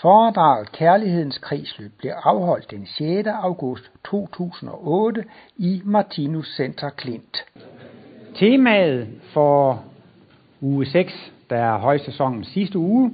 Foredraget 0.00 0.72
Kærlighedens 0.72 1.38
kredsløb 1.38 1.92
blev 1.98 2.12
afholdt 2.24 2.70
den 2.70 2.86
6. 2.86 3.28
august 3.28 3.90
2008 4.04 5.24
i 5.56 5.82
Martinus 5.84 6.56
Center 6.56 6.90
Klint. 6.90 7.44
Temaet 8.34 9.08
for 9.32 9.84
uge 10.60 10.86
6, 10.86 11.32
der 11.50 11.56
er 11.56 11.78
højsæsonens 11.78 12.48
sidste 12.48 12.78
uge, 12.78 13.12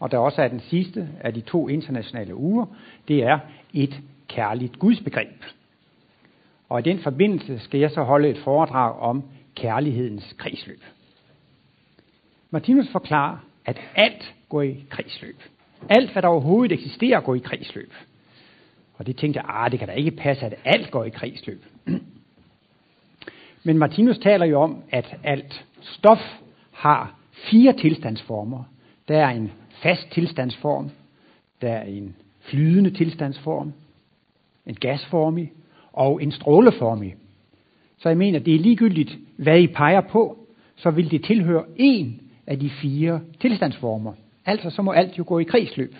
og 0.00 0.10
der 0.10 0.18
også 0.18 0.42
er 0.42 0.48
den 0.48 0.60
sidste 0.60 1.08
af 1.20 1.34
de 1.34 1.40
to 1.40 1.68
internationale 1.68 2.34
uger, 2.34 2.66
det 3.08 3.22
er 3.22 3.38
et 3.74 4.00
kærligt 4.28 4.78
gudsbegreb. 4.78 5.44
Og 6.68 6.78
i 6.78 6.82
den 6.82 6.98
forbindelse 6.98 7.58
skal 7.58 7.80
jeg 7.80 7.90
så 7.90 8.02
holde 8.02 8.28
et 8.28 8.38
foredrag 8.38 8.98
om 9.00 9.22
kærlighedens 9.54 10.34
kredsløb. 10.38 10.82
Martinus 12.50 12.92
forklarer, 12.92 13.36
at 13.64 13.80
alt 13.94 14.34
går 14.48 14.62
i 14.62 14.84
kredsløb. 14.90 15.42
Alt, 15.88 16.12
hvad 16.12 16.22
der 16.22 16.28
overhovedet 16.28 16.72
eksisterer, 16.72 17.20
går 17.20 17.34
i 17.34 17.38
kredsløb. 17.38 17.92
Og 18.94 19.06
det 19.06 19.16
tænkte 19.16 19.40
jeg, 19.40 19.46
ah, 19.48 19.70
det 19.70 19.78
kan 19.78 19.88
da 19.88 19.94
ikke 19.94 20.10
passe, 20.10 20.46
at 20.46 20.54
alt 20.64 20.90
går 20.90 21.04
i 21.04 21.10
kredsløb. 21.10 21.64
Men 23.64 23.78
Martinus 23.78 24.18
taler 24.18 24.46
jo 24.46 24.60
om, 24.60 24.82
at 24.90 25.16
alt 25.24 25.64
stof 25.80 26.38
har 26.72 27.14
fire 27.32 27.72
tilstandsformer. 27.72 28.64
Der 29.08 29.18
er 29.18 29.30
en 29.30 29.52
fast 29.82 30.10
tilstandsform, 30.10 30.90
der 31.60 31.72
er 31.72 31.82
en 31.82 32.16
flydende 32.40 32.90
tilstandsform, 32.90 33.72
en 34.66 34.74
gasformig 34.74 35.52
og 35.92 36.22
en 36.22 36.32
stråleformig. 36.32 37.14
Så 37.98 38.08
jeg 38.08 38.18
mener, 38.18 38.38
det 38.38 38.54
er 38.54 38.58
ligegyldigt, 38.58 39.18
hvad 39.36 39.60
I 39.60 39.66
peger 39.66 40.00
på, 40.00 40.38
så 40.76 40.90
vil 40.90 41.10
det 41.10 41.24
tilhøre 41.24 41.64
en 41.76 42.20
af 42.46 42.58
de 42.58 42.70
fire 42.70 43.20
tilstandsformer. 43.40 44.12
Altså 44.48 44.70
så 44.70 44.82
må 44.82 44.92
alt 44.92 45.18
jo 45.18 45.24
gå 45.26 45.38
i 45.38 45.44
kredsløb. 45.44 45.94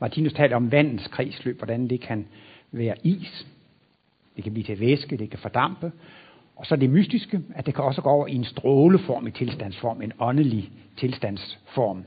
Martinus 0.00 0.32
taler 0.32 0.56
om 0.56 0.72
vandens 0.72 1.06
kredsløb, 1.06 1.56
hvordan 1.56 1.88
det 1.88 2.00
kan 2.00 2.26
være 2.72 2.94
is, 3.02 3.46
det 4.36 4.44
kan 4.44 4.52
blive 4.52 4.64
til 4.64 4.80
væske, 4.80 5.16
det 5.16 5.30
kan 5.30 5.38
fordampe. 5.38 5.92
Og 6.56 6.66
så 6.66 6.76
det 6.76 6.90
mystiske, 6.90 7.40
at 7.54 7.66
det 7.66 7.74
kan 7.74 7.84
også 7.84 8.02
gå 8.02 8.08
over 8.08 8.26
i 8.26 8.34
en 8.34 8.44
stråleform 8.44 9.26
i 9.26 9.30
tilstandsform, 9.30 10.02
en 10.02 10.12
åndelig 10.18 10.70
tilstandsform. 10.96 12.04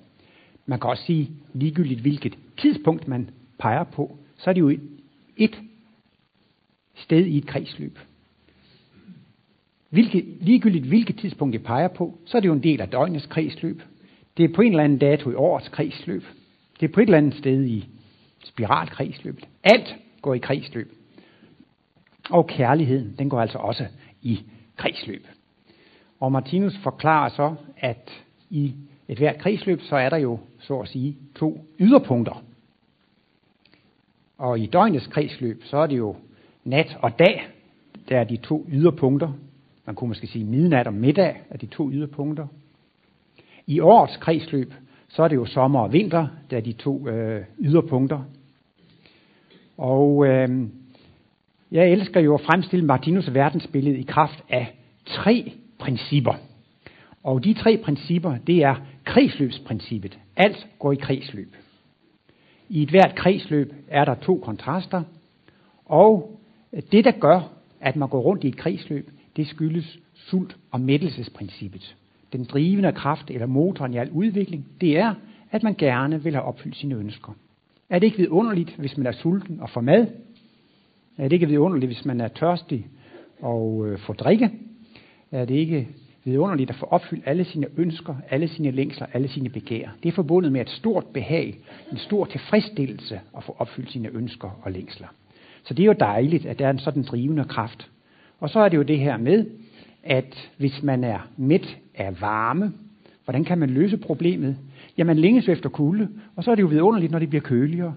Man 0.65 0.79
kan 0.79 0.89
også 0.89 1.03
sige, 1.03 1.31
ligegyldigt 1.53 2.01
hvilket 2.01 2.37
tidspunkt 2.57 3.07
man 3.07 3.29
peger 3.59 3.83
på, 3.83 4.17
så 4.37 4.49
er 4.49 4.53
det 4.53 4.61
jo 4.61 4.77
et 5.37 5.61
sted 6.95 7.25
i 7.25 7.37
et 7.37 7.47
kredsløb. 7.47 7.99
Hvilket, 9.89 10.25
ligegyldigt 10.41 10.85
hvilket 10.85 11.17
tidspunkt 11.17 11.53
det 11.53 11.63
peger 11.63 11.87
på, 11.87 12.17
så 12.25 12.37
er 12.37 12.41
det 12.41 12.47
jo 12.47 12.53
en 12.53 12.63
del 12.63 12.81
af 12.81 12.89
døgnets 12.89 13.25
kredsløb. 13.25 13.81
Det 14.37 14.43
er 14.43 14.53
på 14.53 14.61
en 14.61 14.71
eller 14.71 14.83
anden 14.83 14.99
dato 14.99 15.31
i 15.31 15.35
årets 15.35 15.69
kredsløb. 15.69 16.23
Det 16.79 16.89
er 16.89 16.93
på 16.93 16.99
et 16.99 17.05
eller 17.05 17.17
andet 17.17 17.33
sted 17.33 17.65
i 17.65 17.89
spiralkredsløbet. 18.43 19.47
Alt 19.63 19.95
går 20.21 20.33
i 20.33 20.37
kredsløb. 20.37 20.91
Og 22.29 22.47
kærligheden, 22.47 23.15
den 23.19 23.29
går 23.29 23.41
altså 23.41 23.57
også 23.57 23.85
i 24.21 24.43
kredsløb. 24.77 25.27
Og 26.19 26.31
Martinus 26.31 26.77
forklarer 26.77 27.29
så, 27.29 27.55
at 27.77 28.23
i 28.49 28.73
et 29.07 29.17
hvert 29.17 29.37
kredsløb, 29.37 29.81
så 29.81 29.95
er 29.95 30.09
der 30.09 30.17
jo, 30.17 30.39
så 30.59 30.79
at 30.79 30.87
sige, 30.87 31.17
to 31.35 31.65
yderpunkter. 31.79 32.43
Og 34.37 34.59
i 34.59 34.65
døgnets 34.65 35.07
kredsløb, 35.07 35.63
så 35.63 35.77
er 35.77 35.87
det 35.87 35.97
jo 35.97 36.15
nat 36.63 36.97
og 37.01 37.19
dag, 37.19 37.47
der 38.09 38.19
er 38.19 38.23
de 38.23 38.37
to 38.37 38.65
yderpunkter. 38.69 39.33
Man 39.85 39.95
kunne 39.95 40.07
måske 40.07 40.27
sige 40.27 40.45
midnat 40.45 40.87
og 40.87 40.93
middag 40.93 41.41
er 41.49 41.57
de 41.57 41.65
to 41.65 41.91
yderpunkter. 41.91 42.47
I 43.67 43.79
årets 43.79 44.17
kredsløb, 44.17 44.73
så 45.07 45.23
er 45.23 45.27
det 45.27 45.35
jo 45.35 45.45
sommer 45.45 45.79
og 45.79 45.93
vinter, 45.93 46.27
der 46.49 46.57
er 46.57 46.61
de 46.61 46.73
to 46.73 47.07
øh, 47.07 47.45
yderpunkter. 47.59 48.23
Og 49.77 50.27
øh, 50.27 50.49
jeg 51.71 51.89
elsker 51.89 52.19
jo 52.19 52.33
at 52.33 52.41
fremstille 52.41 52.85
Martinus 52.85 53.33
verdensbillede 53.33 53.97
i 53.97 54.03
kraft 54.03 54.43
af 54.49 54.75
tre 55.05 55.53
principper. 55.79 56.33
Og 57.23 57.43
de 57.43 57.53
tre 57.53 57.77
principper, 57.83 58.37
det 58.47 58.63
er 58.63 58.75
kredsløbsprincippet. 59.05 60.19
Alt 60.35 60.67
går 60.79 60.91
i 60.91 60.95
kredsløb. 60.95 61.55
I 62.69 62.83
et 62.83 62.89
hvert 62.89 63.15
kredsløb 63.15 63.73
er 63.87 64.05
der 64.05 64.15
to 64.15 64.35
kontraster, 64.37 65.03
og 65.85 66.39
det, 66.91 67.05
der 67.05 67.11
gør, 67.11 67.49
at 67.79 67.95
man 67.95 68.09
går 68.09 68.21
rundt 68.21 68.43
i 68.43 68.47
et 68.47 68.57
kredsløb, 68.57 69.09
det 69.35 69.47
skyldes 69.47 69.99
sult- 70.13 70.57
og 70.71 70.81
mættelsesprincippet. 70.81 71.95
Den 72.33 72.43
drivende 72.43 72.91
kraft 72.91 73.29
eller 73.31 73.45
motoren 73.45 73.93
i 73.93 73.97
al 73.97 74.11
udvikling, 74.11 74.65
det 74.81 74.97
er, 74.97 75.13
at 75.51 75.63
man 75.63 75.75
gerne 75.77 76.23
vil 76.23 76.33
have 76.33 76.43
opfyldt 76.43 76.75
sine 76.75 76.95
ønsker. 76.95 77.31
Er 77.89 77.99
det 77.99 78.07
ikke 78.07 78.17
vidunderligt, 78.17 78.75
hvis 78.75 78.97
man 78.97 79.07
er 79.07 79.11
sulten 79.11 79.59
og 79.61 79.69
får 79.69 79.81
mad? 79.81 80.07
Er 81.17 81.23
det 81.23 81.33
ikke 81.33 81.47
vidunderligt, 81.47 81.89
hvis 81.89 82.05
man 82.05 82.21
er 82.21 82.27
tørstig 82.27 82.87
og 83.41 83.87
øh, 83.87 83.99
får 83.99 84.13
drikke? 84.13 84.51
Er 85.31 85.45
det 85.45 85.55
ikke 85.55 85.87
vidunderligt 86.23 86.69
at 86.69 86.75
få 86.75 86.85
opfyldt 86.85 87.23
alle 87.25 87.45
sine 87.45 87.67
ønsker, 87.77 88.15
alle 88.29 88.47
sine 88.47 88.71
længsler, 88.71 89.07
alle 89.13 89.27
sine 89.27 89.49
begær? 89.49 89.89
Det 90.03 90.09
er 90.09 90.13
forbundet 90.13 90.51
med 90.51 90.61
et 90.61 90.69
stort 90.69 91.05
behag, 91.05 91.59
en 91.91 91.97
stor 91.97 92.25
tilfredsstillelse 92.25 93.19
at 93.37 93.43
få 93.43 93.55
opfyldt 93.59 93.91
sine 93.91 94.09
ønsker 94.13 94.59
og 94.61 94.71
længsler. 94.71 95.07
Så 95.63 95.73
det 95.73 95.83
er 95.83 95.87
jo 95.87 95.95
dejligt, 95.99 96.45
at 96.45 96.59
der 96.59 96.65
er 96.65 96.71
en 96.71 96.79
sådan 96.79 97.03
drivende 97.03 97.43
kraft. 97.43 97.89
Og 98.39 98.49
så 98.49 98.59
er 98.59 98.69
det 98.69 98.77
jo 98.77 98.81
det 98.81 98.99
her 98.99 99.17
med, 99.17 99.45
at 100.07 100.51
hvis 100.57 100.83
man 100.83 101.03
er 101.03 101.19
midt 101.37 101.77
af 101.95 102.21
varme, 102.21 102.73
hvordan 103.23 103.43
kan 103.43 103.57
man 103.57 103.69
løse 103.69 103.97
problemet? 103.97 104.57
Ja, 104.97 105.03
man 105.03 105.17
længes 105.17 105.49
efter 105.49 105.69
kulde, 105.69 106.09
og 106.35 106.43
så 106.43 106.51
er 106.51 106.55
det 106.55 106.61
jo 106.61 106.67
vidunderligt, 106.67 107.11
når 107.11 107.19
det 107.19 107.29
bliver 107.29 107.41
køligere. 107.41 107.93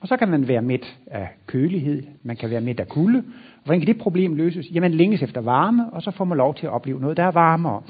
Og 0.00 0.08
så 0.08 0.16
kan 0.16 0.28
man 0.28 0.48
være 0.48 0.62
midt 0.62 0.98
af 1.06 1.28
kølighed, 1.46 2.02
man 2.22 2.36
kan 2.36 2.50
være 2.50 2.60
midt 2.60 2.80
af 2.80 2.88
kulde. 2.88 3.24
Hvordan 3.64 3.80
kan 3.80 3.86
det 3.86 3.98
problem 3.98 4.34
løses? 4.34 4.70
Jamen 4.74 4.92
længes 4.92 5.22
efter 5.22 5.40
varme, 5.40 5.92
og 5.92 6.02
så 6.02 6.10
får 6.10 6.24
man 6.24 6.38
lov 6.38 6.54
til 6.54 6.66
at 6.66 6.72
opleve 6.72 7.00
noget, 7.00 7.16
der 7.16 7.22
er 7.22 7.30
varmere. 7.30 7.82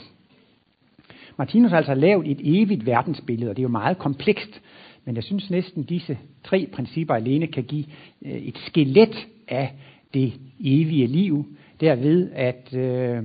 Martinus 1.38 1.70
har 1.70 1.78
altså 1.78 1.94
lavet 1.94 2.30
et 2.30 2.40
evigt 2.42 2.86
verdensbillede, 2.86 3.50
og 3.50 3.56
det 3.56 3.62
er 3.62 3.68
jo 3.68 3.68
meget 3.68 3.98
komplekst. 3.98 4.60
Men 5.04 5.16
jeg 5.16 5.24
synes 5.24 5.50
næsten, 5.50 5.82
disse 5.82 6.18
tre 6.44 6.68
principper 6.72 7.14
alene 7.14 7.46
kan 7.46 7.64
give 7.64 7.84
øh, 8.22 8.32
et 8.32 8.58
skelet 8.58 9.28
af 9.48 9.72
det 10.14 10.32
evige 10.60 11.06
liv, 11.06 11.46
derved 11.80 12.30
at, 12.32 12.74
øh, 12.74 13.22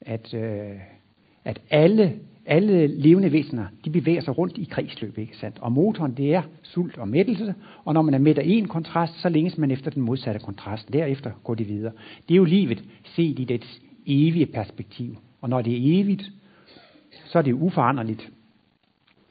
at, 0.00 0.34
øh, 0.34 0.70
at 1.44 1.60
alle, 1.70 2.12
alle 2.46 2.86
levende 2.86 3.32
væsener, 3.32 3.66
de 3.84 3.90
bevæger 3.90 4.20
sig 4.20 4.38
rundt 4.38 4.58
i 4.58 4.68
kredsløb, 4.70 5.18
ikke 5.18 5.36
sandt? 5.36 5.58
Og 5.60 5.72
motoren, 5.72 6.14
det 6.16 6.34
er 6.34 6.42
sult 6.62 6.98
og 6.98 7.08
mættelse, 7.08 7.54
og 7.84 7.94
når 7.94 8.02
man 8.02 8.14
er 8.14 8.18
midt 8.18 8.38
af 8.38 8.44
en 8.46 8.68
kontrast, 8.68 9.20
så 9.20 9.28
længes 9.28 9.58
man 9.58 9.70
efter 9.70 9.90
den 9.90 10.02
modsatte 10.02 10.40
kontrast. 10.40 10.92
Derefter 10.92 11.30
går 11.44 11.54
det 11.54 11.68
videre. 11.68 11.92
Det 12.28 12.34
er 12.34 12.38
jo 12.38 12.44
livet 12.44 12.84
set 13.04 13.38
i 13.38 13.44
dets 13.44 13.82
evige 14.06 14.46
perspektiv. 14.46 15.16
Og 15.40 15.48
når 15.48 15.62
det 15.62 15.72
er 15.72 16.00
evigt, 16.00 16.22
så 17.24 17.38
er 17.38 17.42
det 17.42 17.52
uforanderligt. 17.52 18.30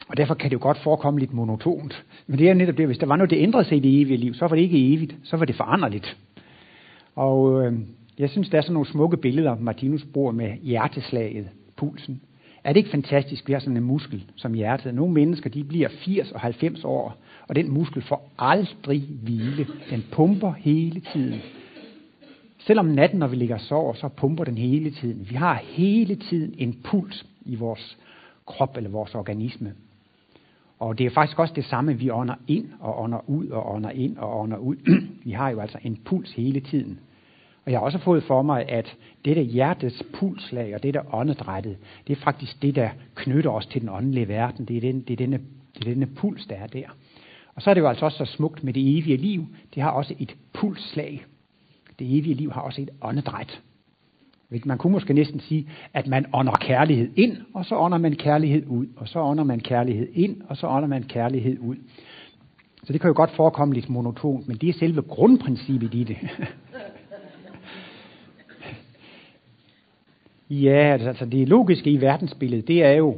Og 0.07 0.17
derfor 0.17 0.33
kan 0.33 0.49
det 0.49 0.53
jo 0.53 0.61
godt 0.61 0.77
forekomme 0.77 1.19
lidt 1.19 1.33
monotont. 1.33 2.05
Men 2.27 2.39
det 2.39 2.49
er 2.49 2.53
netop 2.53 2.77
det, 2.77 2.85
hvis 2.85 2.97
der 2.97 3.05
var 3.05 3.15
noget, 3.15 3.29
det 3.29 3.37
ændrede 3.37 3.65
sig 3.65 3.77
i 3.77 3.79
det 3.79 4.01
evige 4.01 4.17
liv, 4.17 4.33
så 4.33 4.47
var 4.47 4.55
det 4.55 4.63
ikke 4.63 4.93
evigt, 4.93 5.15
så 5.23 5.37
var 5.37 5.45
det 5.45 5.55
foranderligt. 5.55 6.17
Og 7.15 7.65
øh, 7.65 7.73
jeg 8.19 8.29
synes, 8.29 8.49
der 8.49 8.57
er 8.57 8.61
sådan 8.61 8.73
nogle 8.73 8.87
smukke 8.87 9.17
billeder, 9.17 9.55
Martinus 9.59 10.05
bruger 10.13 10.31
med 10.31 10.57
hjerteslaget, 10.61 11.49
pulsen. 11.77 12.21
Er 12.63 12.73
det 12.73 12.77
ikke 12.77 12.89
fantastisk, 12.89 13.47
vi 13.47 13.53
har 13.53 13.59
sådan 13.59 13.77
en 13.77 13.83
muskel 13.83 14.25
som 14.35 14.53
hjertet? 14.53 14.95
Nogle 14.95 15.13
mennesker, 15.13 15.49
de 15.49 15.63
bliver 15.63 15.89
80 15.89 16.31
og 16.31 16.39
90 16.39 16.83
år, 16.83 17.17
og 17.47 17.55
den 17.55 17.71
muskel 17.71 18.01
får 18.01 18.31
aldrig 18.39 19.01
hvile. 19.23 19.67
Den 19.89 20.03
pumper 20.11 20.51
hele 20.51 20.99
tiden. 20.99 21.41
Selvom 22.59 22.85
natten, 22.85 23.19
når 23.19 23.27
vi 23.27 23.35
ligger 23.35 23.55
og 23.55 23.61
sover, 23.61 23.93
så 23.93 24.07
pumper 24.07 24.43
den 24.43 24.57
hele 24.57 24.91
tiden. 24.91 25.29
Vi 25.29 25.35
har 25.35 25.55
hele 25.55 26.15
tiden 26.15 26.55
en 26.57 26.79
puls 26.83 27.25
i 27.45 27.55
vores 27.55 27.97
krop 28.45 28.77
eller 28.77 28.89
vores 28.89 29.15
organisme. 29.15 29.73
Og 30.79 30.97
det 30.97 31.05
er 31.05 31.09
faktisk 31.09 31.39
også 31.39 31.53
det 31.53 31.65
samme, 31.65 31.97
vi 31.97 32.09
ånder 32.09 32.35
ind 32.47 32.69
og 32.79 33.01
ånder 33.01 33.29
ud 33.29 33.47
og 33.47 33.75
ånder 33.75 33.89
ind 33.89 34.17
og 34.17 34.39
ånder 34.39 34.57
ud. 34.57 34.75
vi 35.25 35.31
har 35.31 35.49
jo 35.49 35.59
altså 35.59 35.77
en 35.83 35.99
puls 36.05 36.33
hele 36.33 36.59
tiden. 36.59 36.99
Og 37.65 37.71
jeg 37.71 37.79
har 37.79 37.85
også 37.85 37.97
fået 37.97 38.23
for 38.23 38.41
mig, 38.41 38.69
at 38.69 38.97
det 39.25 39.35
der 39.35 39.41
hjertets 39.41 40.03
pulslag 40.13 40.75
og 40.75 40.83
det 40.83 40.93
der 40.93 41.15
åndedrættet, 41.15 41.77
det 42.07 42.17
er 42.17 42.21
faktisk 42.21 42.61
det, 42.61 42.75
der 42.75 42.89
knytter 43.15 43.51
os 43.51 43.65
til 43.65 43.81
den 43.81 43.89
åndelige 43.89 44.27
verden. 44.27 44.65
Det 44.65 44.77
er, 44.77 44.81
den, 44.81 45.01
det, 45.01 45.13
er 45.13 45.17
denne, 45.17 45.39
det 45.73 45.87
er 45.87 45.89
denne 45.89 46.05
puls, 46.05 46.45
der 46.45 46.55
er 46.55 46.67
der. 46.67 46.85
Og 47.55 47.61
så 47.61 47.69
er 47.69 47.73
det 47.73 47.81
jo 47.81 47.87
altså 47.87 48.05
også 48.05 48.17
så 48.17 48.25
smukt 48.25 48.63
med 48.63 48.73
det 48.73 48.97
evige 48.97 49.17
liv. 49.17 49.47
Det 49.75 49.83
har 49.83 49.89
også 49.89 50.13
et 50.19 50.35
pulslag. 50.53 51.25
Det 51.99 52.17
evige 52.17 52.33
liv 52.33 52.51
har 52.51 52.61
også 52.61 52.81
et 52.81 52.89
åndedræt. 53.01 53.61
Man 54.65 54.77
kunne 54.77 54.93
måske 54.93 55.13
næsten 55.13 55.39
sige, 55.39 55.67
at 55.93 56.07
man 56.07 56.25
ånder 56.33 56.55
kærlighed 56.55 57.09
ind, 57.15 57.37
og 57.53 57.65
så 57.65 57.75
ånder 57.75 57.97
man 57.97 58.15
kærlighed 58.15 58.65
ud, 58.67 58.87
og 58.97 59.07
så 59.07 59.19
ånder 59.19 59.43
man 59.43 59.59
kærlighed 59.59 60.07
ind, 60.13 60.41
og 60.49 60.57
så 60.57 60.67
ånder 60.67 60.87
man 60.87 61.03
kærlighed 61.03 61.59
ud. 61.59 61.75
Så 62.83 62.93
det 62.93 63.01
kan 63.01 63.07
jo 63.07 63.13
godt 63.15 63.31
forekomme 63.31 63.73
lidt 63.73 63.89
monotont, 63.89 64.47
men 64.47 64.57
det 64.57 64.69
er 64.69 64.73
selve 64.73 65.01
grundprincippet 65.01 65.93
i 65.93 66.03
det. 66.03 66.17
ja, 70.51 70.93
altså, 70.93 71.07
altså 71.07 71.25
det 71.25 71.49
logiske 71.49 71.89
i 71.89 72.01
verdensbilledet, 72.01 72.67
det 72.67 72.83
er 72.83 72.91
jo, 72.91 73.17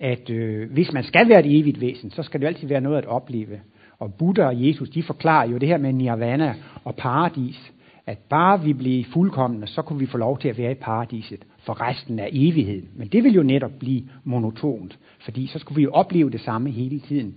at 0.00 0.30
øh, 0.30 0.72
hvis 0.72 0.92
man 0.92 1.04
skal 1.04 1.28
være 1.28 1.46
et 1.46 1.60
evigt 1.60 1.80
væsen, 1.80 2.10
så 2.10 2.22
skal 2.22 2.40
det 2.40 2.46
altid 2.46 2.68
være 2.68 2.80
noget 2.80 2.98
at 2.98 3.06
opleve. 3.06 3.60
Og 3.98 4.14
Buddha 4.14 4.44
og 4.44 4.66
Jesus, 4.66 4.90
de 4.90 5.02
forklarer 5.02 5.48
jo 5.48 5.58
det 5.58 5.68
her 5.68 5.78
med 5.78 5.92
nirvana 5.92 6.54
og 6.84 6.96
paradis, 6.96 7.72
at 8.06 8.18
bare 8.18 8.62
vi 8.64 8.72
bliver 8.72 9.04
fuldkommende, 9.12 9.66
så 9.66 9.82
kunne 9.82 9.98
vi 9.98 10.06
få 10.06 10.18
lov 10.18 10.38
til 10.38 10.48
at 10.48 10.58
være 10.58 10.70
i 10.70 10.74
paradiset 10.74 11.44
for 11.58 11.80
resten 11.80 12.18
af 12.18 12.28
evigheden. 12.32 12.88
Men 12.94 13.08
det 13.08 13.24
vil 13.24 13.34
jo 13.34 13.42
netop 13.42 13.72
blive 13.78 14.02
monotont, 14.24 14.98
fordi 15.20 15.46
så 15.46 15.58
skulle 15.58 15.76
vi 15.76 15.82
jo 15.82 15.90
opleve 15.90 16.30
det 16.30 16.40
samme 16.40 16.70
hele 16.70 17.00
tiden. 17.00 17.34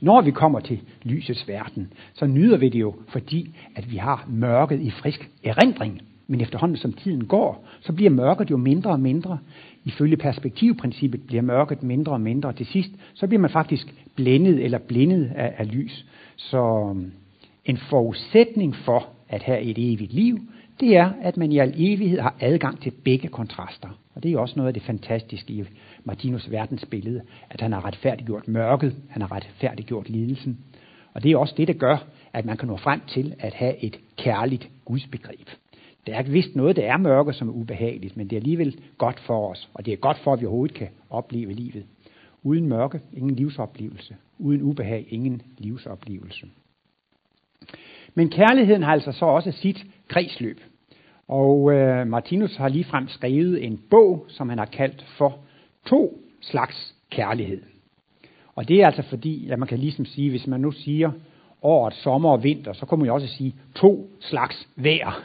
Når 0.00 0.22
vi 0.22 0.30
kommer 0.30 0.60
til 0.60 0.80
lysets 1.02 1.48
verden, 1.48 1.92
så 2.14 2.26
nyder 2.26 2.56
vi 2.56 2.68
det 2.68 2.80
jo, 2.80 2.94
fordi 3.08 3.54
at 3.76 3.90
vi 3.90 3.96
har 3.96 4.26
mørket 4.28 4.80
i 4.80 4.90
frisk 4.90 5.30
erindring. 5.44 6.02
Men 6.26 6.40
efterhånden 6.40 6.76
som 6.76 6.92
tiden 6.92 7.24
går, 7.26 7.66
så 7.80 7.92
bliver 7.92 8.10
mørket 8.10 8.50
jo 8.50 8.56
mindre 8.56 8.90
og 8.90 9.00
mindre. 9.00 9.38
Ifølge 9.84 10.16
perspektivprincippet 10.16 11.26
bliver 11.26 11.42
mørket 11.42 11.82
mindre 11.82 12.12
og 12.12 12.20
mindre. 12.20 12.52
Til 12.52 12.66
sidst, 12.66 12.90
så 13.14 13.26
bliver 13.26 13.40
man 13.40 13.50
faktisk 13.50 13.94
blændet 14.14 14.64
eller 14.64 14.78
blindet 14.78 15.32
af, 15.34 15.54
af 15.58 15.72
lys. 15.72 16.06
Så 16.36 16.90
øhm, 16.90 17.12
en 17.64 17.76
forudsætning 17.76 18.76
for 18.76 19.08
at 19.28 19.42
have 19.42 19.60
et 19.60 19.92
evigt 19.92 20.12
liv, 20.12 20.40
det 20.80 20.96
er, 20.96 21.10
at 21.22 21.36
man 21.36 21.52
i 21.52 21.58
al 21.58 21.74
evighed 21.76 22.20
har 22.20 22.34
adgang 22.40 22.80
til 22.80 22.92
begge 23.04 23.28
kontraster. 23.28 23.88
Og 24.14 24.22
det 24.22 24.32
er 24.32 24.38
også 24.38 24.54
noget 24.56 24.68
af 24.68 24.74
det 24.74 24.82
fantastiske 24.82 25.52
i 25.52 25.64
Martinus 26.04 26.50
verdensbillede, 26.50 27.20
at 27.50 27.60
han 27.60 27.72
har 27.72 27.84
retfærdiggjort 27.84 28.48
mørket, 28.48 28.96
han 29.08 29.22
har 29.22 29.32
retfærdiggjort 29.32 30.08
lidelsen. 30.08 30.58
Og 31.14 31.22
det 31.22 31.32
er 31.32 31.36
også 31.36 31.54
det, 31.56 31.68
der 31.68 31.74
gør, 31.74 32.06
at 32.32 32.44
man 32.44 32.56
kan 32.56 32.68
nå 32.68 32.76
frem 32.76 33.00
til 33.08 33.34
at 33.38 33.54
have 33.54 33.84
et 33.84 34.00
kærligt 34.16 34.70
gudsbegreb. 34.84 35.48
Der 36.06 36.14
er 36.14 36.22
vist 36.22 36.56
noget, 36.56 36.76
der 36.76 36.82
er 36.82 36.96
mørke, 36.96 37.32
som 37.32 37.48
er 37.48 37.52
ubehageligt, 37.52 38.16
men 38.16 38.30
det 38.30 38.36
er 38.36 38.40
alligevel 38.40 38.80
godt 38.98 39.20
for 39.20 39.50
os, 39.50 39.70
og 39.74 39.86
det 39.86 39.92
er 39.92 39.96
godt 39.96 40.18
for, 40.18 40.32
at 40.32 40.40
vi 40.40 40.46
overhovedet 40.46 40.76
kan 40.76 40.88
opleve 41.10 41.52
livet. 41.52 41.84
Uden 42.42 42.68
mørke, 42.68 43.00
ingen 43.12 43.34
livsoplevelse. 43.34 44.16
Uden 44.38 44.62
ubehag, 44.62 45.06
ingen 45.08 45.42
livsoplevelse. 45.58 46.46
Men 48.14 48.30
kærligheden 48.30 48.82
har 48.82 48.92
altså 48.92 49.12
så 49.12 49.24
også 49.24 49.52
sit 49.52 49.86
kredsløb. 50.08 50.60
Og 51.28 51.72
øh, 51.72 52.06
Martinus 52.06 52.56
har 52.56 52.68
ligefrem 52.68 53.08
skrevet 53.08 53.64
en 53.64 53.80
bog, 53.90 54.26
som 54.28 54.48
han 54.48 54.58
har 54.58 54.66
kaldt 54.66 55.04
for 55.18 55.38
to 55.86 56.20
slags 56.40 56.94
kærlighed. 57.10 57.62
Og 58.54 58.68
det 58.68 58.80
er 58.80 58.86
altså 58.86 59.02
fordi, 59.02 59.50
at 59.50 59.58
man 59.58 59.68
kan 59.68 59.78
ligesom 59.78 60.04
sige, 60.04 60.30
hvis 60.30 60.46
man 60.46 60.60
nu 60.60 60.70
siger 60.70 61.10
året 61.62 61.94
sommer 61.94 62.30
og 62.30 62.44
vinter, 62.44 62.72
så 62.72 62.86
kunne 62.86 62.98
man 62.98 63.06
jo 63.06 63.14
også 63.14 63.26
sige 63.26 63.54
to 63.74 64.10
slags 64.20 64.68
vejr. 64.76 65.22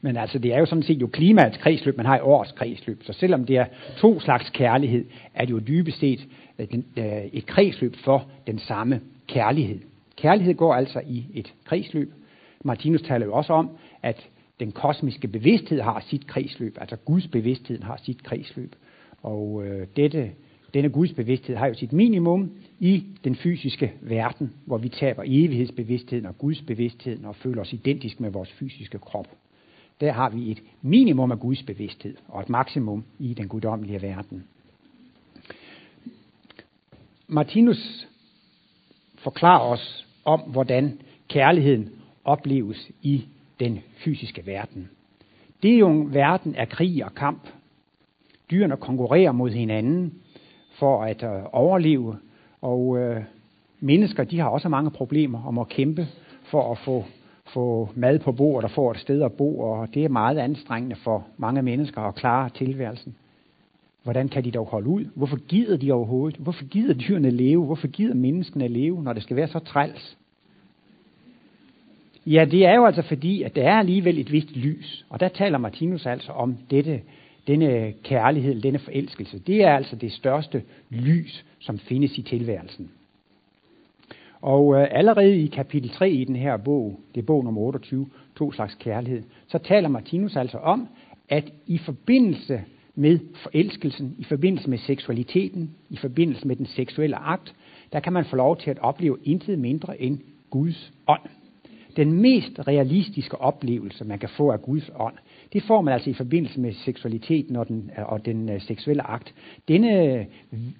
Men 0.00 0.16
altså, 0.16 0.38
det 0.38 0.54
er 0.54 0.58
jo 0.58 0.66
sådan 0.66 0.82
set 0.82 1.00
jo 1.00 1.06
klimaets 1.06 1.56
kredsløb, 1.56 1.96
man 1.96 2.06
har 2.06 2.16
i 2.16 2.20
årets 2.20 2.52
kredsløb. 2.52 3.02
Så 3.04 3.12
selvom 3.12 3.44
det 3.44 3.56
er 3.56 3.66
to 3.96 4.20
slags 4.20 4.50
kærlighed, 4.50 5.04
er 5.34 5.44
det 5.44 5.50
jo 5.50 5.58
dybest 5.58 5.98
set 5.98 6.28
øh, 6.58 6.66
øh, 6.96 7.24
et 7.32 7.46
kredsløb 7.46 7.96
for 7.96 8.30
den 8.46 8.58
samme 8.58 9.00
kærlighed. 9.26 9.78
Kærlighed 10.16 10.54
går 10.54 10.74
altså 10.74 11.00
i 11.06 11.26
et 11.34 11.54
kredsløb. 11.64 12.12
Martinus 12.64 13.02
taler 13.02 13.26
jo 13.26 13.34
også 13.34 13.52
om, 13.52 13.70
at 14.02 14.28
den 14.60 14.72
kosmiske 14.72 15.28
bevidsthed 15.28 15.80
har 15.80 16.04
sit 16.08 16.26
kredsløb, 16.26 16.76
altså 16.80 16.96
Guds 16.96 17.26
bevidsthed 17.26 17.82
har 17.82 18.00
sit 18.02 18.22
kredsløb. 18.22 18.74
Og 19.22 19.66
øh, 19.66 19.86
dette, 19.96 20.30
denne 20.74 20.88
Guds 20.88 21.12
bevidsthed 21.12 21.56
har 21.56 21.66
jo 21.66 21.74
sit 21.74 21.92
minimum 21.92 22.50
i 22.78 23.04
den 23.24 23.34
fysiske 23.34 23.92
verden, 24.00 24.52
hvor 24.64 24.78
vi 24.78 24.88
taber 24.88 25.22
evighedsbevidstheden 25.26 26.26
og 26.26 26.38
Guds 26.38 26.62
bevidstheden 26.62 27.24
og 27.24 27.36
føler 27.36 27.60
os 27.60 27.72
identisk 27.72 28.20
med 28.20 28.30
vores 28.30 28.52
fysiske 28.52 28.98
krop. 28.98 29.26
Der 30.00 30.12
har 30.12 30.28
vi 30.28 30.50
et 30.50 30.62
minimum 30.82 31.32
af 31.32 31.40
Guds 31.40 31.62
bevidsthed 31.62 32.16
og 32.28 32.40
et 32.40 32.48
maksimum 32.48 33.04
i 33.18 33.34
den 33.34 33.48
guddommelige 33.48 34.02
verden. 34.02 34.44
Martinus 37.28 38.08
forklarer 39.18 39.60
os 39.60 40.06
om, 40.24 40.40
hvordan 40.40 41.00
kærligheden 41.28 41.90
opleves 42.24 42.90
i 43.02 43.24
den 43.60 43.80
fysiske 43.96 44.46
verden. 44.46 44.90
Det 45.62 45.74
er 45.74 45.78
jo 45.78 45.90
en 45.90 46.14
verden 46.14 46.54
af 46.54 46.68
krig 46.68 47.04
og 47.04 47.14
kamp. 47.14 47.48
Dyrene 48.50 48.76
konkurrerer 48.76 49.32
mod 49.32 49.50
hinanden 49.50 50.14
for 50.78 51.02
at 51.02 51.22
øh, 51.22 51.42
overleve, 51.52 52.16
og 52.60 52.98
øh, 52.98 53.22
mennesker 53.80 54.24
de 54.24 54.38
har 54.38 54.48
også 54.48 54.68
mange 54.68 54.90
problemer 54.90 55.46
om 55.46 55.58
at 55.58 55.68
kæmpe 55.68 56.08
for 56.42 56.72
at 56.72 56.78
få, 56.78 57.04
få 57.48 57.88
mad 57.94 58.18
på 58.18 58.32
bordet 58.32 58.64
og 58.64 58.70
få 58.70 58.90
et 58.90 58.98
sted 58.98 59.22
at 59.22 59.32
bo, 59.32 59.58
og 59.58 59.94
det 59.94 60.04
er 60.04 60.08
meget 60.08 60.38
anstrengende 60.38 60.96
for 60.96 61.26
mange 61.36 61.62
mennesker 61.62 62.00
at 62.00 62.14
klare 62.14 62.48
tilværelsen. 62.48 63.14
Hvordan 64.02 64.28
kan 64.28 64.44
de 64.44 64.50
dog 64.50 64.66
holde 64.66 64.88
ud? 64.88 65.04
Hvorfor 65.14 65.36
gider 65.36 65.76
de 65.76 65.92
overhovedet? 65.92 66.38
Hvorfor 66.38 66.64
gider 66.64 66.94
dyrene 66.94 67.30
leve? 67.30 67.64
Hvorfor 67.64 67.86
gider 67.86 68.14
menneskene 68.14 68.68
leve, 68.68 69.02
når 69.02 69.12
det 69.12 69.22
skal 69.22 69.36
være 69.36 69.48
så 69.48 69.58
træls? 69.58 70.16
Ja, 72.26 72.44
det 72.44 72.66
er 72.66 72.74
jo 72.74 72.86
altså 72.86 73.02
fordi, 73.02 73.42
at 73.42 73.56
der 73.56 73.62
er 73.62 73.78
alligevel 73.78 74.18
et 74.18 74.32
vist 74.32 74.56
lys. 74.56 75.06
Og 75.08 75.20
der 75.20 75.28
taler 75.28 75.58
Martinus 75.58 76.06
altså 76.06 76.32
om 76.32 76.56
dette, 76.70 77.00
denne 77.46 77.92
kærlighed, 78.02 78.60
denne 78.60 78.78
forelskelse. 78.78 79.38
Det 79.38 79.64
er 79.64 79.76
altså 79.76 79.96
det 79.96 80.12
største 80.12 80.62
lys, 80.90 81.44
som 81.58 81.78
findes 81.78 82.18
i 82.18 82.22
tilværelsen. 82.22 82.90
Og 84.40 84.74
øh, 84.74 84.88
allerede 84.90 85.36
i 85.36 85.46
kapitel 85.46 85.90
3 85.90 86.10
i 86.10 86.24
den 86.24 86.36
her 86.36 86.56
bog, 86.56 87.00
det 87.14 87.20
er 87.20 87.26
bog 87.26 87.44
nummer 87.44 87.60
28, 87.60 88.06
to 88.36 88.52
slags 88.52 88.74
kærlighed, 88.74 89.22
så 89.46 89.58
taler 89.58 89.88
Martinus 89.88 90.36
altså 90.36 90.58
om, 90.58 90.88
at 91.28 91.52
i 91.66 91.78
forbindelse 91.78 92.60
med 92.94 93.18
forelskelsen, 93.34 94.14
i 94.18 94.24
forbindelse 94.24 94.70
med 94.70 94.78
seksualiteten, 94.78 95.70
i 95.90 95.96
forbindelse 95.96 96.46
med 96.46 96.56
den 96.56 96.66
seksuelle 96.66 97.16
akt, 97.16 97.54
der 97.92 98.00
kan 98.00 98.12
man 98.12 98.24
få 98.24 98.36
lov 98.36 98.56
til 98.56 98.70
at 98.70 98.78
opleve 98.78 99.18
intet 99.24 99.58
mindre 99.58 100.02
end 100.02 100.18
Guds 100.50 100.92
ånd. 101.06 101.22
Den 101.96 102.12
mest 102.12 102.52
realistiske 102.58 103.40
oplevelse, 103.40 104.04
man 104.04 104.18
kan 104.18 104.28
få 104.28 104.50
af 104.50 104.62
Guds 104.62 104.90
ånd, 104.98 105.14
det 105.52 105.62
får 105.62 105.80
man 105.80 105.94
altså 105.94 106.10
i 106.10 106.12
forbindelse 106.12 106.60
med 106.60 106.72
seksualiteten 106.72 107.56
og 107.56 107.68
den, 107.68 107.90
og 107.96 108.24
den 108.24 108.48
uh, 108.48 108.60
seksuelle 108.60 109.02
akt. 109.02 109.34
Denne 109.68 110.14
øh, 110.14 110.24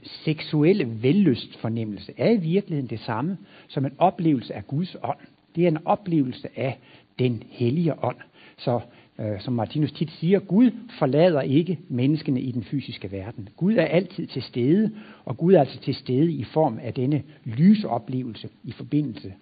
seksuelle 0.03 1.03
vellystfornemmelse 1.03 2.13
er 2.17 2.31
i 2.31 2.37
virkeligheden 2.37 2.91
det 2.91 3.01
samme 3.01 3.37
som 3.69 3.85
en 3.85 3.93
oplevelse 3.99 4.55
af 4.55 4.67
Guds 4.67 4.97
ånd. 5.03 5.19
Det 5.57 5.65
er 5.65 5.69
en 5.69 5.87
oplevelse 5.87 6.49
af 6.57 6.79
den 7.19 7.43
hellige 7.49 8.05
ånd. 8.05 8.17
Så 8.57 8.81
uh, 9.19 9.25
som 9.41 9.55
Martinus 9.55 9.93
tit 9.93 10.11
siger, 10.11 10.39
Gud 10.39 10.71
forlader 10.99 11.41
ikke 11.41 11.79
menneskene 11.89 12.41
i 12.41 12.51
den 12.51 12.65
fysiske 12.65 13.13
verden. 13.13 13.49
Gud 13.57 13.75
er 13.75 13.85
altid 13.85 14.27
til 14.27 14.43
stede, 14.43 14.91
og 15.25 15.37
Gud 15.37 15.55
er 15.55 15.61
altså 15.61 15.81
til 15.81 15.95
stede 15.95 16.33
i 16.33 16.45
form 16.45 16.79
af 16.83 16.95
denne 16.95 17.23
lysoplevelse 17.45 18.49
i 18.65 18.73
forbindelse 18.73 19.33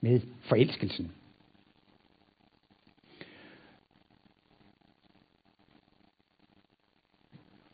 med 0.00 0.20
forelskelsen. 0.40 1.10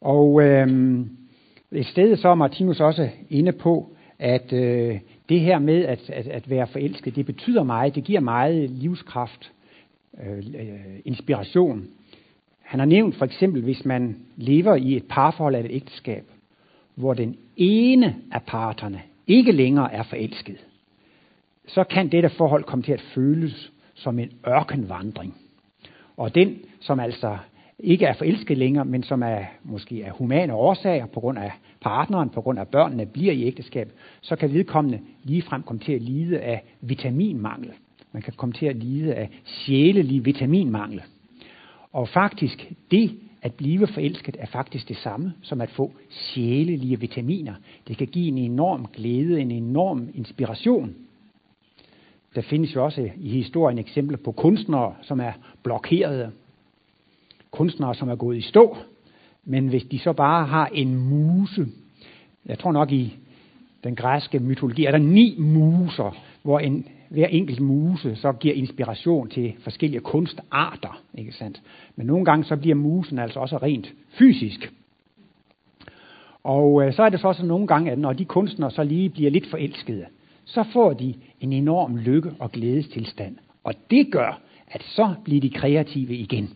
Og 0.07 0.43
øh, 0.43 0.69
et 1.73 1.87
sted 1.87 2.17
så 2.17 2.29
er 2.29 2.35
Martinus 2.35 2.81
også 2.81 3.09
inde 3.31 3.53
på, 3.53 3.97
at 4.19 4.53
øh, 4.53 4.99
det 5.29 5.41
her 5.41 5.59
med 5.59 5.85
at, 5.85 6.11
at, 6.11 6.27
at 6.27 6.51
være 6.51 6.67
forelsket, 6.67 7.17
det 7.17 7.27
betyder 7.27 7.63
meget, 7.63 7.95
det 7.95 8.05
giver 8.05 8.21
meget 8.21 8.71
livskraft, 8.71 9.53
øh, 10.27 10.39
øh, 10.39 11.01
inspiration. 11.05 11.87
Han 12.63 12.81
har 12.81 12.87
nævnt 12.87 13.17
for 13.17 13.25
eksempel, 13.25 13.63
hvis 13.63 13.85
man 13.85 14.17
lever 14.37 14.75
i 14.75 14.97
et 14.97 15.05
parforhold 15.09 15.55
eller 15.55 15.71
et 15.71 15.75
ægteskab, 15.75 16.25
hvor 16.95 17.15
den 17.15 17.37
ene 17.57 18.17
af 18.33 18.43
parterne 18.43 19.03
ikke 19.27 19.53
længere 19.53 19.93
er 19.93 20.03
forelsket, 20.03 20.67
så 21.67 21.85
kan 21.85 22.09
dette 22.09 22.29
forhold 22.29 22.65
komme 22.65 22.83
til 22.83 22.93
at 22.93 23.01
føles 23.15 23.73
som 23.95 24.19
en 24.19 24.31
ørkenvandring. 24.49 25.35
Og 26.17 26.35
den, 26.35 26.59
som 26.81 27.01
altså 27.01 27.39
ikke 27.79 28.07
er 28.07 28.13
forelsket 28.13 28.59
længere, 28.59 28.85
men 28.85 29.03
som 29.03 29.23
er 29.23 29.39
måske 29.65 30.07
af 30.07 30.11
humane 30.11 30.55
årsager, 30.55 31.07
på 31.07 31.21
grund 31.21 31.39
af 31.39 31.53
partneren, 31.81 32.31
på 32.31 32.41
grund 32.41 32.59
af 32.59 32.69
børnene, 32.69 33.07
bliver 33.07 33.33
i 33.33 33.45
ægteskab, 33.45 33.93
så 34.21 34.37
kan 34.37 34.53
vedkommende 34.53 35.01
ligefrem 35.23 35.63
komme 35.63 35.81
til 35.81 35.93
at 35.93 36.03
lide 36.03 36.41
af 36.41 36.65
vitaminmangel. 36.81 37.73
Man 38.13 38.23
kan 38.23 38.33
komme 38.37 38.53
til 38.53 38.67
at 38.67 38.77
lide 38.77 39.15
af 39.15 39.31
sjælelig 39.45 40.25
vitaminmangel. 40.25 41.03
Og 41.93 42.09
faktisk, 42.09 42.73
det 42.91 43.11
at 43.43 43.55
blive 43.55 43.87
forelsket 43.87 44.37
er 44.41 44.47
faktisk 44.47 44.89
det 44.89 44.97
samme 44.97 45.33
som 45.43 45.61
at 45.61 45.71
få 45.71 45.93
sjælelige 46.11 47.01
vitaminer. 47.01 47.55
Det 47.89 47.97
kan 47.97 48.07
give 48.07 48.29
en 48.29 48.39
enorm 48.39 48.87
glæde, 48.93 49.41
en 49.41 49.51
enorm 49.51 50.09
inspiration. 50.15 50.95
Der 52.35 52.43
findes 52.43 52.75
jo 52.75 52.85
også 52.85 53.11
i 53.17 53.29
historien 53.29 53.79
eksempler 53.79 54.19
på 54.19 54.33
kunstnere, 54.33 54.95
som 55.03 55.21
er 55.21 55.33
blokerede. 55.63 56.33
Kunstnere, 57.57 57.95
som 57.95 58.09
er 58.09 58.17
gået 58.17 58.37
i 58.37 58.41
stå. 58.41 58.77
Men 59.45 59.69
hvis 59.69 59.85
de 59.85 59.99
så 59.99 60.13
bare 60.13 60.47
har 60.47 60.67
en 60.67 60.97
muse, 60.97 61.67
jeg 62.47 62.59
tror 62.59 62.73
nok 62.73 62.93
i 62.93 63.17
den 63.85 63.97
græske 63.97 64.39
mytologi, 64.39 64.85
er 64.85 64.91
der 64.91 64.99
ni 64.99 65.37
muser, 65.39 66.17
hvor 66.43 66.59
en, 66.59 66.89
hver 67.09 67.27
enkelt 67.27 67.61
muse 67.61 68.17
så 68.17 68.33
giver 68.33 68.55
inspiration 68.55 69.29
til 69.29 69.55
forskellige 69.61 70.01
kunstarter. 70.01 71.03
Ikke 71.15 71.33
sandt? 71.33 71.63
Men 71.97 72.07
nogle 72.07 72.25
gange 72.25 72.45
så 72.45 72.57
bliver 72.57 72.75
musen 72.75 73.19
altså 73.19 73.41
også 73.41 73.57
rent 73.57 73.93
fysisk. 74.19 74.73
Og 76.45 76.87
øh, 76.87 76.93
så 76.93 77.03
er 77.03 77.09
det 77.09 77.21
så 77.21 77.29
også 77.29 77.47
nogle 77.47 77.67
gange, 77.67 77.91
at 77.91 77.99
når 77.99 78.13
de 78.13 78.25
kunstnere 78.25 78.71
så 78.71 78.85
lige 78.85 79.09
bliver 79.09 79.31
lidt 79.31 79.51
forelskede, 79.51 80.07
så 80.45 80.65
får 80.73 80.93
de 80.93 81.15
en 81.41 81.53
enorm 81.53 81.97
lykke 81.97 82.31
og 82.39 82.53
glædestilstand. 82.53 83.37
Og 83.65 83.75
det 83.91 84.13
gør, 84.13 84.41
at 84.69 84.83
så 84.83 85.15
bliver 85.25 85.41
de 85.41 85.51
kreative 85.51 86.17
igen. 86.17 86.51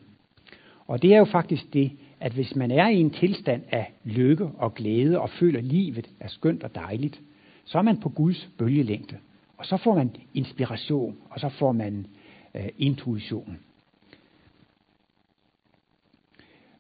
Og 0.91 1.03
det 1.03 1.15
er 1.15 1.19
jo 1.19 1.25
faktisk 1.25 1.73
det, 1.73 1.93
at 2.21 2.33
hvis 2.33 2.57
man 2.57 2.71
er 2.71 2.89
i 2.89 3.01
en 3.01 3.11
tilstand 3.11 3.63
af 3.71 3.93
lykke 4.05 4.51
og 4.59 4.75
glæde 4.75 5.21
og 5.21 5.31
føler, 5.31 5.61
livet 5.61 6.11
er 6.21 6.29
skønt 6.29 6.63
og 6.63 6.75
dejligt, 6.75 7.21
så 7.65 7.79
er 7.79 7.83
man 7.83 8.01
på 8.01 8.09
Guds 8.09 8.49
bølgelængde. 8.59 9.17
Og 9.57 9.67
så 9.67 9.77
får 9.77 9.95
man 9.95 10.11
inspiration, 10.35 11.17
og 11.31 11.41
så 11.41 11.49
får 11.49 11.73
man 11.73 12.07
øh, 12.55 12.69
intuition. 12.79 13.59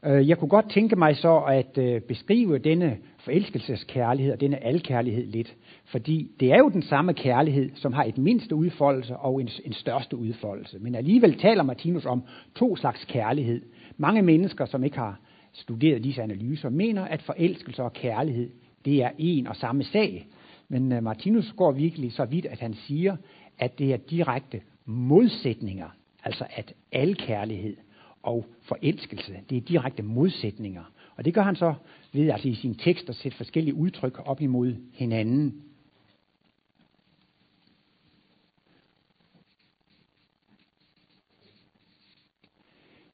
Øh, 0.07 0.29
jeg 0.29 0.39
kunne 0.39 0.49
godt 0.49 0.71
tænke 0.71 0.97
mig 0.97 1.17
så 1.17 1.39
at 1.39 1.79
øh, 1.79 2.01
beskrive 2.01 2.59
denne 2.59 2.99
forelskelseskærlighed 3.19 4.33
og 4.33 4.41
denne 4.41 4.65
alkærlighed 4.65 5.27
lidt. 5.27 5.57
Fordi 5.85 6.31
det 6.41 6.53
er 6.53 6.59
jo 6.59 6.69
den 6.69 6.83
samme 6.83 7.15
kærlighed, 7.15 7.71
som 7.75 7.93
har 7.93 8.05
et 8.05 8.19
mindste 8.19 8.55
udfoldelse 8.55 9.17
og 9.17 9.41
en, 9.41 9.49
en 9.65 9.73
største 9.73 10.17
udfoldelse. 10.17 10.79
Men 10.79 10.95
alligevel 10.95 11.39
taler 11.39 11.63
Martinus 11.63 12.07
om 12.07 12.23
to 12.55 12.77
slags 12.77 13.05
kærlighed. 13.05 13.63
Mange 14.01 14.23
mennesker, 14.23 14.65
som 14.65 14.85
ikke 14.85 14.99
har 14.99 15.21
studeret 15.53 16.05
disse 16.05 16.23
analyser, 16.23 16.69
mener, 16.69 17.05
at 17.05 17.23
forelskelse 17.23 17.83
og 17.83 17.93
kærlighed, 17.93 18.51
det 18.85 19.03
er 19.03 19.11
en 19.19 19.47
og 19.47 19.57
samme 19.57 19.85
sag. 19.85 20.27
Men 20.69 20.93
øh, 20.93 21.03
Martinus 21.03 21.53
går 21.57 21.73
virkelig 21.73 22.13
så 22.13 22.25
vidt, 22.25 22.47
at 22.47 22.61
han 22.61 22.75
siger, 22.75 23.17
at 23.59 23.79
det 23.79 23.93
er 23.93 23.97
direkte 23.97 24.61
modsætninger. 24.85 25.89
Altså 26.25 26.45
at 26.51 26.75
al 26.93 27.17
kærlighed 27.17 27.77
og 28.23 28.47
forelskelse, 28.63 29.33
det 29.51 29.57
er 29.57 29.61
direkte 29.61 30.03
modsætninger. 30.03 30.93
Og 31.17 31.25
det 31.25 31.35
gør 31.35 31.43
han 31.43 31.57
så 31.57 31.75
ved 32.13 32.31
altså 32.31 32.49
i 32.49 32.55
sin 32.55 32.75
tekst 32.75 33.09
at 33.09 33.15
sætte 33.15 33.37
forskellige 33.37 33.75
udtryk 33.75 34.21
op 34.25 34.41
imod 34.41 34.75
hinanden. 34.93 35.63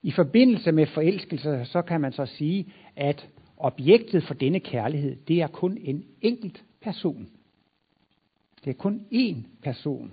I 0.07 0.11
forbindelse 0.11 0.73
med 0.73 0.87
forelskelse, 0.87 1.65
så 1.65 1.83
kan 1.83 2.01
man 2.01 2.13
så 2.13 2.27
sige, 2.27 2.73
at 2.97 3.29
objektet 3.57 4.23
for 4.23 4.35
denne 4.35 4.61
kærlighed, 4.61 5.17
det 5.29 5.41
er 5.43 5.47
kun 5.47 5.79
en 5.81 6.05
enkelt 6.23 6.65
person. 6.81 7.29
Det 8.65 8.71
er 8.71 8.75
kun 8.75 9.07
én 9.13 9.37
person. 9.63 10.13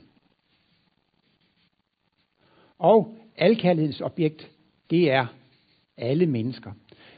Og 2.79 3.17
alkærlighedens 3.37 4.01
objekt, 4.01 4.51
det 4.89 5.11
er 5.11 5.25
alle 5.97 6.25
mennesker. 6.25 6.71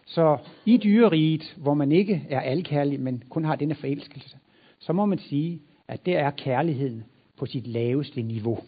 Så 0.05 0.37
i 0.65 0.77
dyreriget, 0.77 1.55
hvor 1.57 1.73
man 1.73 1.91
ikke 1.91 2.25
er 2.29 2.39
alkærlig, 2.39 2.99
men 2.99 3.23
kun 3.29 3.45
har 3.45 3.55
denne 3.55 3.75
forelskelse, 3.75 4.37
så 4.79 4.93
må 4.93 5.05
man 5.05 5.19
sige, 5.19 5.61
at 5.87 6.05
det 6.05 6.15
er 6.15 6.31
kærligheden 6.31 7.03
på 7.37 7.45
sit 7.45 7.67
laveste 7.67 8.21
niveau. 8.21 8.59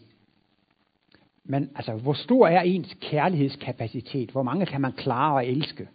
Men 1.48 1.70
altså, 1.76 1.92
hvor 1.92 2.14
stor 2.14 2.48
er 2.48 2.62
ens 2.62 2.98
kærlighedskapacitet? 3.02 4.32
Hvor 4.32 4.44
mange 4.44 4.66
kan 4.66 4.82
man 4.82 4.92
klare 4.92 5.44
at 5.44 5.50
elske? 5.50 5.88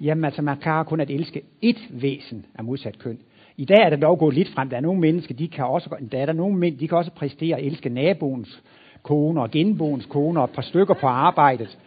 Jamen 0.00 0.24
altså, 0.24 0.42
man 0.42 0.56
klarer 0.56 0.84
kun 0.84 1.00
at 1.00 1.10
elske 1.10 1.42
ét 1.64 1.80
væsen 1.90 2.46
af 2.54 2.64
modsat 2.64 2.98
køn. 2.98 3.18
I 3.56 3.64
dag 3.64 3.84
er 3.84 3.90
det 3.90 4.02
dog 4.02 4.18
gået 4.18 4.34
lidt 4.34 4.48
frem. 4.48 4.68
Der 4.68 4.76
er 4.76 4.80
nogle 4.80 5.00
mennesker, 5.00 5.34
de 5.34 5.48
kan 5.48 5.64
også, 5.64 5.96
der 6.12 6.18
er 6.18 6.26
der 6.26 6.32
nogle 6.32 6.56
mænd, 6.56 6.78
de 6.78 6.88
kan 6.88 6.98
også 6.98 7.10
præstere 7.10 7.56
at 7.56 7.64
elske 7.64 7.88
naboens 7.88 8.62
kone 9.02 9.42
og 9.42 9.50
genboens 9.50 10.06
kone 10.06 10.40
og 10.40 10.44
et 10.44 10.50
par 10.50 10.62
stykker 10.62 10.94
på 10.94 11.06
arbejdet. 11.06 11.78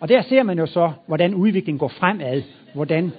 Og 0.00 0.08
der 0.08 0.22
ser 0.22 0.42
man 0.42 0.58
jo 0.58 0.66
så, 0.66 0.92
hvordan 1.06 1.34
udviklingen 1.34 1.78
går 1.78 1.88
fremad, 1.88 2.42
hvordan, 2.74 3.12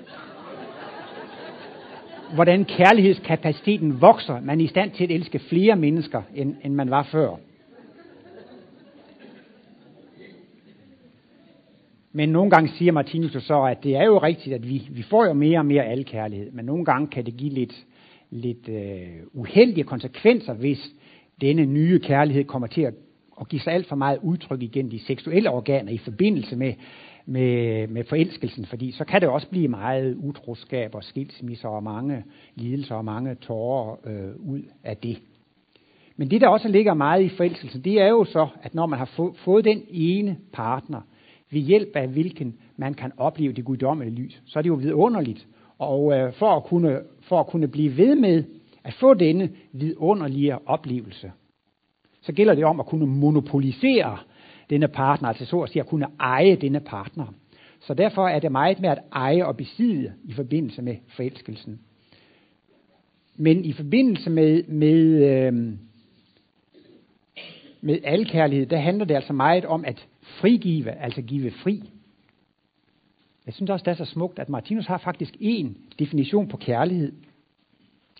hvordan 2.33 2.65
kærlighedskapaciteten 2.65 4.01
vokser. 4.01 4.41
Man 4.41 4.59
er 4.59 4.63
i 4.63 4.67
stand 4.67 4.91
til 4.91 5.03
at 5.03 5.11
elske 5.11 5.39
flere 5.39 5.75
mennesker, 5.75 6.21
end, 6.35 6.55
end 6.63 6.73
man 6.73 6.89
var 6.89 7.03
før. 7.03 7.35
Men 12.15 12.29
nogle 12.29 12.51
gange 12.51 12.69
siger 12.69 12.91
Martinus 12.91 13.43
så, 13.43 13.63
at 13.63 13.83
det 13.83 13.95
er 13.95 14.03
jo 14.03 14.17
rigtigt, 14.17 14.55
at 14.55 14.69
vi, 14.69 14.87
vi 14.91 15.01
får 15.01 15.25
jo 15.25 15.33
mere 15.33 15.59
og 15.59 15.65
mere 15.65 15.85
alkærlighed, 15.85 16.51
men 16.51 16.65
nogle 16.65 16.85
gange 16.85 17.07
kan 17.07 17.25
det 17.25 17.37
give 17.37 17.53
lidt, 17.53 17.85
lidt 18.29 18.69
øh, 18.69 19.07
uheldige 19.33 19.83
konsekvenser, 19.83 20.53
hvis 20.53 20.91
denne 21.41 21.65
nye 21.65 21.99
kærlighed 21.99 22.43
kommer 22.43 22.67
til 22.67 22.81
at, 22.81 22.93
at 23.41 23.49
give 23.49 23.59
sig 23.59 23.73
alt 23.73 23.87
for 23.87 23.95
meget 23.95 24.19
udtryk 24.23 24.61
igennem 24.61 24.91
de 24.91 24.99
seksuelle 24.99 25.49
organer 25.49 25.91
i 25.91 25.97
forbindelse 25.97 26.55
med, 26.55 26.73
med, 27.25 27.87
med 27.87 28.03
forelskelsen, 28.03 28.65
fordi 28.65 28.91
så 28.91 29.05
kan 29.05 29.21
det 29.21 29.29
også 29.29 29.49
blive 29.49 29.67
meget 29.67 30.15
utroskab 30.15 30.95
og 30.95 31.03
skilsmisser 31.03 31.67
og 31.67 31.83
mange 31.83 32.23
lidelser 32.55 32.95
og 32.95 33.05
mange 33.05 33.35
tårer 33.35 33.95
øh, 34.05 34.49
ud 34.49 34.61
af 34.83 34.97
det. 34.97 35.17
Men 36.17 36.31
det, 36.31 36.41
der 36.41 36.47
også 36.47 36.67
ligger 36.67 36.93
meget 36.93 37.23
i 37.23 37.29
forelskelsen, 37.29 37.81
det 37.81 38.01
er 38.01 38.07
jo 38.07 38.25
så, 38.25 38.47
at 38.63 38.75
når 38.75 38.85
man 38.85 38.99
har 38.99 39.05
få, 39.15 39.35
fået 39.37 39.65
den 39.65 39.83
ene 39.89 40.37
partner, 40.53 41.01
ved 41.55 41.61
hjælp 41.61 41.95
af 41.95 42.07
hvilken 42.07 42.55
man 42.77 42.93
kan 42.93 43.11
opleve 43.17 43.53
det 43.53 43.65
guddommelige 43.65 44.15
lys, 44.15 44.41
så 44.45 44.59
er 44.59 44.61
det 44.61 44.69
jo 44.69 44.73
vidunderligt. 44.73 45.47
Og 45.79 46.13
øh, 46.13 46.33
for, 46.33 46.55
at 46.55 46.63
kunne, 46.63 46.99
for 47.21 47.39
at 47.39 47.47
kunne 47.47 47.67
blive 47.67 47.97
ved 47.97 48.15
med 48.15 48.43
at 48.83 48.93
få 48.93 49.13
denne 49.13 49.49
vidunderlige 49.71 50.67
oplevelse, 50.67 51.31
så 52.21 52.33
gælder 52.33 52.55
det 52.55 52.65
om 52.65 52.79
at 52.79 52.85
kunne 52.85 53.05
monopolisere 53.05 54.17
denne 54.69 54.87
partner, 54.87 55.29
altså 55.29 55.45
så 55.45 55.59
at 55.61 55.69
sige 55.69 55.81
at 55.81 55.87
kunne 55.87 56.07
eje 56.19 56.55
denne 56.55 56.79
partner. 56.79 57.25
Så 57.79 57.93
derfor 57.93 58.27
er 58.27 58.39
det 58.39 58.51
meget 58.51 58.79
med 58.79 58.89
at 58.89 58.99
eje 59.11 59.45
og 59.45 59.57
besidde 59.57 60.13
i 60.23 60.33
forbindelse 60.33 60.81
med 60.81 60.95
forelskelsen. 61.07 61.79
Men 63.35 63.65
i 63.65 63.73
forbindelse 63.73 64.29
med, 64.29 64.63
med, 64.63 64.97
øh, 65.29 65.53
med 67.81 67.99
alkærlighed, 68.03 68.65
der 68.65 68.77
handler 68.77 69.05
det 69.05 69.15
altså 69.15 69.33
meget 69.33 69.65
om 69.65 69.85
at 69.85 70.07
frigive, 70.35 70.91
altså 70.91 71.21
give 71.21 71.51
fri. 71.51 71.91
Jeg 73.45 73.53
synes 73.53 73.69
også, 73.69 73.83
det 73.83 73.91
er 73.91 73.95
så 73.95 74.05
smukt, 74.05 74.39
at 74.39 74.49
Martinus 74.49 74.85
har 74.85 74.97
faktisk 74.97 75.33
en 75.39 75.77
definition 75.99 76.47
på 76.47 76.57
kærlighed, 76.57 77.13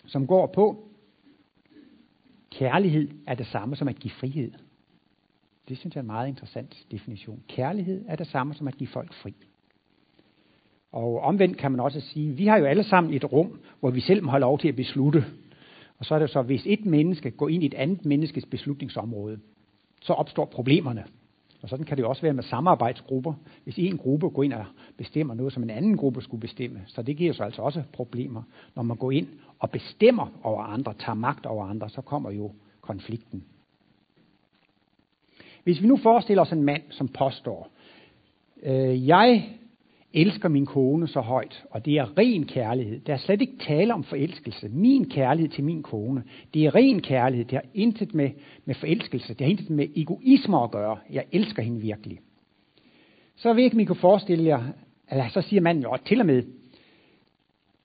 som 0.06 0.26
går 0.26 0.46
på, 0.46 0.88
kærlighed 2.50 3.08
er 3.26 3.34
det 3.34 3.46
samme 3.46 3.76
som 3.76 3.88
at 3.88 3.96
give 3.96 4.10
frihed. 4.10 4.52
Det 5.68 5.78
synes 5.78 5.94
jeg 5.94 6.00
er 6.00 6.02
en 6.02 6.06
meget 6.06 6.28
interessant 6.28 6.86
definition. 6.90 7.42
Kærlighed 7.48 8.04
er 8.08 8.16
det 8.16 8.26
samme 8.26 8.54
som 8.54 8.68
at 8.68 8.76
give 8.76 8.88
folk 8.88 9.12
fri. 9.12 9.34
Og 10.92 11.20
omvendt 11.20 11.58
kan 11.58 11.70
man 11.70 11.80
også 11.80 12.00
sige, 12.00 12.32
vi 12.32 12.46
har 12.46 12.56
jo 12.58 12.64
alle 12.64 12.84
sammen 12.84 13.14
et 13.14 13.32
rum, 13.32 13.60
hvor 13.80 13.90
vi 13.90 14.00
selv 14.00 14.24
må 14.24 14.30
have 14.30 14.40
lov 14.40 14.58
til 14.58 14.68
at 14.68 14.76
beslutte. 14.76 15.24
Og 15.98 16.04
så 16.04 16.14
er 16.14 16.18
det 16.18 16.30
så, 16.30 16.42
hvis 16.42 16.62
et 16.66 16.86
menneske 16.86 17.30
går 17.30 17.48
ind 17.48 17.62
i 17.62 17.66
et 17.66 17.74
andet 17.74 18.04
menneskes 18.04 18.46
beslutningsområde, 18.46 19.38
så 20.02 20.12
opstår 20.12 20.44
problemerne. 20.44 21.04
Og 21.66 21.70
sådan 21.70 21.84
kan 21.84 21.96
det 21.96 22.04
også 22.04 22.22
være 22.22 22.32
med 22.32 22.42
samarbejdsgrupper. 22.42 23.34
Hvis 23.64 23.78
en 23.78 23.98
gruppe 23.98 24.28
går 24.28 24.42
ind 24.42 24.52
og 24.52 24.64
bestemmer 24.96 25.34
noget, 25.34 25.52
som 25.52 25.62
en 25.62 25.70
anden 25.70 25.96
gruppe 25.96 26.22
skulle 26.22 26.40
bestemme, 26.40 26.82
så 26.86 27.02
det 27.02 27.16
giver 27.16 27.32
så 27.32 27.44
altså 27.44 27.62
også 27.62 27.82
problemer. 27.92 28.42
Når 28.74 28.82
man 28.82 28.96
går 28.96 29.10
ind 29.10 29.28
og 29.58 29.70
bestemmer 29.70 30.26
over 30.42 30.62
andre, 30.62 30.94
tager 30.94 31.14
magt 31.14 31.46
over 31.46 31.66
andre, 31.66 31.88
så 31.88 32.00
kommer 32.00 32.30
jo 32.30 32.52
konflikten. 32.80 33.44
Hvis 35.64 35.82
vi 35.82 35.86
nu 35.86 35.96
forestiller 35.96 36.42
os 36.42 36.52
en 36.52 36.62
mand, 36.62 36.82
som 36.90 37.08
påstår, 37.08 37.70
øh, 38.62 39.08
jeg 39.08 39.50
elsker 40.16 40.48
min 40.48 40.66
kone 40.66 41.08
så 41.08 41.20
højt, 41.20 41.64
og 41.70 41.84
det 41.84 41.98
er 41.98 42.18
ren 42.18 42.46
kærlighed. 42.46 43.00
Der 43.00 43.12
er 43.12 43.16
slet 43.16 43.40
ikke 43.40 43.58
tale 43.60 43.94
om 43.94 44.04
forelskelse. 44.04 44.68
Min 44.68 45.10
kærlighed 45.10 45.50
til 45.50 45.64
min 45.64 45.82
kone, 45.82 46.22
det 46.54 46.66
er 46.66 46.74
ren 46.74 47.02
kærlighed. 47.02 47.44
Det 47.44 47.52
har 47.52 47.64
intet 47.74 48.14
med, 48.14 48.30
med 48.64 48.74
forelskelse, 48.74 49.34
det 49.34 49.40
har 49.40 49.50
intet 49.50 49.70
med 49.70 49.86
egoisme 49.96 50.62
at 50.62 50.70
gøre. 50.70 50.98
Jeg 51.10 51.24
elsker 51.32 51.62
hende 51.62 51.80
virkelig. 51.80 52.18
Så 53.36 53.52
ved 53.52 53.64
ikke, 53.64 53.74
om 53.74 53.80
I 53.80 53.84
kan 53.84 53.96
forestille 53.96 54.44
jer, 54.44 54.62
eller 55.10 55.28
så 55.28 55.40
siger 55.40 55.60
manden 55.60 55.82
jo 55.82 55.96
til 56.06 56.20
og 56.20 56.26
med, 56.26 56.42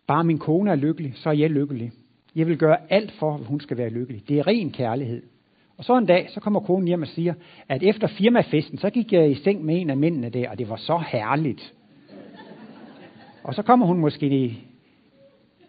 bare 0.08 0.24
min 0.24 0.40
kone 0.40 0.72
er 0.72 0.76
lykkelig, 0.76 1.14
så 1.16 1.30
er 1.30 1.34
jeg 1.34 1.50
lykkelig. 1.50 1.92
Jeg 2.36 2.48
vil 2.48 2.58
gøre 2.58 2.78
alt 2.90 3.12
for, 3.12 3.34
at 3.34 3.46
hun 3.46 3.60
skal 3.60 3.78
være 3.78 3.90
lykkelig. 3.90 4.30
Det 4.30 4.40
er 4.40 4.48
ren 4.48 4.72
kærlighed. 4.72 5.24
Og 5.78 5.84
så 5.84 5.98
en 5.98 6.06
dag, 6.06 6.30
så 6.30 6.40
kommer 6.40 6.60
konen 6.60 6.88
hjem 6.88 7.02
og 7.02 7.08
siger, 7.08 7.34
at 7.70 7.84
efter 7.84 8.08
firmafesten, 8.08 8.78
så 8.78 8.90
gik 8.90 9.14
jeg 9.14 9.32
i 9.32 9.36
seng 9.36 9.66
med 9.66 9.82
en 9.82 9.90
af 9.90 9.98
mændene 9.98 10.30
der, 10.30 10.50
og 10.50 10.60
det 10.60 10.70
var 10.70 10.76
så 10.76 11.04
herligt. 11.12 11.74
Og 13.44 13.54
så 13.54 13.62
kommer 13.62 13.86
hun 13.86 13.98
måske 14.00 14.58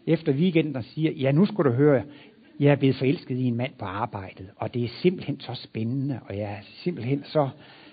efter 0.06 0.32
weekenden 0.32 0.76
og 0.76 0.84
siger, 0.84 1.12
ja, 1.12 1.32
nu 1.32 1.46
skulle 1.46 1.70
du 1.70 1.76
høre, 1.76 2.02
jeg 2.60 2.72
er 2.72 2.76
blevet 2.76 2.96
forelsket 2.96 3.36
i 3.36 3.44
en 3.44 3.56
mand 3.56 3.72
på 3.78 3.84
arbejdet, 3.84 4.46
og 4.56 4.74
det 4.74 4.84
er 4.84 4.88
simpelthen 4.88 5.40
så 5.40 5.54
spændende, 5.54 6.20
og 6.28 6.36
jeg 6.36 6.44
er 6.44 6.62
simpelthen 6.62 7.24
så, 7.24 7.48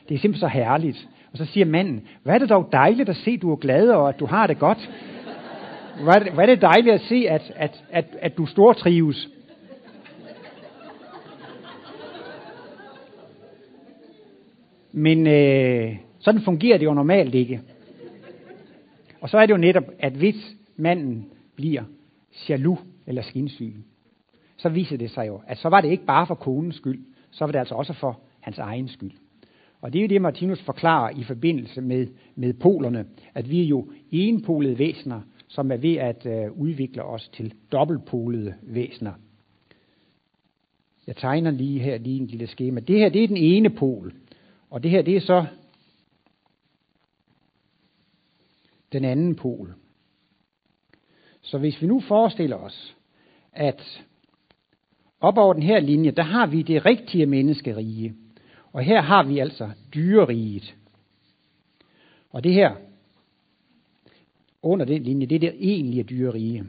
det 0.09 0.15
er 0.15 0.19
simpelthen 0.19 0.49
så 0.49 0.53
herligt. 0.53 1.07
Og 1.31 1.37
så 1.37 1.45
siger 1.45 1.65
manden, 1.65 2.07
hvad 2.23 2.35
er 2.35 2.39
det 2.39 2.49
dog 2.49 2.69
dejligt 2.71 3.09
at 3.09 3.15
se, 3.15 3.37
du 3.37 3.51
er 3.51 3.55
glad, 3.55 3.89
og 3.89 4.09
at 4.09 4.19
du 4.19 4.25
har 4.25 4.47
det 4.47 4.59
godt. 4.59 4.89
Hvad 6.03 6.13
er 6.13 6.19
det, 6.19 6.33
hvad 6.33 6.43
er 6.43 6.55
det 6.55 6.61
dejligt 6.61 6.95
at 6.95 7.01
se, 7.01 7.25
at, 7.29 7.51
at, 7.55 7.83
at, 7.89 8.05
at 8.21 8.37
du 8.37 8.45
stortrives. 8.45 9.29
Men 14.91 15.27
øh, 15.27 15.95
sådan 16.19 16.41
fungerer 16.41 16.77
det 16.77 16.85
jo 16.85 16.93
normalt 16.93 17.35
ikke. 17.35 17.61
Og 19.21 19.29
så 19.29 19.37
er 19.37 19.45
det 19.45 19.53
jo 19.53 19.57
netop, 19.57 19.83
at 19.99 20.13
hvis 20.13 20.55
manden 20.75 21.25
bliver 21.55 21.83
jaloux 22.49 22.79
eller 23.07 23.21
skinsyg, 23.21 23.75
så 24.57 24.69
viser 24.69 24.97
det 24.97 25.11
sig 25.11 25.27
jo, 25.27 25.41
at 25.47 25.57
så 25.57 25.69
var 25.69 25.81
det 25.81 25.91
ikke 25.91 26.05
bare 26.05 26.27
for 26.27 26.35
konens 26.35 26.75
skyld, 26.75 27.05
så 27.31 27.45
var 27.45 27.51
det 27.51 27.59
altså 27.59 27.75
også 27.75 27.93
for 27.93 28.19
hans 28.39 28.57
egen 28.57 28.87
skyld. 28.87 29.11
Og 29.81 29.93
det 29.93 29.99
er 29.99 30.03
jo 30.03 30.07
det, 30.07 30.21
Martinus 30.21 30.61
forklarer 30.61 31.09
i 31.09 31.23
forbindelse 31.23 31.81
med, 31.81 32.07
med 32.35 32.53
polerne, 32.53 33.05
at 33.33 33.49
vi 33.49 33.61
er 33.61 33.65
jo 33.65 33.91
enpolede 34.11 34.79
væsener, 34.79 35.21
som 35.47 35.71
er 35.71 35.77
ved 35.77 35.95
at 35.95 36.25
øh, 36.25 36.51
udvikle 36.51 37.03
os 37.03 37.29
til 37.29 37.53
dobbeltpolede 37.71 38.53
væsener. 38.61 39.13
Jeg 41.07 41.15
tegner 41.15 41.51
lige 41.51 41.79
her 41.79 41.97
lige 41.97 42.19
en 42.19 42.27
lille 42.27 42.47
skema. 42.47 42.79
Det 42.79 42.99
her 42.99 43.09
det 43.09 43.23
er 43.23 43.27
den 43.27 43.37
ene 43.37 43.69
pol, 43.69 44.13
og 44.69 44.83
det 44.83 44.91
her 44.91 45.01
det 45.01 45.15
er 45.15 45.21
så 45.21 45.45
den 48.93 49.05
anden 49.05 49.35
pol. 49.35 49.73
Så 51.41 51.57
hvis 51.57 51.81
vi 51.81 51.87
nu 51.87 51.99
forestiller 51.99 52.55
os, 52.55 52.95
at 53.53 54.05
op 55.19 55.37
over 55.37 55.53
den 55.53 55.63
her 55.63 55.79
linje, 55.79 56.11
der 56.11 56.23
har 56.23 56.47
vi 56.47 56.61
det 56.61 56.85
rigtige 56.85 57.25
menneskerige. 57.25 58.13
Og 58.73 58.81
her 58.81 59.01
har 59.01 59.23
vi 59.23 59.39
altså 59.39 59.69
dyreriget. 59.93 60.75
Og 62.29 62.43
det 62.43 62.53
her, 62.53 62.75
under 64.61 64.85
den 64.85 65.03
linje, 65.03 65.25
det 65.25 65.35
er 65.35 65.39
det 65.39 65.55
egentlige 65.59 66.03
dyrerige. 66.03 66.63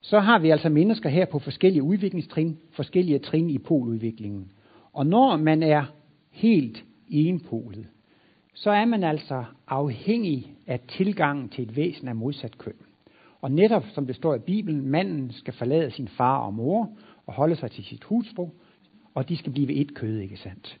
Så 0.00 0.20
har 0.20 0.38
vi 0.38 0.50
altså 0.50 0.68
mennesker 0.68 1.08
her 1.08 1.26
på 1.26 1.38
forskellige 1.38 1.82
udviklingstrin, 1.82 2.58
forskellige 2.70 3.18
trin 3.18 3.50
i 3.50 3.58
poludviklingen. 3.58 4.52
Og 4.92 5.06
når 5.06 5.36
man 5.36 5.62
er 5.62 5.84
helt 6.30 6.84
enpolet, 7.08 7.86
så 8.60 8.70
er 8.70 8.84
man 8.84 9.04
altså 9.04 9.44
afhængig 9.68 10.54
af 10.66 10.80
tilgangen 10.80 11.48
til 11.48 11.64
et 11.64 11.76
væsen 11.76 12.08
af 12.08 12.16
modsat 12.16 12.58
køn. 12.58 12.72
Og 13.40 13.52
netop 13.52 13.84
som 13.94 14.06
det 14.06 14.16
står 14.16 14.34
i 14.34 14.38
Bibelen, 14.38 14.86
manden 14.86 15.32
skal 15.32 15.54
forlade 15.54 15.90
sin 15.90 16.08
far 16.08 16.38
og 16.38 16.54
mor 16.54 16.90
og 17.26 17.34
holde 17.34 17.56
sig 17.56 17.70
til 17.70 17.84
sit 17.84 18.04
hustru, 18.04 18.48
og 19.14 19.28
de 19.28 19.36
skal 19.36 19.52
blive 19.52 19.72
et 19.72 19.94
kød, 19.94 20.18
ikke 20.18 20.36
sandt? 20.36 20.78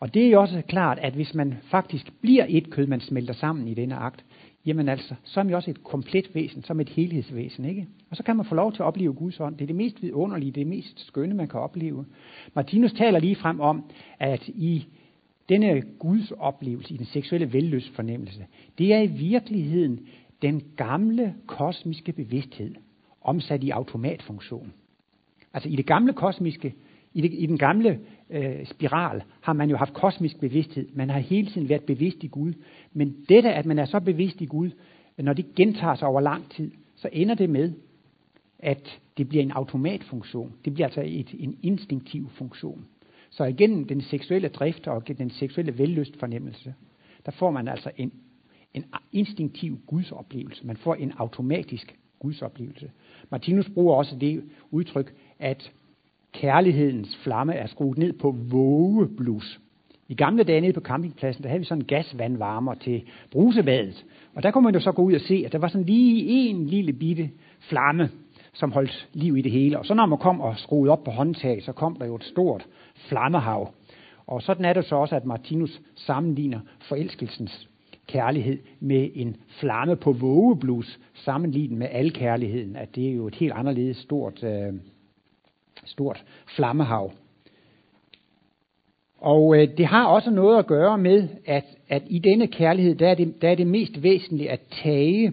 Og 0.00 0.14
det 0.14 0.26
er 0.26 0.30
jo 0.30 0.40
også 0.40 0.62
klart, 0.68 0.98
at 0.98 1.12
hvis 1.12 1.34
man 1.34 1.54
faktisk 1.62 2.12
bliver 2.20 2.46
et 2.48 2.70
kød, 2.70 2.86
man 2.86 3.00
smelter 3.00 3.34
sammen 3.34 3.68
i 3.68 3.74
denne 3.74 3.96
akt, 3.96 4.24
jamen 4.66 4.88
altså, 4.88 5.14
så 5.24 5.40
er 5.40 5.44
man 5.44 5.50
jo 5.50 5.56
også 5.56 5.70
et 5.70 5.84
komplet 5.84 6.34
væsen, 6.34 6.62
som 6.62 6.80
et 6.80 6.88
helhedsvæsen, 6.88 7.64
ikke? 7.64 7.86
Og 8.10 8.16
så 8.16 8.22
kan 8.22 8.36
man 8.36 8.46
få 8.46 8.54
lov 8.54 8.72
til 8.72 8.82
at 8.82 8.86
opleve 8.86 9.12
Guds 9.12 9.40
ånd. 9.40 9.56
Det 9.56 9.62
er 9.62 9.66
det 9.66 9.76
mest 9.76 10.02
vidunderlige, 10.02 10.52
det 10.52 10.60
er 10.60 10.64
det 10.64 10.76
mest 10.76 11.06
skønne, 11.06 11.34
man 11.34 11.48
kan 11.48 11.60
opleve. 11.60 12.04
Martinus 12.54 12.92
taler 12.92 13.18
lige 13.18 13.36
frem 13.36 13.60
om, 13.60 13.84
at 14.18 14.48
i 14.48 14.86
denne 15.48 15.82
Guds 15.98 16.30
oplevelse, 16.30 16.94
i 16.94 16.96
den 16.96 17.06
seksuelle 17.06 17.52
velløsfornemmelse, 17.52 18.46
det 18.78 18.94
er 18.94 19.00
i 19.00 19.06
virkeligheden 19.06 20.00
den 20.42 20.62
gamle 20.76 21.34
kosmiske 21.46 22.12
bevidsthed, 22.12 22.74
omsat 23.20 23.64
i 23.64 23.70
automatfunktion. 23.70 24.72
Altså 25.52 25.68
i 25.68 25.76
det 25.76 25.86
gamle 25.86 26.12
kosmiske, 26.12 26.74
i, 27.14 27.20
det, 27.20 27.32
i 27.32 27.46
den 27.46 27.58
gamle 27.58 28.00
øh, 28.30 28.66
spiral, 28.66 29.22
har 29.40 29.52
man 29.52 29.70
jo 29.70 29.76
haft 29.76 29.94
kosmisk 29.94 30.40
bevidsthed. 30.40 30.88
Man 30.92 31.10
har 31.10 31.18
hele 31.18 31.50
tiden 31.50 31.68
været 31.68 31.84
bevidst 31.84 32.24
i 32.24 32.26
Gud. 32.26 32.52
Men 32.92 33.16
dette, 33.28 33.52
at 33.52 33.66
man 33.66 33.78
er 33.78 33.84
så 33.84 34.00
bevidst 34.00 34.40
i 34.40 34.46
Gud, 34.46 34.70
når 35.18 35.32
det 35.32 35.54
gentager 35.54 35.94
sig 35.94 36.08
over 36.08 36.20
lang 36.20 36.50
tid, 36.50 36.70
så 36.94 37.08
ender 37.12 37.34
det 37.34 37.50
med, 37.50 37.72
at 38.58 39.00
det 39.18 39.28
bliver 39.28 39.42
en 39.42 39.50
automatfunktion. 39.50 40.52
Det 40.64 40.74
bliver 40.74 40.86
altså 40.86 41.02
et, 41.06 41.34
en 41.38 41.58
instinktiv 41.62 42.30
funktion. 42.30 42.84
Så 43.34 43.44
igennem 43.44 43.84
den 43.84 44.00
seksuelle 44.00 44.48
drift 44.48 44.86
og 44.88 45.08
den 45.08 45.30
seksuelle 45.30 45.78
vellystfornemmelse, 45.78 46.74
der 47.26 47.32
får 47.32 47.50
man 47.50 47.68
altså 47.68 47.90
en, 47.96 48.12
en 48.74 48.84
instinktiv 49.12 49.78
gudsoplevelse. 49.86 50.66
Man 50.66 50.76
får 50.76 50.94
en 50.94 51.12
automatisk 51.16 51.98
gudsoplevelse. 52.18 52.90
Martinus 53.30 53.70
bruger 53.70 53.94
også 53.94 54.16
det 54.20 54.44
udtryk, 54.70 55.14
at 55.38 55.72
kærlighedens 56.32 57.16
flamme 57.16 57.54
er 57.54 57.66
skruet 57.66 57.98
ned 57.98 58.12
på 58.12 58.30
vågeblus. 58.30 59.60
I 60.08 60.14
gamle 60.14 60.44
dage 60.44 60.60
nede 60.60 60.72
på 60.72 60.80
campingpladsen, 60.80 61.42
der 61.42 61.48
havde 61.48 61.60
vi 61.60 61.66
sådan 61.66 61.82
en 61.82 61.86
gasvandvarmer 61.86 62.74
til 62.74 63.02
brusebadet. 63.30 64.04
Og 64.34 64.42
der 64.42 64.50
kunne 64.50 64.64
man 64.64 64.74
jo 64.74 64.80
så 64.80 64.92
gå 64.92 65.02
ud 65.02 65.14
og 65.14 65.20
se, 65.20 65.42
at 65.46 65.52
der 65.52 65.58
var 65.58 65.68
sådan 65.68 65.86
lige 65.86 66.48
en 66.48 66.66
lille 66.66 66.92
bitte 66.92 67.30
flamme, 67.60 68.10
som 68.54 68.72
holdt 68.72 69.08
liv 69.12 69.36
i 69.36 69.42
det 69.42 69.52
hele. 69.52 69.78
Og 69.78 69.86
så 69.86 69.94
når 69.94 70.06
man 70.06 70.18
kom 70.18 70.40
og 70.40 70.58
skruede 70.58 70.92
op 70.92 71.04
på 71.04 71.10
håndtaget, 71.10 71.64
så 71.64 71.72
kom 71.72 71.96
der 71.96 72.06
jo 72.06 72.14
et 72.14 72.24
stort 72.24 72.66
flammehav. 72.94 73.74
Og 74.26 74.42
sådan 74.42 74.64
er 74.64 74.72
det 74.72 74.84
så 74.84 74.96
også, 74.96 75.16
at 75.16 75.24
Martinus 75.24 75.80
sammenligner 75.94 76.60
forelskelsens 76.80 77.68
kærlighed 78.06 78.58
med 78.80 79.10
en 79.14 79.36
flamme 79.48 79.96
på 79.96 80.12
vågeblus, 80.12 81.00
sammenlignet 81.14 81.78
med 81.78 81.88
al 81.90 82.12
kærligheden, 82.12 82.76
at 82.76 82.96
det 82.96 83.08
er 83.08 83.12
jo 83.12 83.26
et 83.26 83.34
helt 83.34 83.52
anderledes 83.52 83.96
stort, 83.96 84.44
øh, 84.44 84.72
stort 85.84 86.24
flammehav. 86.56 87.12
Og 89.18 89.56
øh, 89.56 89.68
det 89.78 89.86
har 89.86 90.06
også 90.06 90.30
noget 90.30 90.58
at 90.58 90.66
gøre 90.66 90.98
med, 90.98 91.28
at, 91.46 91.64
at 91.88 92.02
i 92.06 92.18
denne 92.18 92.46
kærlighed, 92.46 92.94
der 92.94 93.08
er, 93.08 93.14
det, 93.14 93.42
der 93.42 93.50
er 93.50 93.54
det 93.54 93.66
mest 93.66 94.02
væsentlige 94.02 94.50
at 94.50 94.60
tage, 94.82 95.32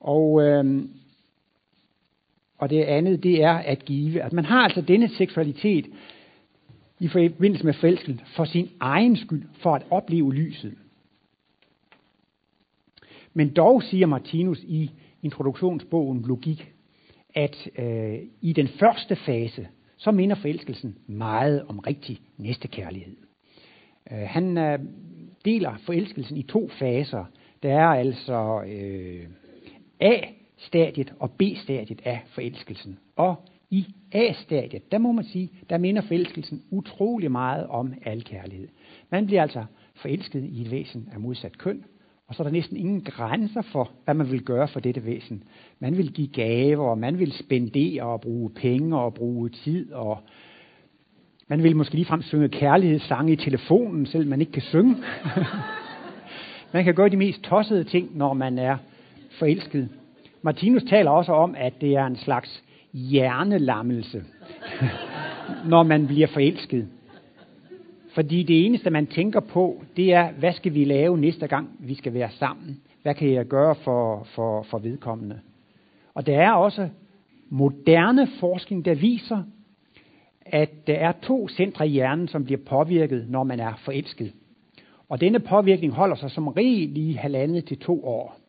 og, 0.00 0.42
øh, 0.42 0.82
og 2.58 2.70
det 2.70 2.82
andet, 2.82 3.22
det 3.22 3.42
er 3.42 3.52
at 3.52 3.84
give. 3.84 4.22
At 4.22 4.32
man 4.32 4.44
har 4.44 4.60
altså 4.60 4.80
denne 4.80 5.08
seksualitet 5.08 5.86
i 7.00 7.08
forbindelse 7.08 7.64
med 7.64 7.74
forelskelsen 7.74 8.20
for 8.36 8.44
sin 8.44 8.70
egen 8.80 9.16
skyld, 9.16 9.44
for 9.52 9.74
at 9.74 9.86
opleve 9.90 10.34
lyset. 10.34 10.74
Men 13.34 13.54
dog 13.54 13.82
siger 13.82 14.06
Martinus 14.06 14.62
i 14.62 14.90
introduktionsbogen 15.22 16.22
Logik, 16.22 16.72
at 17.34 17.68
øh, 17.78 18.18
i 18.40 18.52
den 18.52 18.68
første 18.68 19.16
fase, 19.16 19.68
så 19.96 20.10
minder 20.10 20.36
forelskelsen 20.36 20.96
meget 21.06 21.64
om 21.68 21.78
rigtig 21.78 22.20
næstekærlighed. 22.36 23.16
Øh, 24.12 24.18
han 24.18 24.58
øh, 24.58 24.78
deler 25.44 25.76
forelskelsen 25.86 26.36
i 26.36 26.42
to 26.42 26.68
faser. 26.68 27.24
Der 27.62 27.74
er 27.74 27.86
altså 27.86 28.62
øh, 28.66 29.26
stadiet 30.56 31.12
og 31.20 31.30
B-stadiet 31.30 32.00
af 32.04 32.22
forelskelsen. 32.26 32.98
Og 33.16 33.36
i 33.70 33.86
A-stadiet, 34.12 34.92
der 34.92 34.98
må 34.98 35.12
man 35.12 35.24
sige, 35.24 35.50
der 35.70 35.78
minder 35.78 36.02
forelskelsen 36.02 36.62
utrolig 36.70 37.30
meget 37.30 37.66
om 37.66 37.94
al 38.04 38.24
kærlighed. 38.24 38.68
Man 39.10 39.26
bliver 39.26 39.42
altså 39.42 39.64
forelsket 39.94 40.44
i 40.44 40.62
et 40.62 40.70
væsen 40.70 41.08
af 41.12 41.20
modsat 41.20 41.58
køn, 41.58 41.84
og 42.28 42.34
så 42.34 42.42
er 42.42 42.44
der 42.44 42.52
næsten 42.52 42.76
ingen 42.76 43.00
grænser 43.00 43.62
for, 43.62 43.90
hvad 44.04 44.14
man 44.14 44.30
vil 44.30 44.42
gøre 44.42 44.68
for 44.68 44.80
dette 44.80 45.04
væsen. 45.04 45.42
Man 45.78 45.96
vil 45.96 46.12
give 46.12 46.28
gaver, 46.28 46.90
og 46.90 46.98
man 46.98 47.18
vil 47.18 47.32
spendere 47.32 48.02
og 48.02 48.20
bruge 48.20 48.50
penge 48.50 48.98
og 48.98 49.14
bruge 49.14 49.48
tid, 49.48 49.92
og 49.92 50.18
man 51.48 51.62
vil 51.62 51.76
måske 51.76 51.94
ligefrem 51.94 52.22
synge 52.22 52.48
kærlighedssange 52.48 53.32
i 53.32 53.36
telefonen, 53.36 54.06
selv 54.06 54.28
man 54.28 54.40
ikke 54.40 54.52
kan 54.52 54.62
synge. 54.62 54.96
man 56.74 56.84
kan 56.84 56.94
gøre 56.94 57.08
de 57.08 57.16
mest 57.16 57.42
tossede 57.42 57.84
ting, 57.84 58.16
når 58.16 58.32
man 58.32 58.58
er 58.58 58.76
forelsket. 59.38 59.88
Martinus 60.46 60.82
taler 60.82 61.10
også 61.10 61.32
om, 61.32 61.54
at 61.58 61.72
det 61.80 61.96
er 61.96 62.06
en 62.06 62.16
slags 62.16 62.62
hjernelammelse, 62.92 64.24
når 65.72 65.82
man 65.82 66.06
bliver 66.06 66.26
forelsket. 66.26 66.88
Fordi 68.14 68.42
det 68.42 68.66
eneste, 68.66 68.90
man 68.90 69.06
tænker 69.06 69.40
på, 69.40 69.82
det 69.96 70.14
er, 70.14 70.32
hvad 70.32 70.52
skal 70.52 70.74
vi 70.74 70.84
lave 70.84 71.18
næste 71.18 71.46
gang, 71.46 71.70
vi 71.78 71.94
skal 71.94 72.14
være 72.14 72.30
sammen? 72.30 72.80
Hvad 73.02 73.14
kan 73.14 73.32
jeg 73.32 73.46
gøre 73.46 73.74
for, 73.74 74.26
for, 74.34 74.62
for 74.62 74.78
vedkommende? 74.78 75.40
Og 76.14 76.26
der 76.26 76.40
er 76.40 76.52
også 76.52 76.88
moderne 77.48 78.28
forskning, 78.40 78.84
der 78.84 78.94
viser, 78.94 79.42
at 80.46 80.86
der 80.86 80.94
er 80.94 81.12
to 81.22 81.48
centre 81.48 81.86
i 81.86 81.90
hjernen, 81.90 82.28
som 82.28 82.44
bliver 82.44 82.60
påvirket, 82.66 83.26
når 83.28 83.44
man 83.44 83.60
er 83.60 83.72
forelsket. 83.84 84.32
Og 85.08 85.20
denne 85.20 85.40
påvirkning 85.40 85.92
holder 85.92 86.16
sig 86.16 86.30
som 86.30 86.48
regel 86.48 86.96
i 86.96 87.12
halvandet 87.12 87.64
til 87.64 87.78
to 87.78 88.04
år. 88.04 88.45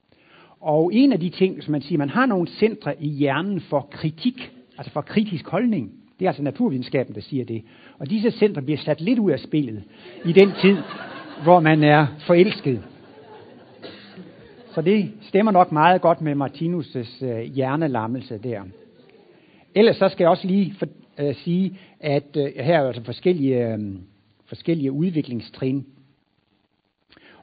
Og 0.62 0.94
en 0.94 1.12
af 1.14 1.20
de 1.20 1.30
ting, 1.30 1.64
som 1.64 1.72
man 1.72 1.82
siger, 1.82 1.98
man 1.98 2.10
har 2.10 2.26
nogle 2.26 2.48
centre 2.48 3.04
i 3.04 3.08
hjernen 3.08 3.62
for 3.62 3.88
kritik, 3.92 4.52
altså 4.78 4.92
for 4.92 5.02
kritisk 5.02 5.48
holdning. 5.48 5.92
Det 6.20 6.26
er 6.26 6.30
altså 6.30 6.44
naturvidenskaben, 6.44 7.16
der 7.16 7.22
siger 7.22 7.46
det. 7.46 7.64
Og 8.00 8.10
disse 8.10 8.32
centre 8.32 8.62
bliver 8.62 8.78
sat 8.78 9.02
lidt 9.02 9.20
ud 9.20 9.32
af 9.32 9.40
spillet 9.40 9.84
i 10.26 10.32
den 10.32 10.52
tid, 10.62 10.78
hvor 11.44 11.60
man 11.60 11.84
er 11.84 12.08
forelsket. 12.20 12.84
Så 14.74 14.82
det 14.82 15.12
stemmer 15.22 15.52
nok 15.52 15.72
meget 15.72 16.02
godt 16.02 16.22
med 16.22 16.36
Martinus' 16.36 17.26
øh, 17.26 17.42
hjernelammelse 17.42 18.38
der. 18.38 18.62
Ellers 19.76 19.96
så 19.96 20.10
skal 20.10 20.24
jeg 20.24 20.32
også 20.32 20.48
lige 20.48 20.76
for, 20.80 20.88
øh, 21.20 21.36
sige, 21.36 21.78
at 22.00 22.38
øh, 22.38 22.44
her 22.56 22.80
er 22.80 22.88
altså 22.88 23.04
forskellige, 23.04 23.74
øh, 23.74 23.80
forskellige 24.46 24.92
udviklingstrin. 24.92 25.86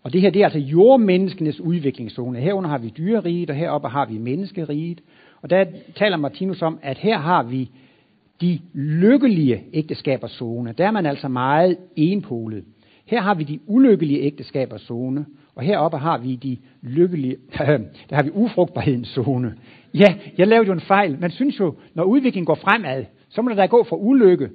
Og 0.04 0.12
det 0.12 0.20
her 0.20 0.30
det 0.30 0.40
er 0.40 0.44
altså 0.44 0.58
jordmenneskenes 0.58 1.60
udviklingszone. 1.60 2.40
Herunder 2.40 2.70
har 2.70 2.78
vi 2.78 2.92
dyreriget, 2.98 3.50
og 3.50 3.56
heroppe 3.56 3.88
har 3.88 4.06
vi 4.06 4.18
menneskeriget. 4.18 5.00
Og 5.42 5.50
der 5.50 5.64
taler 5.96 6.16
Martinus 6.16 6.62
om, 6.62 6.78
at 6.82 6.98
her 6.98 7.18
har 7.18 7.42
vi 7.42 7.70
de 8.40 8.60
lykkelige 8.74 9.64
ægteskabers 9.72 10.30
zone. 10.30 10.74
Der 10.78 10.86
er 10.86 10.90
man 10.90 11.06
altså 11.06 11.28
meget 11.28 11.76
enpolet. 11.96 12.64
Her 13.06 13.20
har 13.20 13.34
vi 13.34 13.44
de 13.44 13.58
ulykkelige 13.66 14.20
ægteskabers 14.20 14.80
zone, 14.80 15.26
og 15.54 15.62
heroppe 15.62 15.98
har 15.98 16.18
vi 16.18 16.36
de 16.36 16.56
lykkelige, 16.82 17.36
der 18.10 18.14
har 18.14 18.22
vi 18.22 18.30
ufrugtbarhedens 18.30 19.08
zone. 19.08 19.54
Ja, 19.94 20.14
jeg 20.38 20.46
lavede 20.48 20.66
jo 20.66 20.72
en 20.72 20.80
fejl. 20.80 21.20
Man 21.20 21.30
synes 21.30 21.60
jo, 21.60 21.74
når 21.94 22.04
udviklingen 22.04 22.46
går 22.46 22.54
fremad, 22.54 23.04
så 23.28 23.42
må 23.42 23.48
der 23.48 23.56
da 23.56 23.66
gå 23.66 23.84
fra 23.84 23.96
ulykke 23.96 24.50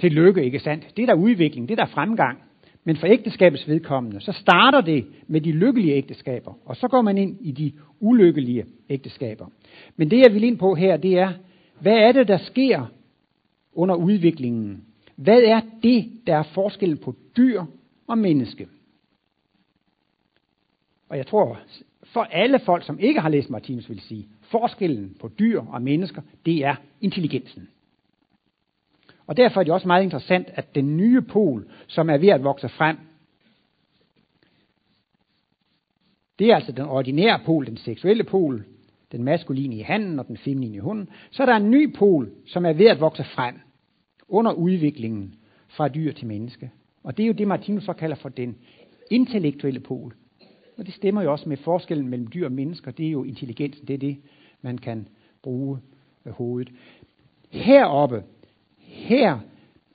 til 0.00 0.12
lykke, 0.12 0.44
ikke 0.44 0.58
sandt? 0.58 0.96
Det 0.96 1.02
er 1.02 1.06
der 1.06 1.14
udvikling, 1.14 1.68
det 1.68 1.78
er 1.78 1.84
der 1.84 1.92
fremgang. 1.92 2.38
Men 2.84 2.96
for 2.96 3.06
ægteskabets 3.06 3.68
vedkommende, 3.68 4.20
så 4.20 4.32
starter 4.32 4.80
det 4.80 5.06
med 5.26 5.40
de 5.40 5.52
lykkelige 5.52 5.94
ægteskaber, 5.94 6.52
og 6.64 6.76
så 6.76 6.88
går 6.88 7.02
man 7.02 7.18
ind 7.18 7.36
i 7.40 7.52
de 7.52 7.72
ulykkelige 8.00 8.64
ægteskaber. 8.88 9.46
Men 9.96 10.10
det 10.10 10.18
jeg 10.18 10.34
vil 10.34 10.44
ind 10.44 10.58
på 10.58 10.74
her, 10.74 10.96
det 10.96 11.18
er, 11.18 11.32
hvad 11.80 11.96
er 11.96 12.12
det, 12.12 12.28
der 12.28 12.38
sker 12.38 12.86
under 13.72 13.94
udviklingen? 13.94 14.84
Hvad 15.16 15.42
er 15.42 15.60
det, 15.82 16.10
der 16.26 16.36
er 16.36 16.42
forskellen 16.42 16.98
på 16.98 17.14
dyr 17.36 17.64
og 18.06 18.18
menneske? 18.18 18.68
Og 21.08 21.16
jeg 21.16 21.26
tror, 21.26 21.58
for 22.04 22.20
alle 22.20 22.58
folk, 22.58 22.86
som 22.86 22.98
ikke 22.98 23.20
har 23.20 23.28
læst 23.28 23.50
Martinus, 23.50 23.88
vil 23.88 24.00
sige, 24.00 24.28
forskellen 24.40 25.16
på 25.20 25.30
dyr 25.38 25.60
og 25.60 25.82
mennesker, 25.82 26.22
det 26.46 26.64
er 26.64 26.74
intelligensen. 27.00 27.68
Og 29.32 29.36
derfor 29.36 29.60
er 29.60 29.64
det 29.64 29.72
også 29.72 29.86
meget 29.86 30.02
interessant, 30.02 30.48
at 30.54 30.74
den 30.74 30.96
nye 30.96 31.22
pol, 31.22 31.70
som 31.86 32.10
er 32.10 32.18
ved 32.18 32.28
at 32.28 32.44
vokse 32.44 32.68
frem, 32.68 32.96
det 36.38 36.50
er 36.50 36.54
altså 36.54 36.72
den 36.72 36.84
ordinære 36.84 37.40
pol, 37.44 37.66
den 37.66 37.76
seksuelle 37.76 38.24
pol, 38.24 38.64
den 39.12 39.24
maskuline 39.24 39.76
i 39.76 39.80
handen 39.80 40.18
og 40.18 40.28
den 40.28 40.36
feminine 40.36 40.76
i 40.76 40.78
hunden. 40.78 41.08
Så 41.30 41.42
er 41.42 41.46
der 41.46 41.56
en 41.56 41.70
ny 41.70 41.94
pol, 41.94 42.30
som 42.46 42.66
er 42.66 42.72
ved 42.72 42.86
at 42.86 43.00
vokse 43.00 43.24
frem 43.24 43.54
under 44.28 44.52
udviklingen 44.52 45.34
fra 45.68 45.88
dyr 45.88 46.12
til 46.12 46.26
menneske. 46.26 46.70
Og 47.02 47.16
det 47.16 47.22
er 47.22 47.26
jo 47.26 47.32
det, 47.32 47.48
Martinus 47.48 47.84
så 47.84 47.92
kalder 47.92 48.16
for 48.16 48.28
den 48.28 48.56
intellektuelle 49.10 49.80
pol. 49.80 50.14
Og 50.78 50.86
det 50.86 50.94
stemmer 50.94 51.22
jo 51.22 51.32
også 51.32 51.48
med 51.48 51.56
forskellen 51.56 52.08
mellem 52.08 52.30
dyr 52.34 52.44
og 52.44 52.52
mennesker. 52.52 52.90
Det 52.90 53.06
er 53.06 53.10
jo 53.10 53.24
intelligensen, 53.24 53.86
det 53.86 53.94
er 53.94 53.98
det, 53.98 54.16
man 54.62 54.78
kan 54.78 55.08
bruge 55.42 55.78
øh, 56.26 56.32
hovedet. 56.32 56.72
Heroppe, 57.50 58.22
her 58.92 59.38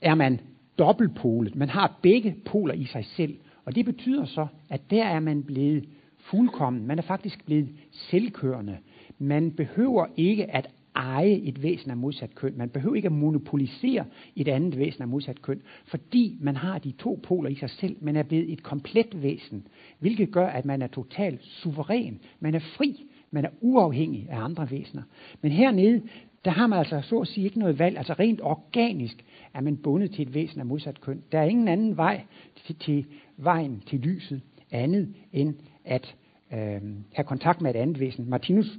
er 0.00 0.14
man 0.14 0.40
dobbeltpolet. 0.78 1.56
Man 1.56 1.68
har 1.68 1.98
begge 2.02 2.36
poler 2.44 2.74
i 2.74 2.84
sig 2.84 3.04
selv. 3.04 3.36
Og 3.64 3.74
det 3.74 3.84
betyder 3.84 4.24
så, 4.24 4.46
at 4.70 4.90
der 4.90 5.04
er 5.04 5.20
man 5.20 5.42
blevet 5.42 5.88
fuldkommen. 6.18 6.86
Man 6.86 6.98
er 6.98 7.02
faktisk 7.02 7.44
blevet 7.46 7.68
selvkørende. 7.90 8.78
Man 9.18 9.50
behøver 9.50 10.06
ikke 10.16 10.54
at 10.56 10.70
eje 10.96 11.32
et 11.32 11.62
væsen 11.62 11.90
af 11.90 11.96
modsat 11.96 12.34
køn. 12.34 12.54
Man 12.56 12.68
behøver 12.68 12.94
ikke 12.96 13.06
at 13.06 13.12
monopolisere 13.12 14.04
et 14.36 14.48
andet 14.48 14.78
væsen 14.78 15.02
af 15.02 15.08
modsat 15.08 15.42
køn, 15.42 15.62
fordi 15.84 16.36
man 16.40 16.56
har 16.56 16.78
de 16.78 16.92
to 16.92 17.20
poler 17.22 17.50
i 17.50 17.54
sig 17.54 17.70
selv. 17.70 17.96
Man 18.00 18.16
er 18.16 18.22
blevet 18.22 18.52
et 18.52 18.62
komplet 18.62 19.22
væsen, 19.22 19.66
hvilket 19.98 20.30
gør, 20.30 20.46
at 20.46 20.64
man 20.64 20.82
er 20.82 20.86
totalt 20.86 21.44
suveræn. 21.44 22.20
Man 22.40 22.54
er 22.54 22.58
fri. 22.58 23.04
Man 23.30 23.44
er 23.44 23.50
uafhængig 23.60 24.26
af 24.30 24.44
andre 24.44 24.70
væsener. 24.70 25.02
Men 25.40 25.52
hernede, 25.52 26.02
der 26.44 26.50
har 26.50 26.66
man 26.66 26.78
altså 26.78 27.00
så 27.00 27.18
at 27.18 27.28
sige 27.28 27.44
ikke 27.44 27.58
noget 27.58 27.78
valg. 27.78 27.98
Altså 27.98 28.12
rent 28.12 28.40
organisk 28.42 29.24
er 29.54 29.60
man 29.60 29.76
bundet 29.76 30.10
til 30.10 30.22
et 30.22 30.34
væsen 30.34 30.60
af 30.60 30.66
modsat 30.66 31.00
køn. 31.00 31.22
Der 31.32 31.38
er 31.38 31.44
ingen 31.44 31.68
anden 31.68 31.96
vej 31.96 32.24
til, 32.66 32.76
til 32.76 33.06
vejen 33.36 33.82
til 33.86 34.00
lyset 34.00 34.42
andet 34.70 35.14
end 35.32 35.54
at 35.84 36.14
øh, 36.52 36.58
have 37.14 37.24
kontakt 37.24 37.60
med 37.60 37.74
et 37.74 37.78
andet 37.78 38.00
væsen. 38.00 38.30
Martinus 38.30 38.78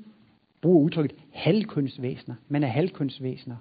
bruger 0.61 0.83
udtrykket 0.83 1.17
halvkønsvæsener. 1.31 2.35
Man 2.47 2.63
er 2.63 2.67
halvkønsvæsener. 2.67 3.55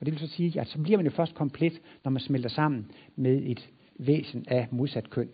Og 0.00 0.06
det 0.06 0.12
vil 0.12 0.20
så 0.20 0.26
sige, 0.26 0.60
at 0.60 0.68
så 0.68 0.78
bliver 0.82 0.98
man 0.98 1.06
jo 1.06 1.12
først 1.12 1.34
komplet, 1.34 1.80
når 2.04 2.10
man 2.10 2.20
smelter 2.20 2.48
sammen 2.48 2.90
med 3.16 3.42
et 3.44 3.68
væsen 3.98 4.44
af 4.48 4.68
modsat 4.70 5.10
køn. 5.10 5.28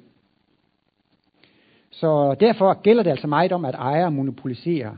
Så 1.91 2.35
derfor 2.41 2.83
gælder 2.83 3.03
det 3.03 3.11
altså 3.11 3.27
meget 3.27 3.53
om, 3.53 3.65
at 3.65 3.75
ejere 3.75 4.11
monopoliserer. 4.11 4.97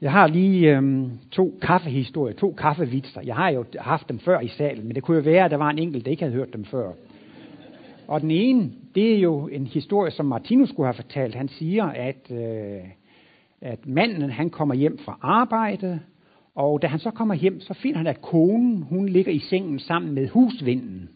Jeg 0.00 0.12
har 0.12 0.26
lige 0.26 0.76
øhm, 0.76 1.10
to 1.30 1.58
kaffehistorier, 1.62 2.34
to 2.34 2.52
kaffevitser. 2.52 3.20
Jeg 3.20 3.34
har 3.34 3.48
jo 3.50 3.64
haft 3.78 4.08
dem 4.08 4.18
før 4.18 4.40
i 4.40 4.48
salen, 4.48 4.86
men 4.86 4.94
det 4.94 5.02
kunne 5.02 5.16
jo 5.16 5.22
være, 5.22 5.44
at 5.44 5.50
der 5.50 5.56
var 5.56 5.70
en 5.70 5.78
enkelt, 5.78 6.04
der 6.04 6.10
ikke 6.10 6.22
havde 6.22 6.34
hørt 6.34 6.52
dem 6.52 6.64
før. 6.64 6.92
Og 8.08 8.20
den 8.20 8.30
ene, 8.30 8.70
det 8.94 9.14
er 9.14 9.18
jo 9.18 9.48
en 9.48 9.66
historie, 9.66 10.10
som 10.10 10.26
Martinus 10.26 10.68
skulle 10.68 10.86
have 10.86 10.94
fortalt. 10.94 11.34
Han 11.34 11.48
siger, 11.48 11.84
at, 11.84 12.30
øh, 12.30 12.80
at 13.60 13.86
manden 13.86 14.30
han 14.30 14.50
kommer 14.50 14.74
hjem 14.74 14.98
fra 14.98 15.18
arbejde, 15.22 16.00
og 16.54 16.82
da 16.82 16.86
han 16.86 16.98
så 16.98 17.10
kommer 17.10 17.34
hjem, 17.34 17.60
så 17.60 17.74
finder 17.74 17.98
han, 17.98 18.06
at 18.06 18.22
konen 18.22 18.82
hun 18.82 19.08
ligger 19.08 19.32
i 19.32 19.38
sengen 19.38 19.78
sammen 19.78 20.14
med 20.14 20.28
husvinden. 20.28 21.08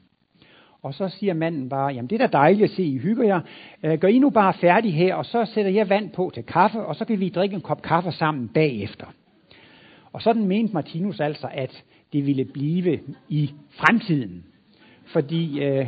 Og 0.83 0.95
så 0.95 1.09
siger 1.09 1.35
manden 1.35 1.69
bare, 1.69 1.93
jamen 1.93 2.11
det 2.11 2.21
er 2.21 2.27
da 2.27 2.39
dejligt 2.39 2.65
at 2.65 2.71
se, 2.71 2.83
I 2.83 2.99
hygger 2.99 3.25
jer. 3.25 3.41
Øh, 3.83 3.99
gør 3.99 4.09
I 4.09 4.19
nu 4.19 4.31
bare 4.31 4.53
færdig 4.53 4.95
her, 4.95 5.15
og 5.15 5.27
så 5.27 5.45
sætter 5.45 5.71
jeg 5.71 5.89
vand 5.89 6.11
på 6.11 6.31
til 6.35 6.43
kaffe, 6.43 6.81
og 6.81 6.97
så 6.97 7.05
kan 7.05 7.21
vi 7.21 7.29
drikke 7.29 7.55
en 7.55 7.61
kop 7.61 7.83
kaffe 7.83 8.13
sammen 8.13 8.49
bagefter. 8.49 9.07
Og 10.13 10.23
sådan 10.23 10.49
mente 10.49 10.75
Martinus 10.75 11.21
altså, 11.21 11.49
at 11.53 11.85
det 12.13 12.27
ville 12.27 12.45
blive 12.45 13.01
i 13.29 13.55
fremtiden. 13.71 14.45
Fordi 15.05 15.65
øh, 15.65 15.87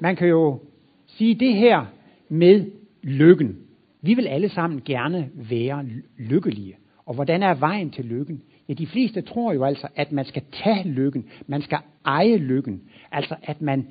man 0.00 0.16
kan 0.16 0.28
jo 0.28 0.60
sige 1.06 1.34
det 1.34 1.54
her 1.54 1.86
med 2.28 2.70
lykken. 3.02 3.58
Vi 4.02 4.14
vil 4.14 4.26
alle 4.26 4.48
sammen 4.48 4.82
gerne 4.84 5.30
være 5.34 5.86
lykkelige. 6.18 6.76
Og 7.06 7.14
hvordan 7.14 7.42
er 7.42 7.54
vejen 7.54 7.90
til 7.90 8.04
lykken? 8.04 8.42
Ja, 8.68 8.72
de 8.72 8.86
fleste 8.86 9.20
tror 9.20 9.52
jo 9.52 9.64
altså, 9.64 9.88
at 9.96 10.12
man 10.12 10.24
skal 10.24 10.42
tage 10.52 10.88
lykken. 10.88 11.24
Man 11.46 11.62
skal 11.62 11.78
eje 12.04 12.36
lykken. 12.36 12.82
Altså, 13.12 13.36
at 13.42 13.62
man 13.62 13.86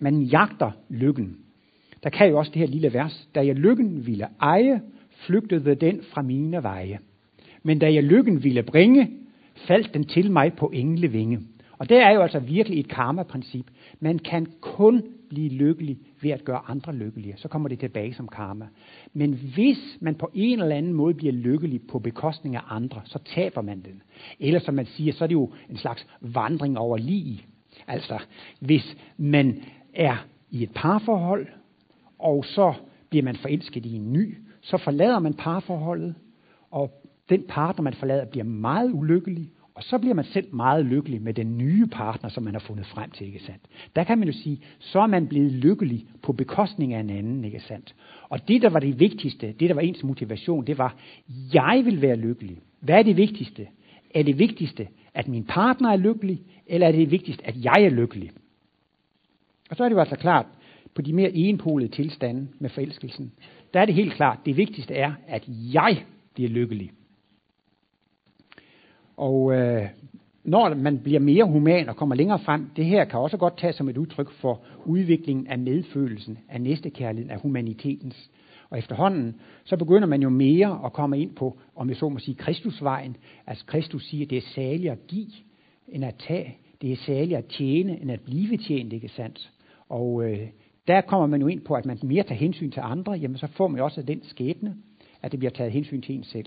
man 0.00 0.22
jagter 0.22 0.70
lykken. 0.88 1.36
Der 2.02 2.10
kan 2.10 2.28
jo 2.28 2.38
også 2.38 2.50
det 2.54 2.60
her 2.60 2.66
lille 2.66 2.92
vers. 2.92 3.28
Da 3.34 3.46
jeg 3.46 3.54
lykken 3.54 4.06
ville 4.06 4.26
eje, 4.40 4.80
flygtede 5.10 5.74
den 5.74 6.00
fra 6.02 6.22
mine 6.22 6.62
veje. 6.62 6.98
Men 7.62 7.78
da 7.78 7.92
jeg 7.92 8.02
lykken 8.02 8.44
ville 8.44 8.62
bringe, 8.62 9.10
faldt 9.54 9.94
den 9.94 10.04
til 10.04 10.30
mig 10.30 10.52
på 10.52 10.70
englevinge. 10.74 11.40
Og 11.78 11.88
det 11.88 11.96
er 11.96 12.10
jo 12.10 12.22
altså 12.22 12.38
virkelig 12.38 12.80
et 12.80 12.88
karma-princip. 12.88 13.66
Man 14.00 14.18
kan 14.18 14.46
kun 14.60 15.02
blive 15.28 15.48
lykkelig 15.48 15.98
ved 16.22 16.30
at 16.30 16.44
gøre 16.44 16.60
andre 16.68 16.94
lykkelige. 16.94 17.34
Så 17.36 17.48
kommer 17.48 17.68
det 17.68 17.78
tilbage 17.78 18.14
som 18.14 18.28
karma. 18.28 18.66
Men 19.12 19.32
hvis 19.54 19.98
man 20.00 20.14
på 20.14 20.30
en 20.34 20.60
eller 20.60 20.76
anden 20.76 20.92
måde 20.92 21.14
bliver 21.14 21.32
lykkelig 21.32 21.80
på 21.88 21.98
bekostning 21.98 22.56
af 22.56 22.60
andre, 22.68 23.00
så 23.04 23.18
taber 23.34 23.62
man 23.62 23.80
den. 23.80 24.02
Eller 24.40 24.60
som 24.60 24.74
man 24.74 24.86
siger, 24.86 25.12
så 25.12 25.24
er 25.24 25.28
det 25.28 25.34
jo 25.34 25.52
en 25.70 25.76
slags 25.76 26.06
vandring 26.20 26.78
over 26.78 26.96
lige. 26.96 27.46
Altså, 27.86 28.18
hvis 28.60 28.96
man 29.16 29.62
er 29.98 30.26
i 30.50 30.62
et 30.62 30.70
parforhold, 30.74 31.46
og 32.18 32.44
så 32.44 32.74
bliver 33.10 33.24
man 33.24 33.36
forelsket 33.36 33.86
i 33.86 33.94
en 33.96 34.12
ny, 34.12 34.38
så 34.60 34.76
forlader 34.76 35.18
man 35.18 35.34
parforholdet, 35.34 36.14
og 36.70 36.90
den 37.28 37.42
partner, 37.48 37.82
man 37.82 37.94
forlader, 37.94 38.24
bliver 38.24 38.44
meget 38.44 38.90
ulykkelig, 38.92 39.50
og 39.74 39.84
så 39.84 39.98
bliver 39.98 40.14
man 40.14 40.24
selv 40.24 40.54
meget 40.54 40.84
lykkelig 40.84 41.22
med 41.22 41.34
den 41.34 41.58
nye 41.58 41.86
partner, 41.86 42.30
som 42.30 42.42
man 42.42 42.54
har 42.54 42.60
fundet 42.60 42.86
frem 42.86 43.10
til, 43.10 43.26
ikke 43.26 43.38
sandt? 43.38 43.62
Der 43.96 44.04
kan 44.04 44.18
man 44.18 44.28
jo 44.28 44.34
sige, 44.34 44.60
så 44.78 45.00
er 45.00 45.06
man 45.06 45.26
blevet 45.26 45.52
lykkelig 45.52 46.06
på 46.22 46.32
bekostning 46.32 46.94
af 46.94 47.00
en 47.00 47.10
anden, 47.10 47.44
ikke 47.44 47.60
sandt? 47.60 47.94
Og 48.28 48.48
det, 48.48 48.62
der 48.62 48.70
var 48.70 48.80
det 48.80 49.00
vigtigste, 49.00 49.46
det, 49.46 49.68
der 49.68 49.74
var 49.74 49.80
ens 49.80 50.04
motivation, 50.04 50.66
det 50.66 50.78
var, 50.78 50.96
jeg 51.54 51.82
vil 51.84 52.02
være 52.02 52.16
lykkelig. 52.16 52.58
Hvad 52.80 52.98
er 52.98 53.02
det 53.02 53.16
vigtigste? 53.16 53.66
Er 54.14 54.22
det 54.22 54.38
vigtigste, 54.38 54.88
at 55.14 55.28
min 55.28 55.44
partner 55.44 55.90
er 55.90 55.96
lykkelig, 55.96 56.42
eller 56.66 56.86
er 56.86 56.92
det 56.92 57.10
vigtigst, 57.10 57.42
at 57.44 57.64
jeg 57.64 57.84
er 57.84 57.90
lykkelig? 57.90 58.30
Og 59.70 59.76
så 59.76 59.84
er 59.84 59.88
det 59.88 59.94
jo 59.94 60.00
altså 60.00 60.16
klart, 60.16 60.46
på 60.94 61.02
de 61.02 61.12
mere 61.12 61.32
enpolede 61.32 61.88
tilstande 61.88 62.48
med 62.58 62.70
forelskelsen, 62.70 63.32
der 63.74 63.80
er 63.80 63.84
det 63.84 63.94
helt 63.94 64.12
klart, 64.12 64.38
det 64.46 64.56
vigtigste 64.56 64.94
er, 64.94 65.12
at 65.26 65.44
jeg 65.48 66.04
bliver 66.34 66.50
lykkelig. 66.50 66.90
Og 69.16 69.54
øh, 69.54 69.88
når 70.44 70.74
man 70.74 70.98
bliver 70.98 71.20
mere 71.20 71.44
human 71.44 71.88
og 71.88 71.96
kommer 71.96 72.14
længere 72.14 72.38
frem, 72.38 72.70
det 72.76 72.84
her 72.84 73.04
kan 73.04 73.18
også 73.20 73.36
godt 73.36 73.58
tages 73.58 73.76
som 73.76 73.88
et 73.88 73.96
udtryk 73.96 74.30
for 74.30 74.62
udviklingen 74.84 75.46
af 75.46 75.58
medfølelsen, 75.58 76.38
af 76.48 76.60
næstekærligheden, 76.60 77.30
af 77.30 77.40
humanitetens. 77.40 78.30
Og 78.70 78.78
efterhånden, 78.78 79.40
så 79.64 79.76
begynder 79.76 80.08
man 80.08 80.22
jo 80.22 80.28
mere 80.28 80.80
at 80.84 80.92
komme 80.92 81.20
ind 81.20 81.34
på, 81.34 81.58
om 81.76 81.88
jeg 81.88 81.96
så 81.96 82.08
må 82.08 82.18
sige, 82.18 82.34
Kristusvejen. 82.34 83.16
Altså 83.46 83.66
Kristus 83.66 84.06
siger, 84.06 84.24
at 84.24 84.30
det 84.30 84.38
er 84.38 84.42
særligt 84.54 84.92
at 84.92 85.06
give, 85.06 85.32
end 85.88 86.04
at 86.04 86.14
tage. 86.14 86.58
Det 86.82 86.92
er 86.92 86.96
særligt 86.96 87.38
at 87.38 87.46
tjene, 87.46 88.00
end 88.00 88.10
at 88.10 88.20
blive 88.20 88.56
tjent, 88.56 88.92
ikke 88.92 89.08
sandt? 89.08 89.50
Og 89.88 90.24
øh, 90.24 90.38
der 90.88 91.00
kommer 91.00 91.26
man 91.26 91.40
jo 91.40 91.46
ind 91.46 91.60
på, 91.60 91.74
at 91.74 91.86
man 91.86 91.98
mere 92.02 92.22
tager 92.22 92.38
hensyn 92.38 92.70
til 92.70 92.80
andre, 92.84 93.12
jamen 93.12 93.36
så 93.36 93.46
får 93.46 93.68
man 93.68 93.78
jo 93.78 93.84
også 93.84 94.02
den 94.02 94.20
skæbne, 94.22 94.74
at 95.22 95.32
det 95.32 95.38
bliver 95.38 95.52
taget 95.52 95.72
hensyn 95.72 96.00
til 96.00 96.14
en 96.14 96.24
selv. 96.24 96.46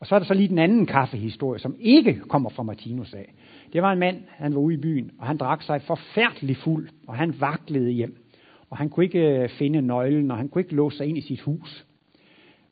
Og 0.00 0.06
så 0.06 0.14
er 0.14 0.18
der 0.18 0.26
så 0.26 0.34
lige 0.34 0.48
den 0.48 0.58
anden 0.58 0.86
kaffehistorie, 0.86 1.58
som 1.58 1.76
ikke 1.80 2.20
kommer 2.28 2.50
fra 2.50 2.62
Martinus 2.62 3.14
af. 3.14 3.34
Det 3.72 3.82
var 3.82 3.92
en 3.92 3.98
mand, 3.98 4.16
han 4.28 4.54
var 4.54 4.60
ude 4.60 4.74
i 4.74 4.80
byen, 4.80 5.10
og 5.18 5.26
han 5.26 5.36
drak 5.36 5.62
sig 5.62 5.82
forfærdelig 5.82 6.56
fuld, 6.56 6.88
og 7.06 7.14
han 7.14 7.34
vaklede 7.40 7.90
hjem. 7.90 8.16
Og 8.70 8.76
han 8.76 8.88
kunne 8.88 9.04
ikke 9.04 9.42
øh, 9.42 9.48
finde 9.48 9.82
nøglen, 9.82 10.30
og 10.30 10.36
han 10.36 10.48
kunne 10.48 10.62
ikke 10.62 10.74
låse 10.74 10.96
sig 10.96 11.06
ind 11.06 11.18
i 11.18 11.20
sit 11.20 11.40
hus. 11.40 11.86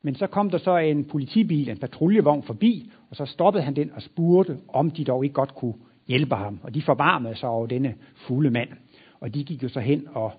Men 0.02 0.14
så 0.14 0.26
kom 0.26 0.50
der 0.50 0.58
så 0.58 0.76
en 0.76 1.04
politibil, 1.04 1.68
en 1.68 1.78
patruljevogn 1.78 2.42
forbi, 2.42 2.90
og 3.10 3.16
så 3.16 3.26
stoppede 3.26 3.64
han 3.64 3.76
den 3.76 3.90
og 3.94 4.02
spurgte, 4.02 4.58
om 4.68 4.90
de 4.90 5.04
dog 5.04 5.24
ikke 5.24 5.34
godt 5.34 5.54
kunne 5.54 5.74
hjælpe 6.06 6.34
ham. 6.34 6.60
Og 6.62 6.74
de 6.74 6.82
forbarmede 6.82 7.36
sig 7.36 7.48
over 7.48 7.66
denne 7.66 7.94
fulde 8.14 8.50
mand. 8.50 8.68
Og 9.24 9.34
de 9.34 9.44
gik 9.44 9.62
jo 9.62 9.68
så 9.68 9.80
hen 9.80 10.08
og 10.12 10.32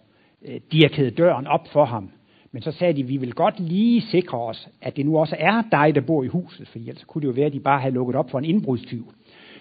øh, 0.45 0.62
dirkede 0.71 1.12
døren 1.12 1.48
op 1.48 1.67
for 1.67 1.86
ham. 1.86 2.12
Men 2.52 2.62
så 2.62 2.71
sagde 2.71 2.93
de, 2.93 3.04
vi 3.04 3.17
vil 3.17 3.34
godt 3.34 3.60
lige 3.60 4.02
sikre 4.02 4.38
os, 4.38 4.69
at 4.82 4.98
det 4.98 5.06
nu 5.06 5.17
også 5.17 5.36
er 5.39 5.63
dig, 5.71 5.95
der 5.95 6.02
bor 6.02 6.24
i 6.24 6.28
huset, 6.28 6.67
for 6.67 6.80
ellers 6.80 7.04
kunne 7.04 7.21
det 7.21 7.28
jo 7.28 7.34
være, 7.34 7.45
at 7.45 7.54
de 7.54 7.60
bare 7.60 7.80
havde 7.80 7.93
lukket 7.93 8.15
op 8.15 8.30
for 8.30 8.39
en 8.39 8.45
indbrudstyv. 8.45 9.13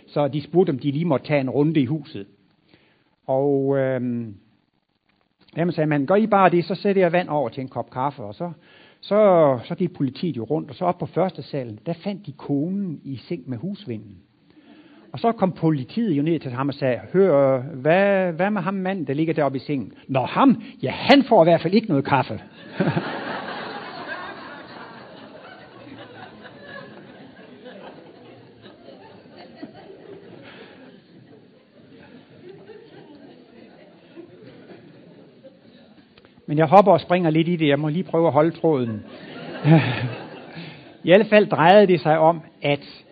Så 0.06 0.28
de 0.28 0.42
spurgte, 0.42 0.70
om 0.70 0.78
de 0.78 0.90
lige 0.90 1.04
måtte 1.04 1.26
tage 1.26 1.40
en 1.40 1.50
runde 1.50 1.80
i 1.80 1.84
huset. 1.84 2.26
Og 3.26 3.78
øh, 3.78 4.00
jamen 5.56 5.72
sagde 5.72 5.87
man, 5.87 6.06
gør 6.06 6.14
I 6.14 6.26
bare 6.26 6.50
det, 6.50 6.64
så 6.64 6.74
sætter 6.74 7.02
jeg 7.02 7.12
vand 7.12 7.28
over 7.28 7.48
til 7.48 7.60
en 7.60 7.68
kop 7.68 7.90
kaffe, 7.90 8.22
og 8.22 8.34
så, 8.34 8.52
så, 9.00 9.58
så 9.64 9.74
gik 9.74 9.92
politiet 9.92 10.37
jo 10.37 10.44
rundt, 10.44 10.70
og 10.70 10.76
så 10.76 10.84
op 10.84 10.98
på 10.98 11.06
første 11.06 11.42
salen, 11.42 11.78
der 11.87 11.92
fandt 11.92 12.26
de 12.26 12.32
konen 12.32 13.00
i 13.04 13.16
seng 13.16 13.50
med 13.50 13.58
husvinden. 13.58 14.16
Og 15.14 15.20
så 15.20 15.33
kom 15.33 15.53
politiet 15.53 16.16
jo 16.16 16.22
ned 16.22 16.40
til 16.40 16.50
ham 16.50 16.68
og 16.68 16.74
sagde, 16.74 17.00
hør, 17.12 17.61
hvad, 17.61 18.33
hvad 18.33 18.50
med 18.50 18.62
ham 18.62 18.74
mand, 18.74 19.07
der 19.07 19.14
ligger 19.14 19.35
deroppe 19.35 19.57
i 19.57 19.61
sengen? 19.61 19.92
Nå 20.09 20.24
ham, 20.24 20.62
ja 20.83 20.90
han 20.90 21.24
får 21.29 21.42
i 21.42 21.44
hvert 21.44 21.62
fald 21.62 21.74
ikke 21.74 21.88
noget 21.88 22.05
kaffe. 22.05 22.40
Men 36.46 36.59
jeg 36.59 36.66
hopper 36.66 36.92
og 36.92 37.00
springer 37.00 37.31
lidt 37.31 37.48
i 37.48 37.57
det. 37.57 37.68
Jeg 37.68 37.79
må 37.79 37.88
lige 37.88 38.05
prøve 38.05 38.27
at 38.27 38.33
holde 38.33 38.50
tråden. 38.50 39.05
I 41.05 41.11
alle 41.11 41.24
fald 41.24 41.46
drejede 41.46 41.87
det 41.87 42.00
sig 42.00 42.18
om, 42.18 42.40
at 42.62 43.03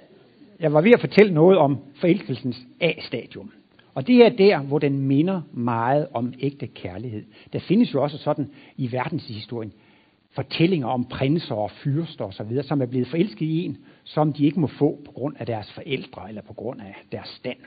jeg 0.62 0.72
var 0.72 0.80
ved 0.80 0.92
at 0.92 1.00
fortælle 1.00 1.34
noget 1.34 1.58
om 1.58 1.78
forelskelsens 1.94 2.66
A-stadium. 2.80 3.50
Og 3.94 4.06
det 4.06 4.26
er 4.26 4.28
der, 4.28 4.58
hvor 4.58 4.78
den 4.78 4.98
minder 4.98 5.40
meget 5.52 6.06
om 6.14 6.34
ægte 6.40 6.66
kærlighed. 6.66 7.24
Der 7.52 7.58
findes 7.58 7.94
jo 7.94 8.02
også 8.02 8.18
sådan 8.18 8.50
i 8.76 8.92
verdenshistorien 8.92 9.72
fortællinger 10.34 10.86
om 10.86 11.04
prinser 11.04 11.54
og 11.54 11.70
fyrster 11.70 12.24
osv., 12.24 12.62
som 12.62 12.82
er 12.82 12.86
blevet 12.86 13.08
forelsket 13.08 13.46
i 13.46 13.64
en, 13.64 13.78
som 14.04 14.32
de 14.32 14.46
ikke 14.46 14.60
må 14.60 14.66
få 14.66 14.98
på 15.04 15.12
grund 15.12 15.36
af 15.38 15.46
deres 15.46 15.72
forældre 15.72 16.28
eller 16.28 16.42
på 16.42 16.52
grund 16.52 16.80
af 16.80 16.94
deres 17.12 17.28
stand. 17.28 17.58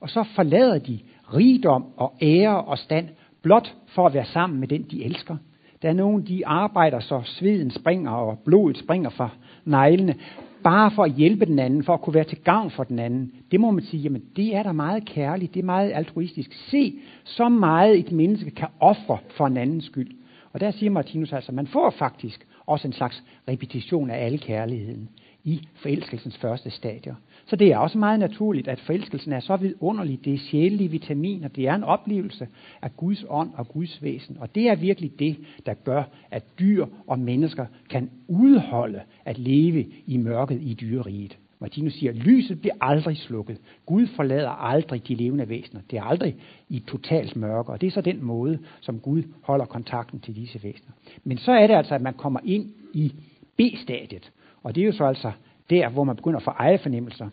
Og 0.00 0.10
så 0.10 0.24
forlader 0.34 0.78
de 0.78 0.98
rigdom 1.34 1.86
og 1.96 2.14
ære 2.22 2.64
og 2.64 2.78
stand 2.78 3.08
blot 3.42 3.74
for 3.86 4.06
at 4.06 4.14
være 4.14 4.24
sammen 4.24 4.60
med 4.60 4.68
den, 4.68 4.82
de 4.82 5.04
elsker. 5.04 5.36
Der 5.82 5.88
er 5.88 5.92
nogen, 5.92 6.26
de 6.26 6.46
arbejder 6.46 7.00
så 7.00 7.22
sveden 7.24 7.70
springer 7.70 8.10
og 8.10 8.38
blodet 8.38 8.78
springer 8.78 9.10
fra 9.10 9.28
neglene, 9.64 10.14
bare 10.62 10.90
for 10.90 11.04
at 11.04 11.12
hjælpe 11.12 11.46
den 11.46 11.58
anden, 11.58 11.84
for 11.84 11.94
at 11.94 12.00
kunne 12.00 12.14
være 12.14 12.24
til 12.24 12.38
gavn 12.38 12.70
for 12.70 12.84
den 12.84 12.98
anden. 12.98 13.32
Det 13.50 13.60
må 13.60 13.70
man 13.70 13.84
sige, 13.84 14.02
jamen 14.02 14.22
det 14.36 14.56
er 14.56 14.62
da 14.62 14.72
meget 14.72 15.04
kærligt, 15.04 15.54
det 15.54 15.60
er 15.60 15.64
meget 15.64 15.92
altruistisk. 15.94 16.52
Se, 16.52 16.94
så 17.24 17.48
meget 17.48 17.98
et 17.98 18.12
menneske 18.12 18.50
kan 18.50 18.68
ofre 18.80 19.18
for 19.36 19.46
en 19.46 19.56
andens 19.56 19.84
skyld. 19.84 20.10
Og 20.52 20.60
der 20.60 20.70
siger 20.70 20.90
Martinus 20.90 21.32
altså, 21.32 21.52
man 21.52 21.66
får 21.66 21.90
faktisk 21.90 22.46
også 22.66 22.88
en 22.88 22.92
slags 22.92 23.24
repetition 23.48 24.10
af 24.10 24.24
alle 24.24 24.38
kærligheden 24.38 25.08
i 25.44 25.68
forelskelsens 25.74 26.36
første 26.36 26.70
stadier. 26.70 27.14
Så 27.50 27.56
det 27.56 27.72
er 27.72 27.78
også 27.78 27.98
meget 27.98 28.20
naturligt, 28.20 28.68
at 28.68 28.80
forelskelsen 28.80 29.32
er 29.32 29.40
så 29.40 29.56
vidunderlig. 29.56 30.24
Det 30.24 30.34
er 30.34 30.38
sjælelige 30.38 30.90
vitaminer. 30.90 31.48
Det 31.48 31.68
er 31.68 31.74
en 31.74 31.84
oplevelse 31.84 32.48
af 32.82 32.96
Guds 32.96 33.24
ånd 33.28 33.50
og 33.54 33.68
Guds 33.68 34.02
væsen. 34.02 34.36
Og 34.40 34.54
det 34.54 34.68
er 34.68 34.74
virkelig 34.74 35.18
det, 35.18 35.36
der 35.66 35.74
gør, 35.74 36.02
at 36.30 36.58
dyr 36.58 36.86
og 37.06 37.18
mennesker 37.18 37.66
kan 37.88 38.10
udholde 38.28 39.00
at 39.24 39.38
leve 39.38 39.86
i 40.06 40.16
mørket 40.16 40.62
i 40.62 40.74
dyreriget. 40.74 41.38
Martinus 41.60 41.92
siger, 41.92 42.12
at 42.12 42.16
lyset 42.16 42.60
bliver 42.60 42.74
aldrig 42.80 43.16
slukket. 43.16 43.58
Gud 43.86 44.06
forlader 44.06 44.50
aldrig 44.50 45.08
de 45.08 45.14
levende 45.14 45.48
væsener. 45.48 45.80
Det 45.90 45.98
er 45.98 46.02
aldrig 46.02 46.36
i 46.68 46.78
totalt 46.78 47.36
mørke, 47.36 47.72
og 47.72 47.80
det 47.80 47.86
er 47.86 47.90
så 47.90 48.00
den 48.00 48.24
måde, 48.24 48.58
som 48.80 49.00
Gud 49.00 49.22
holder 49.42 49.64
kontakten 49.64 50.20
til 50.20 50.36
disse 50.36 50.62
væsener. 50.64 50.92
Men 51.24 51.38
så 51.38 51.52
er 51.52 51.66
det 51.66 51.74
altså, 51.74 51.94
at 51.94 52.02
man 52.02 52.14
kommer 52.14 52.40
ind 52.44 52.70
i 52.94 53.12
B-stadiet, 53.56 54.32
og 54.62 54.74
det 54.74 54.80
er 54.80 54.86
jo 54.86 54.92
så 54.92 55.04
altså 55.04 55.32
der, 55.70 55.88
hvor 55.88 56.04
man 56.04 56.16
begynder 56.16 56.36
at 56.36 56.42
få 56.42 56.50
ejerfornemmelser. 56.50 57.28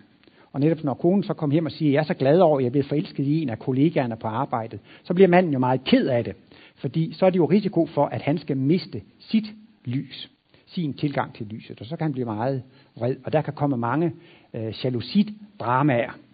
Og 0.53 0.59
netop 0.59 0.83
når 0.83 0.93
konen 0.93 1.23
så 1.23 1.33
kommer 1.33 1.53
hjem 1.53 1.65
og 1.65 1.71
siger, 1.71 1.91
jeg 1.91 1.99
er 1.99 2.03
så 2.03 2.13
glad 2.13 2.39
over, 2.39 2.57
at 2.57 2.63
jeg 2.63 2.67
er 2.67 2.71
blevet 2.71 2.87
forelsket 2.87 3.23
i 3.23 3.41
en 3.41 3.49
af 3.49 3.59
kollegaerne 3.59 4.15
på 4.15 4.27
arbejdet, 4.27 4.79
så 5.03 5.13
bliver 5.13 5.27
manden 5.27 5.53
jo 5.53 5.59
meget 5.59 5.83
ked 5.83 6.07
af 6.07 6.23
det. 6.23 6.35
Fordi 6.75 7.13
så 7.13 7.25
er 7.25 7.29
det 7.29 7.37
jo 7.37 7.45
risiko 7.45 7.85
for, 7.85 8.05
at 8.05 8.21
han 8.21 8.37
skal 8.37 8.57
miste 8.57 9.01
sit 9.19 9.45
lys, 9.85 10.31
sin 10.65 10.93
tilgang 10.93 11.33
til 11.33 11.45
lyset, 11.45 11.81
og 11.81 11.85
så 11.85 11.95
kan 11.95 12.05
han 12.05 12.11
blive 12.11 12.25
meget 12.25 12.63
vred. 12.95 13.15
Og 13.25 13.33
der 13.33 13.41
kan 13.41 13.53
komme 13.53 13.77
mange 13.77 14.11
øh, 14.53 14.73
jalousit-dramaer. 14.83 16.26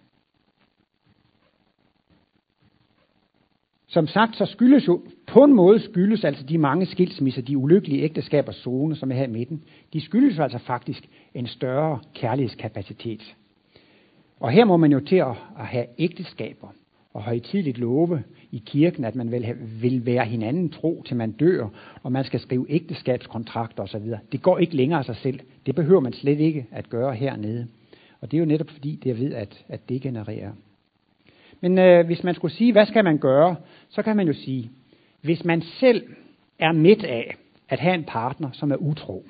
Som 3.86 4.06
sagt, 4.06 4.36
så 4.36 4.44
skyldes 4.46 4.88
jo, 4.88 5.02
på 5.26 5.44
en 5.44 5.52
måde 5.52 5.80
skyldes 5.80 6.24
altså 6.24 6.44
de 6.44 6.58
mange 6.58 6.86
skilsmisser, 6.86 7.42
de 7.42 7.58
ulykkelige 7.58 8.02
ægteskaber 8.02 8.52
zone, 8.52 8.96
som 8.96 9.10
er 9.10 9.14
her 9.14 9.24
i 9.24 9.30
midten, 9.30 9.62
de 9.92 10.00
skyldes 10.00 10.38
altså 10.38 10.58
faktisk 10.58 11.08
en 11.34 11.46
større 11.46 11.98
kærlighedskapacitet. 12.14 13.36
Og 14.40 14.50
her 14.50 14.64
må 14.64 14.76
man 14.76 14.92
jo 14.92 15.00
til 15.00 15.16
at 15.16 15.34
have 15.56 15.86
ægteskaber 15.98 16.68
og 17.14 17.22
højtidligt 17.22 17.78
love 17.78 18.22
i 18.52 18.62
kirken, 18.66 19.04
at 19.04 19.14
man 19.14 19.32
vil, 19.32 19.44
have, 19.44 19.56
vil 19.80 20.06
være 20.06 20.24
hinanden 20.24 20.70
tro, 20.70 21.02
til 21.06 21.16
man 21.16 21.32
dør, 21.32 21.68
og 22.02 22.12
man 22.12 22.24
skal 22.24 22.40
skrive 22.40 22.66
ægteskabskontrakter 22.68 23.82
osv. 23.82 24.10
Det 24.32 24.42
går 24.42 24.58
ikke 24.58 24.76
længere 24.76 24.98
af 24.98 25.04
sig 25.04 25.16
selv. 25.16 25.40
Det 25.66 25.74
behøver 25.74 26.00
man 26.00 26.12
slet 26.12 26.40
ikke 26.40 26.66
at 26.70 26.90
gøre 26.90 27.14
hernede. 27.14 27.66
Og 28.20 28.30
det 28.30 28.36
er 28.36 28.38
jo 28.38 28.46
netop 28.46 28.70
fordi, 28.70 29.00
det 29.04 29.10
er 29.10 29.14
ved, 29.14 29.34
at, 29.34 29.64
at 29.68 29.88
det 29.88 30.02
genererer. 30.02 30.52
Men 31.64 31.78
øh, 31.78 32.06
hvis 32.06 32.24
man 32.24 32.34
skulle 32.34 32.54
sige, 32.54 32.72
hvad 32.72 32.86
skal 32.86 33.04
man 33.04 33.18
gøre, 33.18 33.56
så 33.88 34.02
kan 34.02 34.16
man 34.16 34.26
jo 34.26 34.32
sige, 34.32 34.70
hvis 35.22 35.44
man 35.44 35.62
selv 35.62 36.02
er 36.58 36.72
midt 36.72 37.04
af 37.04 37.34
at 37.68 37.80
have 37.80 37.94
en 37.94 38.04
partner, 38.04 38.48
som 38.52 38.70
er 38.70 38.76
utro, 38.76 39.24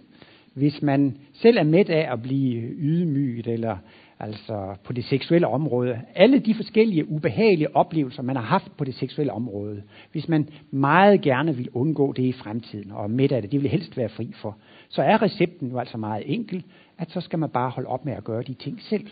hvis 0.55 0.83
man 0.83 1.17
selv 1.33 1.59
er 1.59 1.63
midt 1.63 1.91
af 1.91 2.13
at 2.13 2.23
blive 2.23 2.63
ydmyget, 2.63 3.47
eller 3.47 3.77
altså 4.21 4.77
på 4.85 4.93
det 4.93 5.05
seksuelle 5.05 5.47
område, 5.47 6.01
alle 6.15 6.39
de 6.39 6.55
forskellige 6.55 7.11
ubehagelige 7.11 7.77
oplevelser, 7.77 8.23
man 8.23 8.37
har 8.37 8.43
haft 8.43 8.77
på 8.77 8.85
det 8.85 8.95
seksuelle 8.95 9.33
område, 9.33 9.83
hvis 10.13 10.29
man 10.29 10.49
meget 10.71 11.21
gerne 11.21 11.57
vil 11.57 11.69
undgå 11.73 12.13
det 12.13 12.23
i 12.23 12.33
fremtiden, 12.33 12.93
og 12.93 13.11
midt 13.11 13.33
af 13.33 13.43
det, 13.43 13.53
det 13.53 13.63
vil 13.63 13.71
helst 13.71 13.97
være 13.97 14.09
fri 14.09 14.33
for, 14.35 14.57
så 14.89 15.03
er 15.03 15.23
recepten 15.23 15.69
jo 15.69 15.79
altså 15.79 15.99
meget 15.99 16.23
enkel, 16.27 16.65
at 16.99 17.11
så 17.11 17.21
skal 17.21 17.39
man 17.39 17.51
bare 17.51 17.71
holde 17.71 17.89
op 17.89 18.05
med 18.05 18.13
at 18.13 18.25
gøre 18.25 18.43
de 18.43 18.55
ting 18.55 18.83
selv. 18.83 19.07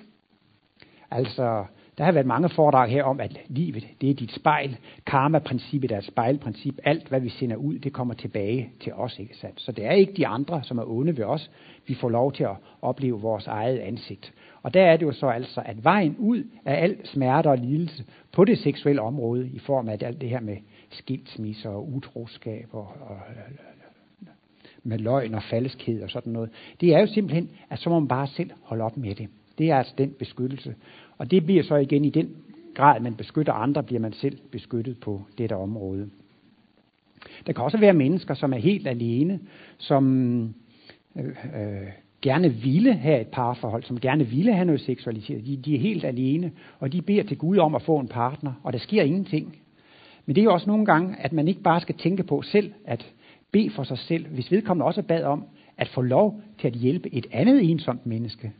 Altså, 1.11 1.64
der 1.98 2.05
har 2.05 2.12
været 2.12 2.26
mange 2.26 2.48
foredrag 2.48 2.88
her 2.88 3.05
om, 3.05 3.20
at 3.20 3.40
livet, 3.48 3.87
det 4.00 4.11
er 4.11 4.14
dit 4.14 4.33
spejl. 4.33 4.76
Karma-princippet 5.07 5.92
er 5.92 5.98
et 5.98 6.05
spejlprincip. 6.05 6.78
Alt, 6.85 7.09
hvad 7.09 7.20
vi 7.20 7.28
sender 7.28 7.57
ud, 7.57 7.78
det 7.78 7.92
kommer 7.92 8.14
tilbage 8.14 8.70
til 8.81 8.92
os. 8.92 9.18
Ikke 9.18 9.37
sandt? 9.37 9.61
Så 9.61 9.72
det 9.72 9.87
er 9.87 9.92
ikke 9.92 10.12
de 10.12 10.26
andre, 10.26 10.64
som 10.64 10.78
er 10.78 10.85
onde 10.90 11.16
ved 11.16 11.24
os. 11.24 11.50
Vi 11.87 11.94
får 11.94 12.09
lov 12.09 12.33
til 12.33 12.44
at 12.44 12.57
opleve 12.83 13.20
vores 13.20 13.46
eget 13.46 13.78
ansigt. 13.78 14.33
Og 14.62 14.74
der 14.74 14.83
er 14.83 14.96
det 14.96 15.07
jo 15.07 15.12
så 15.12 15.26
altså, 15.26 15.62
at 15.64 15.85
vejen 15.85 16.16
ud 16.18 16.44
af 16.64 16.83
al 16.83 16.96
smerte 17.07 17.48
og 17.48 17.59
lidelse 17.59 18.05
på 18.33 18.44
det 18.44 18.59
seksuelle 18.59 19.02
område, 19.02 19.48
i 19.48 19.59
form 19.59 19.88
af 19.88 19.98
alt 20.00 20.20
det 20.20 20.28
her 20.28 20.40
med 20.40 20.57
skilsmisser 20.90 21.70
og 21.70 21.92
utroskab 21.92 22.68
og, 22.72 22.88
og 23.00 23.16
med 24.83 24.98
løgn 24.98 25.35
og 25.35 25.42
falskhed 25.42 26.02
og 26.02 26.11
sådan 26.11 26.33
noget, 26.33 26.50
det 26.81 26.94
er 26.94 27.00
jo 27.00 27.07
simpelthen, 27.07 27.50
at 27.70 27.78
så 27.78 27.90
må 27.90 27.98
man 27.98 28.09
bare 28.09 28.26
selv 28.26 28.50
holde 28.62 28.85
op 28.85 28.96
med 28.96 29.14
det. 29.14 29.28
Det 29.59 29.70
er 29.70 29.78
altså 29.78 29.94
den 29.98 30.11
beskyttelse. 30.18 30.74
Og 31.18 31.31
det 31.31 31.44
bliver 31.44 31.62
så 31.62 31.77
igen 31.77 32.05
i 32.05 32.11
den 32.11 32.37
grad, 32.75 33.01
man 33.01 33.14
beskytter 33.14 33.53
andre, 33.53 33.83
bliver 33.83 34.01
man 34.01 34.12
selv 34.12 34.38
beskyttet 34.51 35.01
på 35.01 35.22
dette 35.38 35.57
område. 35.57 36.11
Der 37.46 37.53
kan 37.53 37.64
også 37.64 37.79
være 37.79 37.92
mennesker, 37.92 38.35
som 38.35 38.53
er 38.53 38.59
helt 38.59 38.87
alene, 38.87 39.40
som 39.79 40.42
øh, 41.16 41.25
øh, 41.27 41.88
gerne 42.22 42.48
ville 42.48 42.94
have 42.94 43.20
et 43.20 43.29
parforhold, 43.29 43.83
som 43.83 44.01
gerne 44.01 44.27
ville 44.27 44.55
have 44.55 44.64
noget 44.64 44.81
seksualitet. 44.81 45.46
De, 45.46 45.57
de 45.57 45.75
er 45.75 45.79
helt 45.79 46.05
alene, 46.05 46.53
og 46.79 46.92
de 46.92 47.03
beder 47.03 47.22
til 47.22 47.38
Gud 47.38 47.59
om 47.59 47.75
at 47.75 47.83
få 47.83 47.98
en 47.98 48.09
partner, 48.09 48.53
og 48.62 48.72
der 48.72 48.79
sker 48.79 49.03
ingenting. 49.03 49.57
Men 50.27 50.37
det 50.37 50.40
er 50.40 50.44
jo 50.44 50.53
også 50.53 50.70
nogle 50.70 50.87
gange, 50.87 51.16
at 51.18 51.33
man 51.33 51.48
ikke 51.48 51.62
bare 51.62 51.81
skal 51.81 51.94
tænke 51.94 52.22
på 52.22 52.42
selv 52.42 52.72
at 52.85 53.12
bede 53.53 53.70
for 53.70 53.83
sig 53.83 53.98
selv, 53.98 54.27
hvis 54.27 54.51
vedkommende 54.51 54.87
også 54.87 55.03
bad 55.03 55.25
om 55.25 55.44
at 55.77 55.88
få 55.88 56.01
lov 56.01 56.40
til 56.59 56.68
at 56.68 56.75
hjælpe 56.75 57.14
et 57.14 57.27
andet 57.33 57.70
ensomt 57.70 58.07
menneske. 58.07 58.53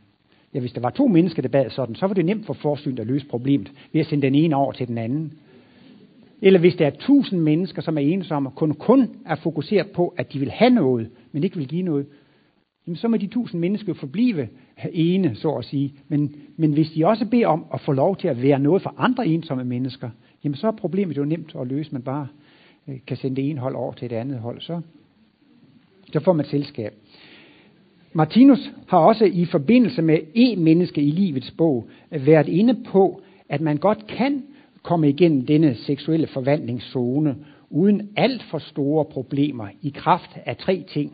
Ja, 0.53 0.59
hvis 0.59 0.71
der 0.71 0.81
var 0.81 0.89
to 0.89 1.07
mennesker, 1.07 1.41
der 1.41 1.49
bad 1.49 1.69
sådan, 1.69 1.95
så 1.95 2.07
var 2.07 2.13
det 2.13 2.25
nemt 2.25 2.45
for 2.45 2.53
forsynet 2.53 2.99
at 2.99 3.07
løse 3.07 3.25
problemet 3.25 3.71
ved 3.93 4.01
at 4.01 4.07
sende 4.07 4.21
den 4.21 4.35
ene 4.35 4.55
over 4.55 4.71
til 4.71 4.87
den 4.87 4.97
anden. 4.97 5.33
Eller 6.41 6.59
hvis 6.59 6.75
der 6.75 6.87
er 6.87 6.91
tusind 6.99 7.41
mennesker, 7.41 7.81
som 7.81 7.97
er 7.97 8.01
ensomme, 8.01 8.51
kun, 8.51 8.73
kun 8.73 9.09
er 9.25 9.35
fokuseret 9.35 9.91
på, 9.91 10.13
at 10.17 10.33
de 10.33 10.39
vil 10.39 10.51
have 10.51 10.69
noget, 10.69 11.09
men 11.31 11.43
ikke 11.43 11.57
vil 11.57 11.67
give 11.67 11.81
noget, 11.81 12.05
jamen 12.87 12.95
så 12.95 13.07
må 13.07 13.17
de 13.17 13.27
tusind 13.27 13.61
mennesker 13.61 13.93
forblive 13.93 14.47
ene, 14.91 15.35
så 15.35 15.51
at 15.51 15.65
sige. 15.65 15.93
Men, 16.07 16.35
men 16.57 16.73
hvis 16.73 16.91
de 16.91 17.07
også 17.07 17.25
beder 17.25 17.47
om 17.47 17.65
at 17.73 17.81
få 17.81 17.91
lov 17.91 18.17
til 18.17 18.27
at 18.27 18.41
være 18.41 18.59
noget 18.59 18.81
for 18.81 18.95
andre 18.97 19.27
ensomme 19.27 19.63
mennesker, 19.63 20.09
jamen 20.43 20.55
så 20.55 20.67
er 20.67 20.71
problemet 20.71 21.17
jo 21.17 21.25
nemt 21.25 21.55
at 21.55 21.67
løse, 21.67 21.91
man 21.91 22.01
bare 22.01 22.27
øh, 22.87 22.95
kan 23.07 23.17
sende 23.17 23.35
det 23.35 23.49
ene 23.49 23.59
hold 23.59 23.75
over 23.75 23.93
til 23.93 24.09
det 24.09 24.15
andet 24.15 24.39
hold. 24.39 24.61
Så, 24.61 24.81
så 26.13 26.19
får 26.19 26.33
man 26.33 26.45
selskab. 26.45 26.93
Martinus 28.13 28.71
har 28.87 28.97
også 28.97 29.25
i 29.25 29.45
forbindelse 29.45 30.01
med 30.01 30.17
e-menneske 30.35 31.01
i 31.01 31.11
livets 31.11 31.51
bog 31.51 31.89
været 32.11 32.47
inde 32.47 32.83
på, 32.85 33.21
at 33.49 33.61
man 33.61 33.77
godt 33.77 34.07
kan 34.07 34.43
komme 34.83 35.09
igennem 35.09 35.45
denne 35.45 35.75
seksuelle 35.75 36.27
forvandlingszone, 36.27 37.35
uden 37.69 38.09
alt 38.15 38.43
for 38.43 38.57
store 38.57 39.05
problemer 39.05 39.67
i 39.81 39.89
kraft 39.95 40.29
af 40.45 40.57
tre 40.57 40.83
ting. 40.87 41.13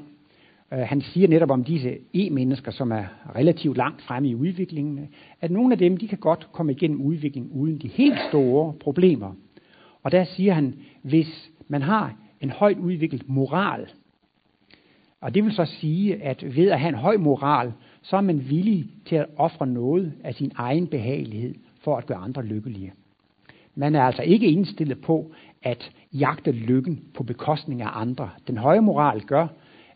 Øh, 0.74 0.80
han 0.80 1.02
siger 1.02 1.28
netop 1.28 1.52
om 1.52 1.64
disse 1.64 1.98
e-mennesker, 2.14 2.72
som 2.72 2.92
er 2.92 3.04
relativt 3.36 3.78
langt 3.78 4.02
fremme 4.02 4.30
i 4.30 4.36
udviklingen, 4.36 5.10
at 5.42 5.52
nogle 5.52 5.74
af 5.74 5.78
dem, 5.78 5.98
de 5.98 6.08
kan 6.08 6.18
godt 6.18 6.48
komme 6.52 6.72
igennem 6.72 7.02
udviklingen 7.02 7.52
uden 7.52 7.78
de 7.78 7.88
helt 7.88 8.20
store 8.30 8.74
problemer. 8.74 9.34
Og 10.04 10.12
der 10.12 10.24
siger 10.24 10.54
han, 10.54 10.76
hvis 11.02 11.52
man 11.68 11.82
har 11.82 12.16
en 12.42 12.50
højt 12.50 12.78
udviklet 12.78 13.30
moral, 13.30 13.88
og 15.22 15.36
det 15.36 15.44
vil 15.44 15.54
så 15.54 15.66
sige, 15.66 16.24
at 16.24 16.56
ved 16.56 16.70
at 16.70 16.80
have 16.80 16.90
en 16.90 16.96
høj 16.96 17.18
moral, 17.18 17.74
så 18.02 18.18
er 18.18 18.22
man 18.22 18.50
villig 18.50 18.86
til 19.06 19.16
at 19.16 19.26
ofre 19.38 19.68
noget 19.68 20.14
af 20.24 20.36
sin 20.36 20.52
egen 20.56 20.88
behagelighed 20.88 21.56
for 21.82 21.98
at 21.98 22.06
gøre 22.06 22.18
andre 22.18 22.46
lykkelige. 22.46 22.94
Man 23.76 23.96
er 23.96 24.02
altså 24.02 24.22
ikke 24.22 24.48
indstillet 24.48 25.02
på 25.02 25.32
at 25.64 25.92
jagte 26.14 26.52
lykken 26.52 27.04
på 27.14 27.24
bekostning 27.24 27.82
af 27.82 27.90
andre. 28.02 28.30
Den 28.48 28.58
høje 28.58 28.82
moral 28.82 29.22
gør, 29.22 29.48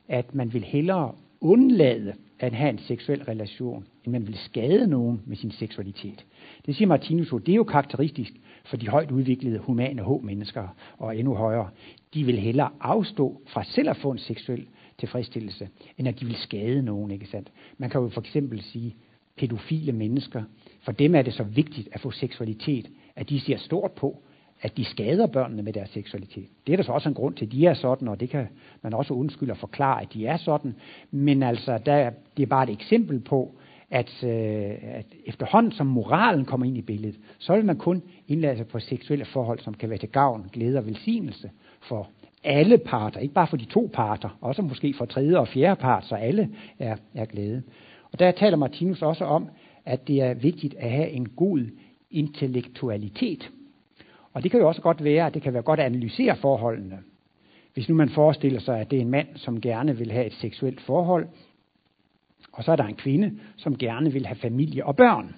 at 0.07 0.36
man 0.36 0.53
vil 0.53 0.63
hellere 0.63 1.12
undlade 1.41 2.13
at 2.39 2.53
have 2.53 2.69
en 2.69 2.77
seksuel 2.77 3.23
relation, 3.23 3.86
end 4.05 4.12
man 4.12 4.27
vil 4.27 4.38
skade 4.38 4.88
nogen 4.88 5.21
med 5.25 5.38
sin 5.38 5.51
seksualitet. 5.51 6.25
Det 6.65 6.75
siger 6.75 6.88
Martinus, 6.88 7.29
det 7.29 7.49
er 7.49 7.55
jo 7.55 7.63
karakteristisk 7.63 8.33
for 8.65 8.77
de 8.77 8.88
højt 8.88 9.12
udviklede 9.12 9.59
humane 9.59 10.03
H-mennesker 10.03 10.67
og 10.97 11.17
endnu 11.17 11.36
højere. 11.36 11.69
De 12.13 12.23
vil 12.23 12.38
hellere 12.38 12.69
afstå 12.79 13.41
fra 13.47 13.63
selv 13.63 13.89
at 13.89 13.97
få 13.97 14.12
en 14.12 14.17
seksuel 14.17 14.67
tilfredsstillelse, 14.97 15.69
end 15.97 16.08
at 16.08 16.19
de 16.19 16.25
vil 16.25 16.36
skade 16.36 16.82
nogen, 16.82 17.12
ikke 17.12 17.27
sandt? 17.27 17.51
Man 17.77 17.89
kan 17.89 18.01
jo 18.01 18.10
for 18.10 18.21
eksempel 18.21 18.62
sige, 18.62 18.95
pædofile 19.38 19.91
mennesker, 19.91 20.43
for 20.82 20.91
dem 20.91 21.15
er 21.15 21.21
det 21.21 21.34
så 21.34 21.43
vigtigt 21.43 21.89
at 21.91 22.01
få 22.01 22.12
seksualitet, 22.12 22.89
at 23.15 23.29
de 23.29 23.39
ser 23.39 23.58
stort 23.58 23.91
på, 23.91 24.23
at 24.62 24.77
de 24.77 24.86
skader 24.86 25.27
børnene 25.27 25.63
med 25.63 25.73
deres 25.73 25.89
seksualitet. 25.89 26.47
Det 26.67 26.73
er 26.73 26.77
der 26.77 26.84
så 26.84 26.91
også 26.91 27.10
en 27.10 27.15
grund 27.15 27.36
til, 27.36 27.45
at 27.45 27.51
de 27.51 27.65
er 27.65 27.73
sådan, 27.73 28.08
og 28.08 28.19
det 28.19 28.29
kan 28.29 28.47
man 28.82 28.93
også 28.93 29.13
undskylde 29.13 29.51
og 29.51 29.58
forklare, 29.58 30.01
at 30.01 30.13
de 30.13 30.25
er 30.25 30.38
sådan. 30.38 30.75
Men 31.12 31.43
altså, 31.43 31.79
der, 31.86 32.10
det 32.38 32.43
er 32.43 32.47
bare 32.47 32.63
et 32.63 32.69
eksempel 32.69 33.19
på, 33.19 33.56
at, 33.91 34.23
øh, 34.23 34.77
at 34.82 35.06
efterhånden 35.25 35.71
som 35.71 35.88
moralen 35.88 36.45
kommer 36.45 36.65
ind 36.65 36.77
i 36.77 36.82
billedet, 36.82 37.19
så 37.39 37.56
vil 37.56 37.65
man 37.65 37.77
kun 37.77 38.03
indlade 38.27 38.58
sig 38.58 38.67
på 38.67 38.79
seksuelle 38.79 39.25
forhold, 39.25 39.60
som 39.60 39.73
kan 39.73 39.89
være 39.89 39.99
til 39.99 40.10
gavn, 40.10 40.49
glæde 40.53 40.77
og 40.77 40.86
velsignelse 40.86 41.51
for 41.82 42.10
alle 42.43 42.77
parter, 42.77 43.19
ikke 43.19 43.34
bare 43.34 43.47
for 43.47 43.58
de 43.58 43.65
to 43.65 43.89
parter, 43.93 44.38
også 44.41 44.62
måske 44.62 44.93
for 44.93 45.06
tredje 45.06 45.39
og 45.39 45.47
fjerde 45.47 45.75
part, 45.75 46.06
så 46.06 46.15
alle 46.15 46.49
er, 46.79 46.95
er 47.13 47.25
glade. 47.25 47.63
Og 48.12 48.19
der 48.19 48.32
taler 48.32 48.58
Martinus 48.58 49.01
også 49.01 49.25
om, 49.25 49.49
at 49.86 50.08
det 50.08 50.21
er 50.21 50.34
vigtigt 50.34 50.75
at 50.77 50.91
have 50.91 51.10
en 51.10 51.29
god 51.29 51.69
intellektualitet. 52.12 53.51
Og 54.34 54.43
det 54.43 54.51
kan 54.51 54.60
jo 54.60 54.67
også 54.67 54.82
godt 54.82 55.03
være, 55.03 55.25
at 55.25 55.34
det 55.34 55.41
kan 55.41 55.53
være 55.53 55.62
godt 55.62 55.79
at 55.79 55.86
analysere 55.86 56.36
forholdene. 56.36 56.99
Hvis 57.73 57.89
nu 57.89 57.95
man 57.95 58.10
forestiller 58.10 58.60
sig, 58.60 58.79
at 58.79 58.91
det 58.91 58.97
er 58.97 59.01
en 59.01 59.10
mand, 59.10 59.27
som 59.36 59.62
gerne 59.62 59.97
vil 59.97 60.12
have 60.12 60.25
et 60.25 60.34
seksuelt 60.34 60.82
forhold, 60.82 61.27
og 62.53 62.63
så 62.63 62.71
er 62.71 62.75
der 62.75 62.84
en 62.84 62.95
kvinde, 62.95 63.32
som 63.58 63.77
gerne 63.77 64.13
vil 64.13 64.25
have 64.25 64.36
familie 64.36 64.86
og 64.86 64.95
børn. 64.95 65.36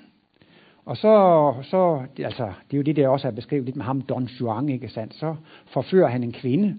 Og 0.86 0.98
så, 0.98 1.54
så 1.64 2.06
altså, 2.18 2.46
det 2.46 2.74
er 2.74 2.78
jo 2.78 2.82
det, 2.82 2.96
der 2.96 3.08
også 3.08 3.28
er 3.28 3.32
beskrevet 3.32 3.66
lidt 3.66 3.76
med 3.76 3.86
ham, 3.86 4.02
Don 4.02 4.24
Juan, 4.24 4.70
ikke 4.70 4.90
sandt? 4.90 5.16
Så 5.16 5.36
forfører 5.66 6.10
han 6.10 6.24
en 6.24 6.32
kvinde, 6.32 6.76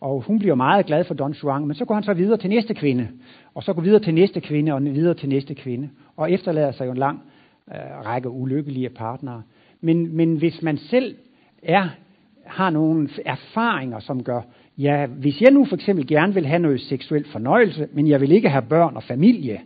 og 0.00 0.22
hun 0.22 0.38
bliver 0.38 0.54
meget 0.54 0.86
glad 0.86 1.04
for 1.04 1.14
Don 1.14 1.32
Juan, 1.32 1.66
men 1.66 1.74
så 1.74 1.84
går 1.84 1.94
han 1.94 2.02
så 2.02 2.14
videre 2.14 2.38
til 2.38 2.50
næste 2.50 2.74
kvinde, 2.74 3.08
og 3.54 3.62
så 3.62 3.72
går 3.72 3.82
videre 3.82 4.00
til 4.00 4.14
næste 4.14 4.40
kvinde, 4.40 4.72
og 4.72 4.84
videre 4.84 5.14
til 5.14 5.28
næste 5.28 5.54
kvinde, 5.54 5.88
og 6.16 6.32
efterlader 6.32 6.72
sig 6.72 6.86
jo 6.86 6.90
en 6.90 6.98
lang 6.98 7.22
øh, 7.70 8.06
række 8.06 8.30
ulykkelige 8.30 8.88
partnere. 8.88 9.42
Men, 9.80 10.16
men 10.16 10.36
hvis 10.36 10.62
man 10.62 10.76
selv 10.76 11.16
er, 11.62 11.88
har 12.44 12.70
nogle 12.70 13.08
erfaringer, 13.24 13.98
som 13.98 14.22
gør, 14.22 14.40
ja, 14.78 15.06
hvis 15.06 15.40
jeg 15.40 15.50
nu 15.52 15.64
for 15.64 15.76
eksempel 15.76 16.06
gerne 16.06 16.34
vil 16.34 16.46
have 16.46 16.58
noget 16.58 16.80
seksuel 16.80 17.24
fornøjelse, 17.24 17.88
men 17.92 18.06
jeg 18.08 18.20
vil 18.20 18.32
ikke 18.32 18.48
have 18.48 18.62
børn 18.62 18.96
og 18.96 19.02
familie, 19.02 19.60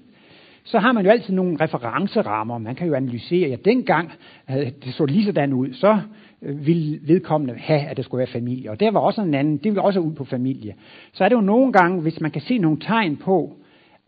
så 0.65 0.79
har 0.79 0.93
man 0.93 1.05
jo 1.05 1.11
altid 1.11 1.35
nogle 1.35 1.57
referencerammer. 1.61 2.59
Man 2.59 2.75
kan 2.75 2.87
jo 2.87 2.95
analysere, 2.95 3.49
ja, 3.49 3.57
dengang 3.65 4.13
øh, 4.51 4.57
det 4.57 4.95
så 4.95 5.05
lige 5.05 5.25
sådan 5.25 5.53
ud, 5.53 5.73
så 5.73 5.99
øh, 6.43 6.67
ville 6.67 6.99
vedkommende 7.03 7.55
have, 7.59 7.81
at 7.81 7.97
det 7.97 8.05
skulle 8.05 8.19
være 8.19 8.27
familie. 8.27 8.71
Og 8.71 8.81
der 8.81 8.91
var 8.91 9.01
også 9.01 9.23
en 9.23 9.35
anden, 9.35 9.57
det 9.57 9.65
ville 9.65 9.83
også 9.83 10.01
ud 10.01 10.13
på 10.13 10.25
familie. 10.25 10.75
Så 11.13 11.25
er 11.25 11.29
det 11.29 11.37
jo 11.37 11.41
nogle 11.41 11.73
gange, 11.73 12.03
hvis 12.03 12.21
man 12.21 12.31
kan 12.31 12.43
se 12.43 12.59
nogle 12.59 12.81
tegn 12.81 13.17
på, 13.17 13.57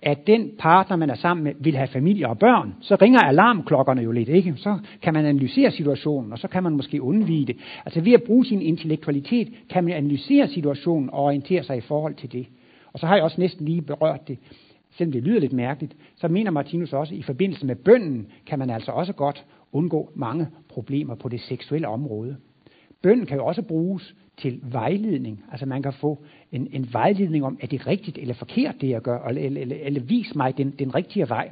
at 0.02 0.26
den 0.26 0.50
partner, 0.58 0.96
man 0.96 1.10
er 1.10 1.14
sammen 1.14 1.44
med, 1.44 1.52
vil 1.60 1.76
have 1.76 1.88
familie 1.88 2.28
og 2.28 2.38
børn, 2.38 2.74
så 2.80 2.96
ringer 3.02 3.20
alarmklokkerne 3.20 4.02
jo 4.02 4.12
lidt, 4.12 4.28
ikke? 4.28 4.54
Så 4.56 4.78
kan 5.02 5.14
man 5.14 5.26
analysere 5.26 5.70
situationen, 5.70 6.32
og 6.32 6.38
så 6.38 6.48
kan 6.48 6.62
man 6.62 6.72
måske 6.72 7.02
undvige 7.02 7.46
det. 7.46 7.56
Altså 7.84 8.00
ved 8.00 8.12
at 8.12 8.22
bruge 8.22 8.44
sin 8.44 8.62
intellektualitet, 8.62 9.48
kan 9.70 9.84
man 9.84 9.92
analysere 9.92 10.48
situationen 10.48 11.10
og 11.10 11.24
orientere 11.24 11.62
sig 11.62 11.76
i 11.76 11.80
forhold 11.80 12.14
til 12.14 12.32
det. 12.32 12.46
Og 12.92 12.98
så 12.98 13.06
har 13.06 13.14
jeg 13.14 13.24
også 13.24 13.40
næsten 13.40 13.66
lige 13.66 13.82
berørt 13.82 14.28
det, 14.28 14.38
selvom 14.96 15.12
det 15.12 15.22
lyder 15.22 15.40
lidt 15.40 15.52
mærkeligt, 15.52 15.96
så 16.16 16.28
mener 16.28 16.50
Martinus 16.50 16.92
også, 16.92 17.14
at 17.14 17.18
i 17.18 17.22
forbindelse 17.22 17.66
med 17.66 17.76
bønden, 17.76 18.26
kan 18.46 18.58
man 18.58 18.70
altså 18.70 18.92
også 18.92 19.12
godt 19.12 19.44
undgå 19.72 20.12
mange 20.14 20.46
problemer 20.68 21.14
på 21.14 21.28
det 21.28 21.40
seksuelle 21.40 21.88
område. 21.88 22.36
Bønden 23.02 23.26
kan 23.26 23.36
jo 23.36 23.46
også 23.46 23.62
bruges 23.62 24.14
til 24.36 24.60
vejledning. 24.62 25.44
Altså 25.50 25.66
man 25.66 25.82
kan 25.82 25.92
få 25.92 26.24
en, 26.52 26.68
en 26.72 26.88
vejledning 26.92 27.44
om, 27.44 27.58
er 27.60 27.66
det 27.66 27.86
rigtigt 27.86 28.18
eller 28.18 28.34
forkert 28.34 28.80
det 28.80 28.88
jeg 28.88 29.02
gør, 29.02 29.26
eller, 29.28 29.42
eller, 29.42 29.60
eller, 29.60 29.76
eller 29.80 30.00
vis 30.00 30.34
mig 30.34 30.58
den, 30.58 30.70
den 30.70 30.94
rigtige 30.94 31.28
vej. 31.28 31.50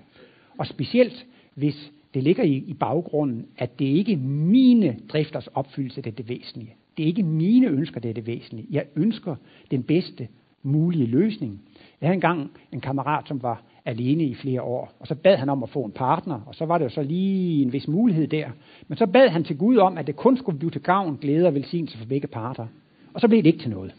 Og 0.58 0.66
specielt 0.66 1.26
hvis 1.54 1.92
det 2.14 2.22
ligger 2.22 2.44
i, 2.44 2.54
i 2.54 2.74
baggrunden, 2.74 3.46
at 3.58 3.78
det 3.78 3.84
ikke 3.84 4.12
er 4.12 4.16
mine 4.16 4.96
drifters 5.08 5.46
opfyldelse, 5.46 6.02
det 6.02 6.10
er 6.10 6.16
det 6.16 6.28
væsentlige. 6.28 6.74
Det 6.96 7.02
er 7.02 7.06
ikke 7.06 7.22
mine 7.22 7.66
ønsker, 7.66 8.00
det 8.00 8.08
er 8.08 8.14
det 8.14 8.26
væsentlige. 8.26 8.66
Jeg 8.70 8.84
ønsker 8.96 9.36
den 9.70 9.82
bedste 9.82 10.28
mulige 10.62 11.06
løsning. 11.06 11.62
Jeg 12.00 12.06
havde 12.06 12.14
engang 12.14 12.50
en 12.72 12.80
kammerat, 12.80 13.28
som 13.28 13.42
var 13.42 13.62
alene 13.84 14.24
i 14.24 14.34
flere 14.34 14.62
år, 14.62 14.92
og 15.00 15.06
så 15.06 15.14
bad 15.14 15.36
han 15.36 15.48
om 15.48 15.62
at 15.62 15.68
få 15.68 15.82
en 15.82 15.92
partner, 15.92 16.40
og 16.46 16.54
så 16.54 16.66
var 16.66 16.78
det 16.78 16.84
jo 16.84 16.90
så 16.90 17.02
lige 17.02 17.62
en 17.62 17.72
vis 17.72 17.88
mulighed 17.88 18.26
der. 18.26 18.48
Men 18.88 18.98
så 18.98 19.06
bad 19.06 19.28
han 19.28 19.44
til 19.44 19.58
Gud 19.58 19.76
om, 19.76 19.98
at 19.98 20.06
det 20.06 20.16
kun 20.16 20.36
skulle 20.36 20.58
blive 20.58 20.70
til 20.70 20.82
gavn, 20.82 21.18
glæde 21.20 21.46
og 21.46 21.54
velsignelse 21.54 21.98
for 21.98 22.06
begge 22.06 22.26
parter. 22.26 22.66
Og 23.14 23.20
så 23.20 23.28
blev 23.28 23.42
det 23.42 23.46
ikke 23.46 23.58
til 23.58 23.70
noget. 23.70 23.94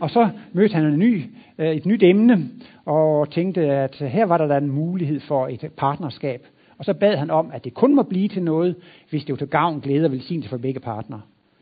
Og 0.00 0.10
så 0.10 0.28
mødte 0.52 0.74
han 0.74 0.86
en 0.86 0.98
ny, 0.98 1.24
øh, 1.58 1.76
et 1.76 1.86
nyt 1.86 2.02
emne, 2.02 2.48
og 2.84 3.30
tænkte, 3.30 3.60
at 3.60 3.96
her 3.96 4.26
var 4.26 4.38
der 4.38 4.46
da 4.46 4.58
en 4.58 4.70
mulighed 4.70 5.20
for 5.20 5.48
et 5.48 5.70
partnerskab. 5.76 6.46
Og 6.78 6.84
så 6.84 6.94
bad 6.94 7.16
han 7.16 7.30
om, 7.30 7.50
at 7.52 7.64
det 7.64 7.74
kun 7.74 7.94
må 7.94 8.02
blive 8.02 8.28
til 8.28 8.42
noget, 8.42 8.76
hvis 9.10 9.24
det 9.24 9.32
var 9.32 9.36
til 9.36 9.48
gavn, 9.48 9.80
glæde 9.80 10.04
og 10.04 10.12
velsignelse 10.12 10.48
for 10.50 10.56
begge 10.56 10.80
partner, 10.80 11.18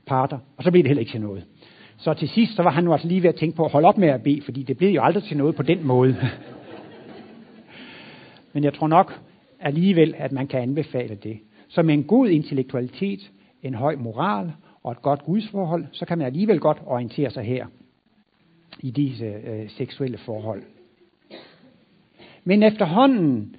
parter. 0.06 0.38
Og 0.56 0.64
så 0.64 0.70
blev 0.70 0.82
det 0.82 0.88
heller 0.88 1.00
ikke 1.00 1.12
til 1.12 1.20
noget. 1.20 1.44
Så 2.00 2.14
til 2.14 2.28
sidst, 2.28 2.56
så 2.56 2.62
var 2.62 2.70
han 2.70 2.84
jo 2.84 2.92
altså 2.92 3.08
lige 3.08 3.22
ved 3.22 3.28
at 3.28 3.34
tænke 3.34 3.56
på 3.56 3.64
at 3.64 3.72
holde 3.72 3.88
op 3.88 3.98
med 3.98 4.08
at 4.08 4.22
bede, 4.22 4.42
fordi 4.42 4.62
det 4.62 4.76
blev 4.76 4.90
jo 4.90 5.02
aldrig 5.02 5.24
til 5.24 5.36
noget 5.36 5.56
på 5.56 5.62
den 5.62 5.86
måde. 5.86 6.16
Men 8.52 8.64
jeg 8.64 8.74
tror 8.74 8.88
nok 8.88 9.20
alligevel, 9.60 10.14
at 10.18 10.32
man 10.32 10.46
kan 10.46 10.60
anbefale 10.60 11.14
det. 11.14 11.40
Så 11.68 11.82
med 11.82 11.94
en 11.94 12.04
god 12.04 12.28
intellektualitet, 12.28 13.30
en 13.62 13.74
høj 13.74 13.96
moral 13.96 14.52
og 14.82 14.92
et 14.92 15.02
godt 15.02 15.24
gudsforhold, 15.24 15.86
så 15.92 16.06
kan 16.06 16.18
man 16.18 16.26
alligevel 16.26 16.60
godt 16.60 16.78
orientere 16.86 17.30
sig 17.30 17.44
her 17.44 17.66
i 18.80 18.90
disse 18.90 19.24
øh, 19.24 19.70
seksuelle 19.70 20.18
forhold. 20.18 20.62
Men 22.44 22.62
efterhånden, 22.62 23.56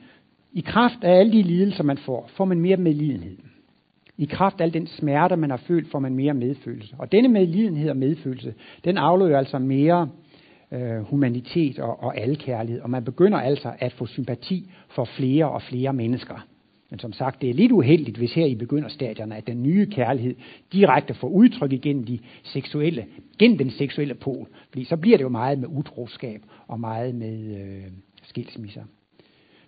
i 0.53 0.61
kraft 0.61 1.03
af 1.03 1.19
alle 1.19 1.31
de 1.31 1.41
lidelser, 1.41 1.83
man 1.83 1.97
får, 1.97 2.29
får 2.33 2.45
man 2.45 2.59
mere 2.59 2.77
medlidenhed. 2.77 3.37
I 4.17 4.25
kraft 4.25 4.61
af 4.61 4.65
al 4.65 4.73
den 4.73 4.87
smerte, 4.87 5.35
man 5.35 5.49
har 5.49 5.57
følt, 5.57 5.91
får 5.91 5.99
man 5.99 6.15
mere 6.15 6.33
medfølelse. 6.33 6.95
Og 6.97 7.11
denne 7.11 7.29
medlidenhed 7.29 7.89
og 7.89 7.97
medfølelse, 7.97 8.53
den 8.83 8.97
afløber 8.97 9.37
altså 9.37 9.59
mere 9.59 10.09
øh, 10.71 11.01
humanitet 11.01 11.79
og, 11.79 12.03
og 12.03 12.17
alkærlighed. 12.17 12.81
Og 12.81 12.89
man 12.89 13.03
begynder 13.03 13.37
altså 13.37 13.73
at 13.79 13.93
få 13.93 14.05
sympati 14.05 14.71
for 14.89 15.05
flere 15.05 15.49
og 15.49 15.61
flere 15.61 15.93
mennesker. 15.93 16.47
Men 16.89 16.99
som 16.99 17.13
sagt, 17.13 17.41
det 17.41 17.49
er 17.49 17.53
lidt 17.53 17.71
uheldigt, 17.71 18.17
hvis 18.17 18.33
her 18.33 18.45
i 18.45 18.55
begynderstadierne, 18.55 19.35
at 19.35 19.47
den 19.47 19.63
nye 19.63 19.85
kærlighed 19.85 20.35
direkte 20.73 21.13
får 21.13 21.27
udtryk 21.27 21.71
igennem 21.71 22.03
de 22.03 22.19
seksuelle, 22.43 23.05
gennem 23.39 23.57
den 23.57 23.71
seksuelle 23.71 24.13
pol. 24.13 24.47
Fordi 24.69 24.83
så 24.83 24.97
bliver 24.97 25.17
det 25.17 25.23
jo 25.23 25.29
meget 25.29 25.59
med 25.59 25.67
utroskab 25.71 26.41
og 26.67 26.79
meget 26.79 27.15
med 27.15 27.57
øh, 27.61 27.83
skilsmisser. 28.23 28.81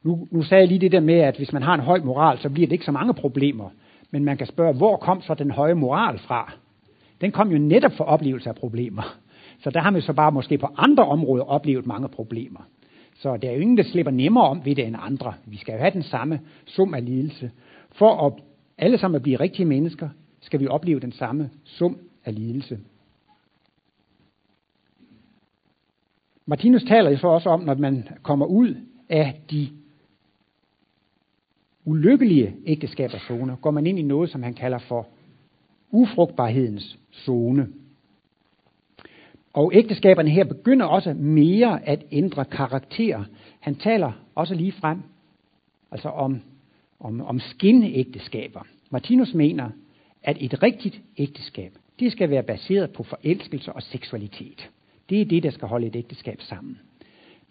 Nu, 0.03 0.27
nu 0.31 0.41
sagde 0.41 0.61
jeg 0.61 0.67
lige 0.67 0.79
det 0.79 0.91
der 0.91 0.99
med, 0.99 1.13
at 1.13 1.37
hvis 1.37 1.53
man 1.53 1.61
har 1.61 1.73
en 1.73 1.79
høj 1.79 1.99
moral, 1.99 2.37
så 2.37 2.49
bliver 2.49 2.67
det 2.67 2.73
ikke 2.73 2.85
så 2.85 2.91
mange 2.91 3.13
problemer. 3.13 3.69
Men 4.13 4.25
man 4.25 4.37
kan 4.37 4.47
spørge, 4.47 4.73
hvor 4.73 4.97
kom 4.97 5.21
så 5.21 5.33
den 5.33 5.51
høje 5.51 5.73
moral 5.73 6.19
fra? 6.19 6.53
Den 7.21 7.31
kom 7.31 7.51
jo 7.51 7.57
netop 7.57 7.91
for 7.91 8.03
oplevelse 8.03 8.49
af 8.49 8.55
problemer. 8.55 9.17
Så 9.59 9.69
der 9.69 9.79
har 9.79 9.89
man 9.89 10.01
så 10.01 10.13
bare 10.13 10.31
måske 10.31 10.57
på 10.57 10.67
andre 10.77 11.05
områder 11.05 11.43
oplevet 11.43 11.85
mange 11.85 12.09
problemer. 12.09 12.59
Så 13.15 13.37
der 13.37 13.49
er 13.49 13.53
jo 13.53 13.59
ingen, 13.59 13.77
der 13.77 13.83
slipper 13.83 14.11
nemmere 14.11 14.43
om 14.43 14.65
ved 14.65 14.75
det 14.75 14.85
end 14.85 14.95
andre. 14.99 15.33
Vi 15.45 15.57
skal 15.57 15.73
jo 15.73 15.79
have 15.79 15.91
den 15.91 16.03
samme 16.03 16.39
sum 16.65 16.93
af 16.93 17.05
lidelse. 17.05 17.51
For 17.91 18.27
at 18.27 18.33
alle 18.77 18.97
sammen 18.97 19.15
at 19.15 19.21
blive 19.21 19.39
rigtige 19.39 19.65
mennesker, 19.65 20.09
skal 20.39 20.59
vi 20.59 20.67
opleve 20.67 20.99
den 20.99 21.11
samme 21.11 21.49
sum 21.63 21.97
af 22.25 22.35
lidelse. 22.35 22.79
Martinus 26.45 26.83
taler 26.83 27.09
jo 27.09 27.17
så 27.17 27.27
også 27.27 27.49
om, 27.49 27.61
når 27.61 27.75
man 27.75 28.07
kommer 28.23 28.45
ud 28.45 28.75
af 29.09 29.41
de 29.51 29.69
ulykkelige 31.85 32.55
ægteskabers 32.65 33.21
zone, 33.21 33.55
går 33.61 33.71
man 33.71 33.87
ind 33.87 33.99
i 33.99 34.01
noget, 34.01 34.29
som 34.29 34.43
han 34.43 34.53
kalder 34.53 34.77
for 34.77 35.07
ufrugtbarhedens 35.91 36.99
zone. 37.13 37.67
Og 39.53 39.71
ægteskaberne 39.75 40.29
her 40.29 40.43
begynder 40.43 40.85
også 40.85 41.13
mere 41.13 41.87
at 41.87 42.03
ændre 42.11 42.45
karakter. 42.45 43.23
Han 43.59 43.75
taler 43.75 44.11
også 44.35 44.55
lige 44.55 44.71
frem 44.71 44.97
altså 45.91 46.09
om, 46.09 46.41
om, 46.99 47.21
om 47.21 47.39
skinægteskaber. 47.39 48.67
Martinus 48.89 49.33
mener, 49.33 49.69
at 50.23 50.37
et 50.39 50.63
rigtigt 50.63 51.01
ægteskab, 51.17 51.71
det 51.99 52.11
skal 52.11 52.29
være 52.29 52.43
baseret 52.43 52.91
på 52.91 53.03
forelskelse 53.03 53.73
og 53.73 53.81
seksualitet. 53.81 54.69
Det 55.09 55.21
er 55.21 55.25
det, 55.25 55.43
der 55.43 55.49
skal 55.49 55.67
holde 55.67 55.87
et 55.87 55.95
ægteskab 55.95 56.41
sammen. 56.41 56.79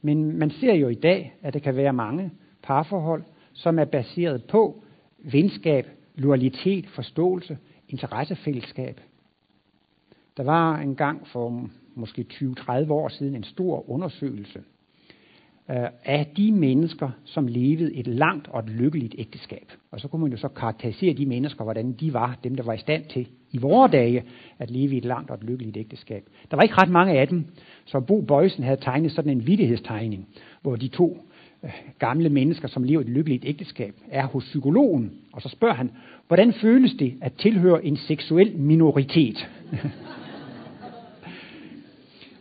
Men 0.02 0.38
man 0.38 0.50
ser 0.50 0.74
jo 0.74 0.88
i 0.88 0.94
dag, 0.94 1.34
at 1.42 1.54
der 1.54 1.60
kan 1.60 1.76
være 1.76 1.92
mange 1.92 2.30
parforhold, 2.62 3.22
som 3.52 3.78
er 3.78 3.84
baseret 3.84 4.44
på 4.44 4.82
venskab, 5.18 5.86
loyalitet, 6.14 6.86
forståelse, 6.86 7.58
interessefællesskab. 7.88 9.00
Der 10.36 10.42
var 10.42 10.78
en 10.78 10.96
gang 10.96 11.26
for 11.26 11.68
måske 11.94 12.26
20-30 12.32 12.92
år 12.92 13.08
siden 13.08 13.36
en 13.36 13.44
stor 13.44 13.90
undersøgelse 13.90 14.62
øh, 15.70 15.86
af 16.04 16.32
de 16.36 16.52
mennesker, 16.52 17.10
som 17.24 17.46
levede 17.46 17.94
et 17.94 18.06
langt 18.06 18.48
og 18.48 18.60
et 18.60 18.70
lykkeligt 18.70 19.14
ægteskab. 19.18 19.72
Og 19.90 20.00
så 20.00 20.08
kunne 20.08 20.22
man 20.22 20.30
jo 20.30 20.36
så 20.36 20.48
karakterisere 20.48 21.14
de 21.14 21.26
mennesker, 21.26 21.64
hvordan 21.64 21.92
de 21.92 22.12
var, 22.12 22.38
dem 22.44 22.54
der 22.54 22.62
var 22.62 22.72
i 22.72 22.78
stand 22.78 23.04
til 23.04 23.28
i 23.50 23.58
vore 23.58 23.88
dage 23.88 24.24
at 24.58 24.70
leve 24.70 24.94
i 24.94 24.98
et 24.98 25.04
langt 25.04 25.30
og 25.30 25.36
et 25.36 25.44
lykkeligt 25.44 25.76
ægteskab. 25.76 26.28
Der 26.50 26.56
var 26.56 26.62
ikke 26.62 26.74
ret 26.74 26.90
mange 26.90 27.12
af 27.20 27.28
dem, 27.28 27.44
så 27.84 28.00
Bo 28.00 28.20
Bøjsen 28.20 28.64
havde 28.64 28.80
tegnet 28.80 29.12
sådan 29.12 29.30
en 29.30 29.46
vidighedstegning, 29.46 30.28
hvor 30.62 30.76
de 30.76 30.88
to 30.88 31.18
gamle 31.98 32.28
mennesker, 32.28 32.68
som 32.68 32.84
lever 32.84 33.00
et 33.00 33.08
lykkeligt 33.08 33.44
ægteskab, 33.46 33.94
er 34.10 34.26
hos 34.26 34.44
psykologen, 34.44 35.12
og 35.32 35.42
så 35.42 35.48
spørger 35.48 35.74
han, 35.74 35.90
hvordan 36.26 36.52
føles 36.52 36.94
det 36.98 37.14
at 37.20 37.32
tilhøre 37.32 37.84
en 37.84 37.96
seksuel 37.96 38.56
minoritet? 38.56 39.48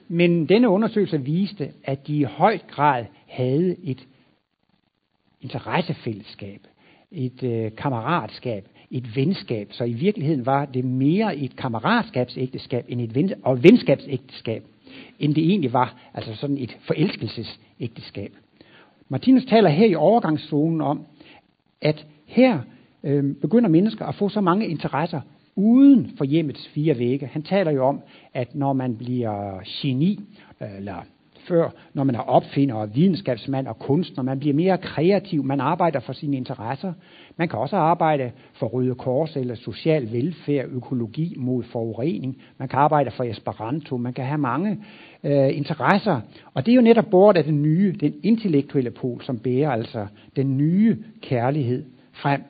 Men 0.07 0.45
denne 0.45 0.69
undersøgelse 0.69 1.21
viste, 1.21 1.71
at 1.83 2.07
de 2.07 2.17
i 2.17 2.23
høj 2.23 2.57
grad 2.67 3.05
havde 3.27 3.75
et 3.83 4.07
interessefællesskab, 5.41 6.67
et 7.11 7.43
øh, 7.43 7.71
kammeratskab, 7.77 8.67
et 8.91 9.15
venskab. 9.15 9.67
Så 9.71 9.83
i 9.83 9.93
virkeligheden 9.93 10.45
var 10.45 10.65
det 10.65 10.85
mere 10.85 11.37
et 11.37 11.55
kammeratskabsægteskab 11.55 12.85
end 12.87 13.01
et 13.01 13.15
ven, 13.15 13.33
og 13.43 13.63
venskabsægteskab, 13.63 14.63
end 15.19 15.35
det 15.35 15.43
egentlig 15.43 15.73
var, 15.73 16.11
altså 16.13 16.35
sådan 16.35 16.57
et 16.57 16.77
forelskelsesægteskab. 16.81 18.33
Martinus 19.11 19.45
taler 19.45 19.69
her 19.69 19.87
i 19.87 19.95
overgangszonen 19.95 20.81
om, 20.81 21.05
at 21.81 22.07
her 22.25 22.59
øh, 23.03 23.35
begynder 23.35 23.69
mennesker 23.69 24.05
at 24.05 24.15
få 24.15 24.29
så 24.29 24.41
mange 24.41 24.67
interesser 24.67 25.21
uden 25.55 26.11
for 26.17 26.25
hjemmets 26.25 26.67
fire 26.67 26.97
vægge. 26.99 27.27
Han 27.27 27.43
taler 27.43 27.71
jo 27.71 27.85
om, 27.85 28.01
at 28.33 28.55
når 28.55 28.73
man 28.73 28.97
bliver 28.97 29.59
geni, 29.65 30.19
øh, 30.61 30.77
eller 30.77 30.95
før, 31.47 31.69
når 31.93 32.03
man 32.03 32.15
er 32.15 32.19
opfinder 32.19 32.75
og 32.75 32.95
videnskabsmand 32.95 33.67
og 33.67 33.79
kunstner, 33.79 34.23
man 34.23 34.39
bliver 34.39 34.53
mere 34.53 34.77
kreativ, 34.77 35.43
man 35.43 35.59
arbejder 35.59 35.99
for 35.99 36.13
sine 36.13 36.37
interesser. 36.37 36.93
Man 37.37 37.47
kan 37.47 37.59
også 37.59 37.75
arbejde 37.75 38.31
for 38.53 38.67
Røde 38.67 38.95
Kors 38.95 39.35
eller 39.35 39.55
social 39.55 40.11
velfærd, 40.11 40.65
økologi 40.69 41.35
mod 41.37 41.63
forurening. 41.63 42.37
Man 42.57 42.67
kan 42.67 42.79
arbejde 42.79 43.11
for 43.11 43.23
Esperanto, 43.23 43.97
man 43.97 44.13
kan 44.13 44.25
have 44.25 44.37
mange 44.37 44.83
øh, 45.23 45.57
interesser. 45.57 46.21
Og 46.53 46.65
det 46.65 46.71
er 46.71 46.75
jo 46.75 46.81
netop 46.81 47.05
bort 47.11 47.37
af 47.37 47.43
den 47.43 47.61
nye, 47.61 47.95
den 47.99 48.13
intellektuelle 48.23 48.91
pol, 48.91 49.21
som 49.23 49.39
bærer 49.39 49.71
altså 49.71 50.07
den 50.35 50.57
nye 50.57 50.97
kærlighed 51.21 51.85
frem. 52.13 52.41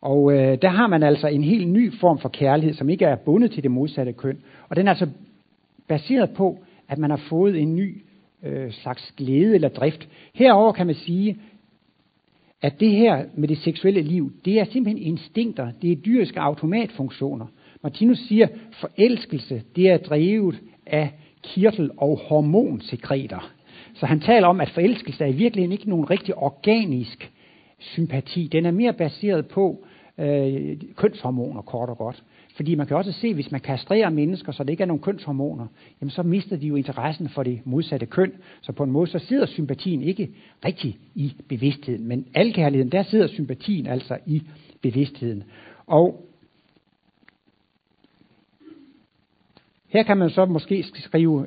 Og 0.00 0.32
øh, 0.32 0.58
der 0.62 0.68
har 0.68 0.86
man 0.86 1.02
altså 1.02 1.28
en 1.28 1.44
helt 1.44 1.68
ny 1.68 1.92
form 2.00 2.18
for 2.18 2.28
kærlighed, 2.28 2.74
som 2.74 2.88
ikke 2.88 3.04
er 3.04 3.16
bundet 3.16 3.50
til 3.50 3.62
det 3.62 3.70
modsatte 3.70 4.12
køn. 4.12 4.38
Og 4.68 4.76
den 4.76 4.86
er 4.86 4.90
altså 4.90 5.08
baseret 5.88 6.30
på, 6.30 6.63
at 6.88 6.98
man 6.98 7.10
har 7.10 7.20
fået 7.28 7.60
en 7.60 7.76
ny 7.76 8.02
øh, 8.42 8.72
slags 8.72 9.12
glæde 9.16 9.54
eller 9.54 9.68
drift. 9.68 10.08
Herover 10.34 10.72
kan 10.72 10.86
man 10.86 10.94
sige, 10.94 11.36
at 12.62 12.80
det 12.80 12.90
her 12.90 13.24
med 13.34 13.48
det 13.48 13.58
seksuelle 13.58 14.02
liv, 14.02 14.32
det 14.44 14.60
er 14.60 14.64
simpelthen 14.64 15.06
instinkter, 15.06 15.70
det 15.82 15.92
er 15.92 15.96
dyriske 15.96 16.40
automatfunktioner. 16.40 17.46
Martinus 17.82 18.18
siger, 18.18 18.48
forelskelse, 18.80 19.62
det 19.76 19.90
er 19.90 19.96
drevet 19.96 20.60
af 20.86 21.12
kirtel- 21.42 21.90
og 21.96 22.18
hormonsekreter. 22.28 23.52
Så 23.94 24.06
han 24.06 24.20
taler 24.20 24.48
om, 24.48 24.60
at 24.60 24.70
forelskelse 24.70 25.24
er 25.24 25.28
i 25.28 25.32
virkeligheden 25.32 25.72
ikke 25.72 25.88
nogen 25.88 26.10
rigtig 26.10 26.34
organisk 26.34 27.32
sympati. 27.78 28.48
Den 28.52 28.66
er 28.66 28.70
mere 28.70 28.92
baseret 28.92 29.46
på 29.48 29.84
øh, 30.18 30.76
kønshormoner, 30.96 31.62
kort 31.62 31.88
og 31.88 31.98
godt. 31.98 32.22
Fordi 32.54 32.74
man 32.74 32.86
kan 32.86 32.96
også 32.96 33.12
se, 33.12 33.34
hvis 33.34 33.50
man 33.50 33.60
kastrerer 33.60 34.10
mennesker, 34.10 34.52
så 34.52 34.64
det 34.64 34.70
ikke 34.70 34.82
er 34.82 34.86
nogen 34.86 35.02
kønshormoner, 35.02 35.66
jamen 36.00 36.10
så 36.10 36.22
mister 36.22 36.56
de 36.56 36.66
jo 36.66 36.76
interessen 36.76 37.28
for 37.28 37.42
det 37.42 37.60
modsatte 37.64 38.06
køn. 38.06 38.32
Så 38.62 38.72
på 38.72 38.84
en 38.84 38.90
måde, 38.90 39.06
så 39.10 39.18
sidder 39.18 39.46
sympatien 39.46 40.02
ikke 40.02 40.34
rigtig 40.64 40.98
i 41.14 41.34
bevidstheden. 41.48 42.08
Men 42.08 42.26
alkærligheden, 42.34 42.92
der 42.92 43.02
sidder 43.02 43.26
sympatien 43.26 43.86
altså 43.86 44.18
i 44.26 44.42
bevidstheden. 44.82 45.44
Og 45.86 46.26
her 49.88 50.02
kan 50.02 50.16
man 50.16 50.30
så 50.30 50.44
måske 50.44 50.84
skrive 50.94 51.46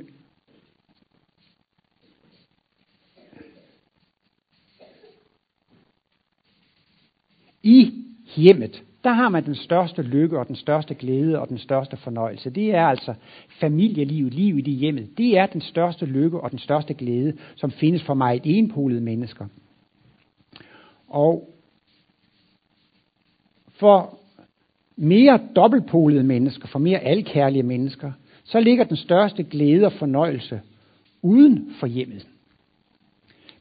i 7.63 7.93
hjemmet, 8.35 8.83
der 9.03 9.13
har 9.13 9.29
man 9.29 9.45
den 9.45 9.55
største 9.55 10.01
lykke 10.01 10.39
og 10.39 10.47
den 10.47 10.55
største 10.55 10.95
glæde 10.95 11.39
og 11.39 11.49
den 11.49 11.57
største 11.57 11.97
fornøjelse. 11.97 12.49
Det 12.49 12.75
er 12.75 12.85
altså 12.85 13.13
familielivet, 13.59 14.33
livet 14.33 14.67
i 14.67 14.71
hjemmet. 14.71 15.17
Det 15.17 15.37
er 15.37 15.45
den 15.45 15.61
største 15.61 16.05
lykke 16.05 16.39
og 16.39 16.51
den 16.51 16.59
største 16.59 16.93
glæde, 16.93 17.33
som 17.55 17.71
findes 17.71 18.03
for 18.03 18.13
mig 18.13 18.35
et 18.35 18.57
enpolet 18.57 19.03
mennesker. 19.03 19.45
Og 21.07 21.49
for 23.79 24.17
mere 24.95 25.39
dobbeltpolede 25.55 26.23
mennesker, 26.23 26.67
for 26.67 26.79
mere 26.79 26.99
alkærlige 26.99 27.63
mennesker, 27.63 28.11
så 28.43 28.59
ligger 28.59 28.83
den 28.83 28.97
største 28.97 29.43
glæde 29.43 29.85
og 29.85 29.93
fornøjelse 29.93 30.61
uden 31.21 31.71
for 31.79 31.87
hjemmet. 31.87 32.27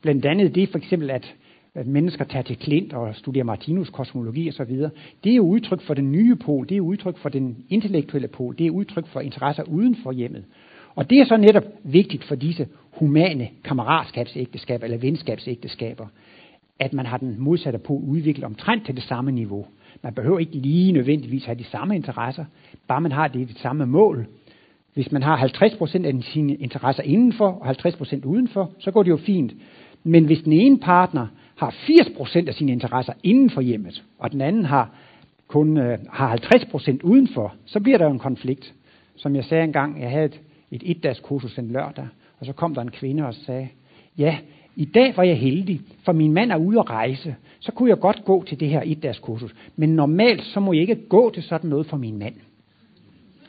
Blandt 0.03 0.27
andet 0.27 0.55
det 0.55 0.69
for 0.69 0.79
eksempel, 0.79 1.11
at 1.11 1.35
at 1.77 1.87
mennesker 1.87 2.25
tager 2.25 2.43
til 2.43 2.59
Klint 2.59 2.93
og 2.93 3.15
studerer 3.15 3.45
Martinus 3.45 3.91
kosmologi 3.91 4.49
osv., 4.49 4.71
det 5.25 5.33
er 5.33 5.37
jo 5.37 5.43
udtryk 5.43 5.81
for 5.81 5.95
den 5.95 6.13
nye 6.13 6.37
pol, 6.37 6.69
det 6.69 6.77
er 6.77 6.81
udtryk 6.81 7.19
for 7.19 7.29
den 7.29 7.57
intellektuelle 7.69 8.29
pol, 8.29 8.59
det 8.59 8.67
er 8.67 8.71
udtryk 8.71 9.07
for 9.07 9.21
interesser 9.21 9.63
uden 9.63 9.97
for 10.03 10.13
hjemmet. 10.13 10.45
Og 10.95 11.11
det 11.11 11.21
er 11.21 11.25
så 11.25 11.37
netop 11.37 11.65
vigtigt 11.85 12.25
for 12.25 12.35
disse 12.35 12.69
humane 12.93 13.49
kammeratskabsægteskaber 13.65 14.85
eller 14.85 14.99
venskabsægteskaber, 14.99 16.07
at 16.79 16.93
man 16.93 17.07
har 17.07 17.17
den 17.17 17.37
modsatte 17.39 17.79
pol 17.79 18.03
udviklet 18.05 18.45
omtrent 18.45 18.87
til 18.87 18.97
det 18.97 19.03
samme 19.03 19.33
niveau. 19.33 19.67
Man 20.03 20.15
behøver 20.15 20.39
ikke 20.39 20.57
lige 20.57 20.93
nødvendigvis 20.93 21.45
have 21.45 21.59
de 21.59 21.65
samme 21.65 21.97
interesser, 21.97 22.45
bare 22.89 23.01
man 23.01 23.13
har 23.13 23.29
det, 23.29 23.49
det 23.49 23.59
samme 23.59 23.87
mål. 23.87 24.27
Hvis 24.95 25.13
man 25.13 25.23
har 25.23 25.37
50% 25.39 26.07
af 26.07 26.15
sine 26.23 26.55
interesser 26.55 27.03
indenfor 27.03 27.49
og 27.49 27.71
50% 27.71 28.25
udenfor, 28.25 28.71
så 28.79 28.91
går 28.91 29.03
det 29.03 29.11
jo 29.11 29.17
fint. 29.17 29.53
Men 30.05 30.25
hvis 30.25 30.43
den 30.43 30.53
ene 30.53 30.79
partner 30.79 31.27
har 31.57 31.71
80% 31.71 32.49
af 32.49 32.55
sine 32.55 32.73
interesser 32.73 33.13
inden 33.23 33.51
for 33.51 33.61
hjemmet, 33.61 34.05
og 34.19 34.33
den 34.33 34.41
anden 34.41 34.65
har 34.65 34.91
kun 35.49 35.77
øh, 35.77 35.99
har 36.11 36.37
50% 36.37 36.99
udenfor, 37.03 37.55
så 37.65 37.81
bliver 37.81 37.99
der 37.99 38.05
jo 38.05 38.11
en 38.11 38.19
konflikt. 38.19 38.75
Som 39.17 39.37
jeg 39.37 39.45
sagde 39.45 39.65
engang, 39.65 40.01
jeg 40.01 40.11
havde 40.11 40.25
et, 40.25 40.41
et 40.71 41.05
et 41.05 41.23
kursus 41.23 41.59
en 41.59 41.69
lørdag, 41.69 42.09
og 42.39 42.47
så 42.47 42.53
kom 42.53 42.75
der 42.75 42.83
en 42.83 42.91
kvinde 42.91 43.27
og 43.27 43.35
sagde, 43.35 43.69
ja, 44.19 44.39
i 44.77 44.85
dag 44.85 45.17
var 45.17 45.23
jeg 45.23 45.39
heldig, 45.39 45.81
for 46.05 46.13
min 46.13 46.33
mand 46.33 46.53
er 46.53 46.57
ude 46.57 46.79
at 46.79 46.91
rejse, 46.91 47.35
så 47.61 47.73
kunne 47.73 47.89
jeg 47.89 47.99
godt 47.99 48.25
gå 48.25 48.45
til 48.45 48.61
det 48.61 48.69
her 48.69 48.83
et 48.85 49.21
kursus. 49.23 49.55
Men 49.77 49.89
normalt, 49.89 50.43
så 50.43 50.61
må 50.61 50.73
jeg 50.73 50.81
ikke 50.81 51.09
gå 51.09 51.31
til 51.31 51.43
sådan 51.43 51.71
noget 51.71 51.87
for 51.87 51.97
min 51.97 52.19
mand. 52.19 52.35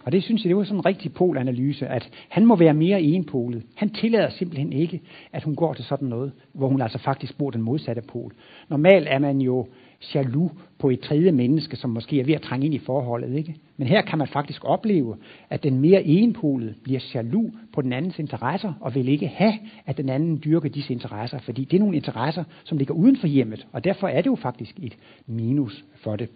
Og 0.08 0.14
det 0.14 0.24
synes 0.24 0.44
jeg, 0.44 0.50
det 0.50 0.58
var 0.58 0.64
sådan 0.64 0.78
en 0.78 0.86
rigtig 0.86 1.14
polanalyse, 1.14 1.88
at 1.88 2.10
han 2.30 2.46
må 2.46 2.56
være 2.56 2.74
mere 2.74 3.02
enpolet. 3.02 3.64
Han 3.76 3.90
tillader 3.90 4.30
simpelthen 4.30 4.74
ikke, 4.74 5.02
at 5.34 5.44
hun 5.44 5.56
går 5.56 5.74
til 5.74 5.86
sådan 5.86 6.08
noget, 6.08 6.32
hvor 6.54 6.68
hun 6.68 6.82
altså 6.82 6.98
faktisk 6.98 7.38
bor 7.38 7.50
den 7.50 7.62
modsatte 7.62 8.02
pol. 8.02 8.34
Normalt 8.70 9.08
er 9.10 9.20
man 9.20 9.42
jo 9.42 9.68
jaloux 10.16 10.52
på 10.80 10.90
et 10.90 11.00
tredje 11.00 11.32
menneske, 11.32 11.76
som 11.76 11.90
måske 11.90 12.20
er 12.20 12.24
ved 12.24 12.34
at 12.34 12.42
trænge 12.42 12.66
ind 12.66 12.76
i 12.76 12.80
forholdet. 12.80 13.38
Ikke? 13.38 13.56
Men 13.78 13.88
her 13.88 14.02
kan 14.02 14.18
man 14.18 14.28
faktisk 14.28 14.66
opleve, 14.66 15.16
at 15.50 15.64
den 15.64 15.80
mere 15.80 16.04
enpolede 16.04 16.74
bliver 16.84 17.00
jaloux 17.14 17.54
på 17.74 17.82
den 17.82 17.94
andens 17.94 18.20
interesser, 18.20 18.74
og 18.82 18.96
vil 18.96 19.08
ikke 19.08 19.28
have, 19.28 19.54
at 19.86 19.98
den 19.98 20.10
anden 20.10 20.42
dyrker 20.46 20.70
disse 20.70 20.94
interesser, 20.94 21.40
fordi 21.40 21.64
det 21.64 21.78
er 21.78 21.82
nogle 21.82 21.96
interesser, 21.96 22.44
som 22.64 22.78
ligger 22.78 22.94
uden 22.94 23.18
for 23.18 23.28
hjemmet, 23.28 23.68
og 23.72 23.84
derfor 23.84 24.08
er 24.08 24.22
det 24.22 24.28
jo 24.28 24.36
faktisk 24.36 24.80
et 24.84 24.98
minus 25.28 25.86
for 25.96 26.16
det. 26.16 26.30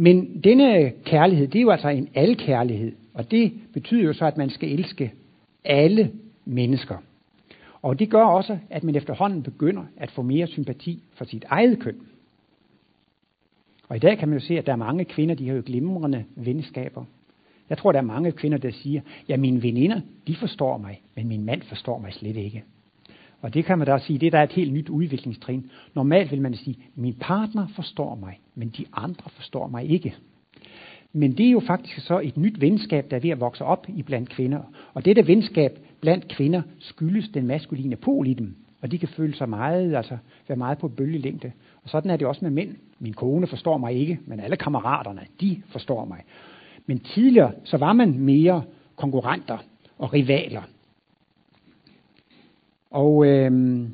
Men 0.00 0.40
denne 0.44 0.92
kærlighed, 1.04 1.48
det 1.48 1.58
er 1.58 1.62
jo 1.62 1.70
altså 1.70 1.88
en 1.88 2.08
alkærlighed, 2.14 2.92
og 3.14 3.30
det 3.30 3.52
betyder 3.72 4.02
jo 4.02 4.12
så, 4.12 4.24
at 4.24 4.36
man 4.36 4.50
skal 4.50 4.72
elske 4.72 5.12
alle 5.64 6.12
mennesker. 6.44 6.96
Og 7.82 7.98
det 7.98 8.10
gør 8.10 8.22
også, 8.22 8.58
at 8.70 8.84
man 8.84 8.96
efterhånden 8.96 9.42
begynder 9.42 9.82
at 9.96 10.10
få 10.10 10.22
mere 10.22 10.46
sympati 10.46 11.02
for 11.14 11.24
sit 11.24 11.44
eget 11.48 11.78
køn. 11.78 11.96
Og 13.88 13.96
i 13.96 13.98
dag 13.98 14.18
kan 14.18 14.28
man 14.28 14.38
jo 14.38 14.44
se, 14.44 14.58
at 14.58 14.66
der 14.66 14.72
er 14.72 14.76
mange 14.76 15.04
kvinder, 15.04 15.34
de 15.34 15.48
har 15.48 15.54
jo 15.54 15.62
glimrende 15.66 16.24
venskaber. 16.36 17.04
Jeg 17.70 17.78
tror, 17.78 17.92
der 17.92 17.98
er 17.98 18.04
mange 18.04 18.32
kvinder, 18.32 18.58
der 18.58 18.70
siger, 18.70 19.00
ja, 19.28 19.36
mine 19.36 19.62
veninder, 19.62 20.00
de 20.26 20.36
forstår 20.36 20.78
mig, 20.78 21.02
men 21.16 21.28
min 21.28 21.44
mand 21.44 21.62
forstår 21.62 21.98
mig 21.98 22.12
slet 22.12 22.36
ikke. 22.36 22.64
Og 23.40 23.54
det 23.54 23.64
kan 23.64 23.78
man 23.78 23.86
da 23.86 23.98
sige, 23.98 24.18
det 24.18 24.32
der 24.32 24.38
er 24.38 24.42
et 24.42 24.52
helt 24.52 24.72
nyt 24.72 24.88
udviklingstrin. 24.88 25.70
Normalt 25.94 26.30
vil 26.30 26.42
man 26.42 26.54
sige, 26.54 26.78
min 26.94 27.14
partner 27.20 27.66
forstår 27.66 28.14
mig, 28.14 28.40
men 28.54 28.68
de 28.68 28.84
andre 28.92 29.30
forstår 29.30 29.66
mig 29.66 29.90
ikke. 29.90 30.14
Men 31.12 31.32
det 31.32 31.46
er 31.46 31.50
jo 31.50 31.60
faktisk 31.60 32.06
så 32.06 32.18
et 32.18 32.36
nyt 32.36 32.60
venskab, 32.60 33.10
der 33.10 33.16
er 33.16 33.20
ved 33.20 33.30
at 33.30 33.40
vokse 33.40 33.64
op 33.64 33.86
i 33.88 34.02
blandt 34.02 34.28
kvinder. 34.28 34.60
Og 34.94 35.04
dette 35.04 35.26
venskab 35.26 35.78
blandt 36.00 36.28
kvinder 36.28 36.62
skyldes 36.78 37.28
den 37.28 37.46
maskuline 37.46 37.96
pol 37.96 38.26
i 38.26 38.34
dem. 38.34 38.56
Og 38.82 38.90
de 38.90 38.98
kan 38.98 39.08
føle 39.08 39.34
sig 39.34 39.48
meget, 39.48 39.94
altså 39.94 40.16
være 40.48 40.58
meget 40.58 40.78
på 40.78 40.88
bølgelængde. 40.88 41.52
Og 41.82 41.88
sådan 41.90 42.10
er 42.10 42.16
det 42.16 42.26
også 42.26 42.44
med 42.44 42.50
mænd. 42.50 42.74
Min 42.98 43.12
kone 43.12 43.46
forstår 43.46 43.78
mig 43.78 43.94
ikke, 43.94 44.18
men 44.26 44.40
alle 44.40 44.56
kammeraterne, 44.56 45.20
de 45.40 45.62
forstår 45.68 46.04
mig. 46.04 46.20
Men 46.86 46.98
tidligere, 46.98 47.52
så 47.64 47.76
var 47.76 47.92
man 47.92 48.18
mere 48.18 48.62
konkurrenter 48.96 49.58
og 49.98 50.12
rivaler. 50.12 50.62
Og 52.90 53.26
øhm, 53.26 53.90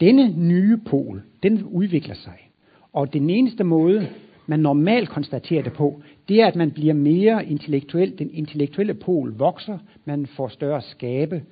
denne 0.00 0.48
nye 0.48 0.76
pol, 0.76 1.22
den 1.42 1.64
udvikler 1.64 2.14
sig. 2.14 2.50
Og 2.92 3.12
den 3.12 3.30
eneste 3.30 3.64
måde, 3.64 4.08
man 4.46 4.60
normalt 4.60 5.08
konstaterer 5.08 5.62
det 5.62 5.72
på, 5.72 6.02
det 6.28 6.40
er, 6.40 6.46
at 6.46 6.56
man 6.56 6.70
bliver 6.70 6.94
mere 6.94 7.46
intellektuel. 7.46 8.18
Den 8.18 8.30
intellektuelle 8.32 8.94
pol 8.94 9.38
vokser, 9.38 9.78
man 10.04 10.26
får 10.26 10.48
større 10.48 10.82
skabe, 10.82 11.42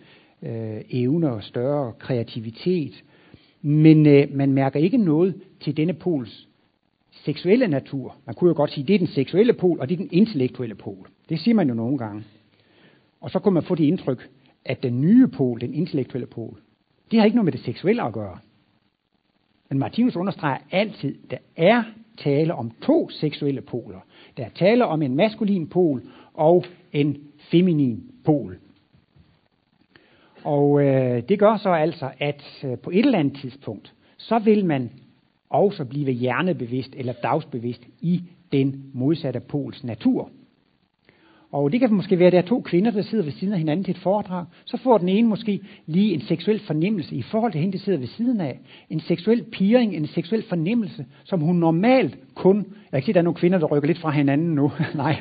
øh, 0.43 0.81
evner 0.91 1.29
og 1.29 1.43
større 1.43 1.93
kreativitet. 1.99 3.05
Men 3.63 4.07
øh, 4.07 4.29
man 4.35 4.53
mærker 4.53 4.81
ikke 4.81 4.97
noget 4.97 5.35
til 5.61 5.77
denne 5.77 5.93
pols 5.93 6.49
seksuelle 7.25 7.69
natur. 7.69 8.17
Man 8.27 8.35
kunne 8.35 8.49
jo 8.49 8.57
godt 8.57 8.73
sige, 8.73 8.87
det 8.87 8.95
er 8.95 8.99
den 8.99 9.07
seksuelle 9.07 9.53
pol, 9.53 9.81
og 9.81 9.89
det 9.89 9.95
er 9.95 9.99
den 9.99 10.09
intellektuelle 10.13 10.75
pol. 10.75 11.09
Det 11.29 11.41
siger 11.41 11.55
man 11.55 11.69
jo 11.69 11.75
nogle 11.75 11.99
gange. 11.99 12.25
Og 13.21 13.31
så 13.31 13.39
kunne 13.39 13.55
man 13.55 13.63
få 13.63 13.75
det 13.75 13.85
indtryk, 13.85 14.29
at 14.65 14.83
den 14.83 15.01
nye 15.01 15.29
pol, 15.29 15.61
den 15.61 15.75
intellektuelle 15.75 16.27
pol, 16.27 16.59
det 17.11 17.19
har 17.19 17.25
ikke 17.25 17.37
noget 17.37 17.45
med 17.45 17.53
det 17.53 17.61
seksuelle 17.61 18.03
at 18.03 18.13
gøre. 18.13 18.39
Men 19.69 19.79
Martinus 19.79 20.17
understreger 20.17 20.59
altid, 20.71 21.15
der 21.31 21.37
er 21.57 21.83
tale 22.17 22.55
om 22.55 22.71
to 22.83 23.09
seksuelle 23.11 23.61
poler. 23.61 24.01
Der 24.37 24.45
er 24.45 24.49
tale 24.49 24.87
om 24.87 25.03
en 25.03 25.17
maskulin 25.17 25.67
pol 25.67 26.03
og 26.35 26.65
en 26.93 27.17
feminin 27.39 28.03
pol. 28.25 28.59
Og 30.45 30.83
øh, 30.83 31.23
det 31.29 31.39
gør 31.39 31.57
så 31.57 31.71
altså, 31.71 32.11
at 32.21 32.65
øh, 32.65 32.79
på 32.79 32.91
et 32.91 32.99
eller 32.99 33.19
andet 33.19 33.37
tidspunkt, 33.41 33.95
så 34.17 34.39
vil 34.39 34.65
man 34.65 34.91
også 35.51 35.85
blive 35.85 36.13
hjernebevidst 36.13 36.95
eller 36.97 37.13
dagsbevidst 37.13 37.83
i 38.01 38.23
den 38.53 38.91
modsatte 38.93 39.41
pols 39.41 39.85
natur. 39.85 40.31
Og 41.55 41.73
det 41.73 41.81
kan 41.81 41.93
måske 41.93 42.19
være, 42.19 42.27
at 42.27 42.33
der 42.33 42.39
er 42.39 42.43
to 42.43 42.61
kvinder, 42.61 42.91
der 42.91 43.03
sidder 43.03 43.25
ved 43.25 43.33
siden 43.33 43.53
af 43.53 43.59
hinanden 43.59 43.85
til 43.85 43.93
et 43.93 43.99
foredrag. 43.99 44.45
Så 44.65 44.77
får 44.77 44.99
den 44.99 45.09
ene 45.09 45.29
måske 45.29 45.61
lige 45.87 46.15
en 46.15 46.21
seksuel 46.21 46.61
fornemmelse 46.61 47.15
i 47.15 47.23
forhold 47.23 47.53
til 47.53 47.61
hende, 47.61 47.73
der 47.73 47.85
sidder 47.85 47.99
ved 47.99 48.07
siden 48.07 48.41
af. 48.41 48.61
En 48.91 49.01
seksuel 49.01 49.43
piring, 49.43 49.97
en 49.97 50.07
seksuel 50.07 50.45
fornemmelse, 50.49 51.07
som 51.25 51.41
hun 51.41 51.57
normalt 51.57 52.19
kun... 52.35 52.57
Jeg 52.93 53.03
kan 53.03 53.03
se, 53.03 53.11
at 53.11 53.15
der 53.15 53.21
er 53.21 53.25
nogle 53.25 53.39
kvinder, 53.39 53.59
der 53.59 53.67
rykker 53.67 53.87
lidt 53.87 53.99
fra 53.99 54.11
hinanden 54.11 54.55
nu. 54.55 54.73
Nej. 54.95 55.17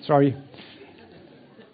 Sorry. 0.00 0.32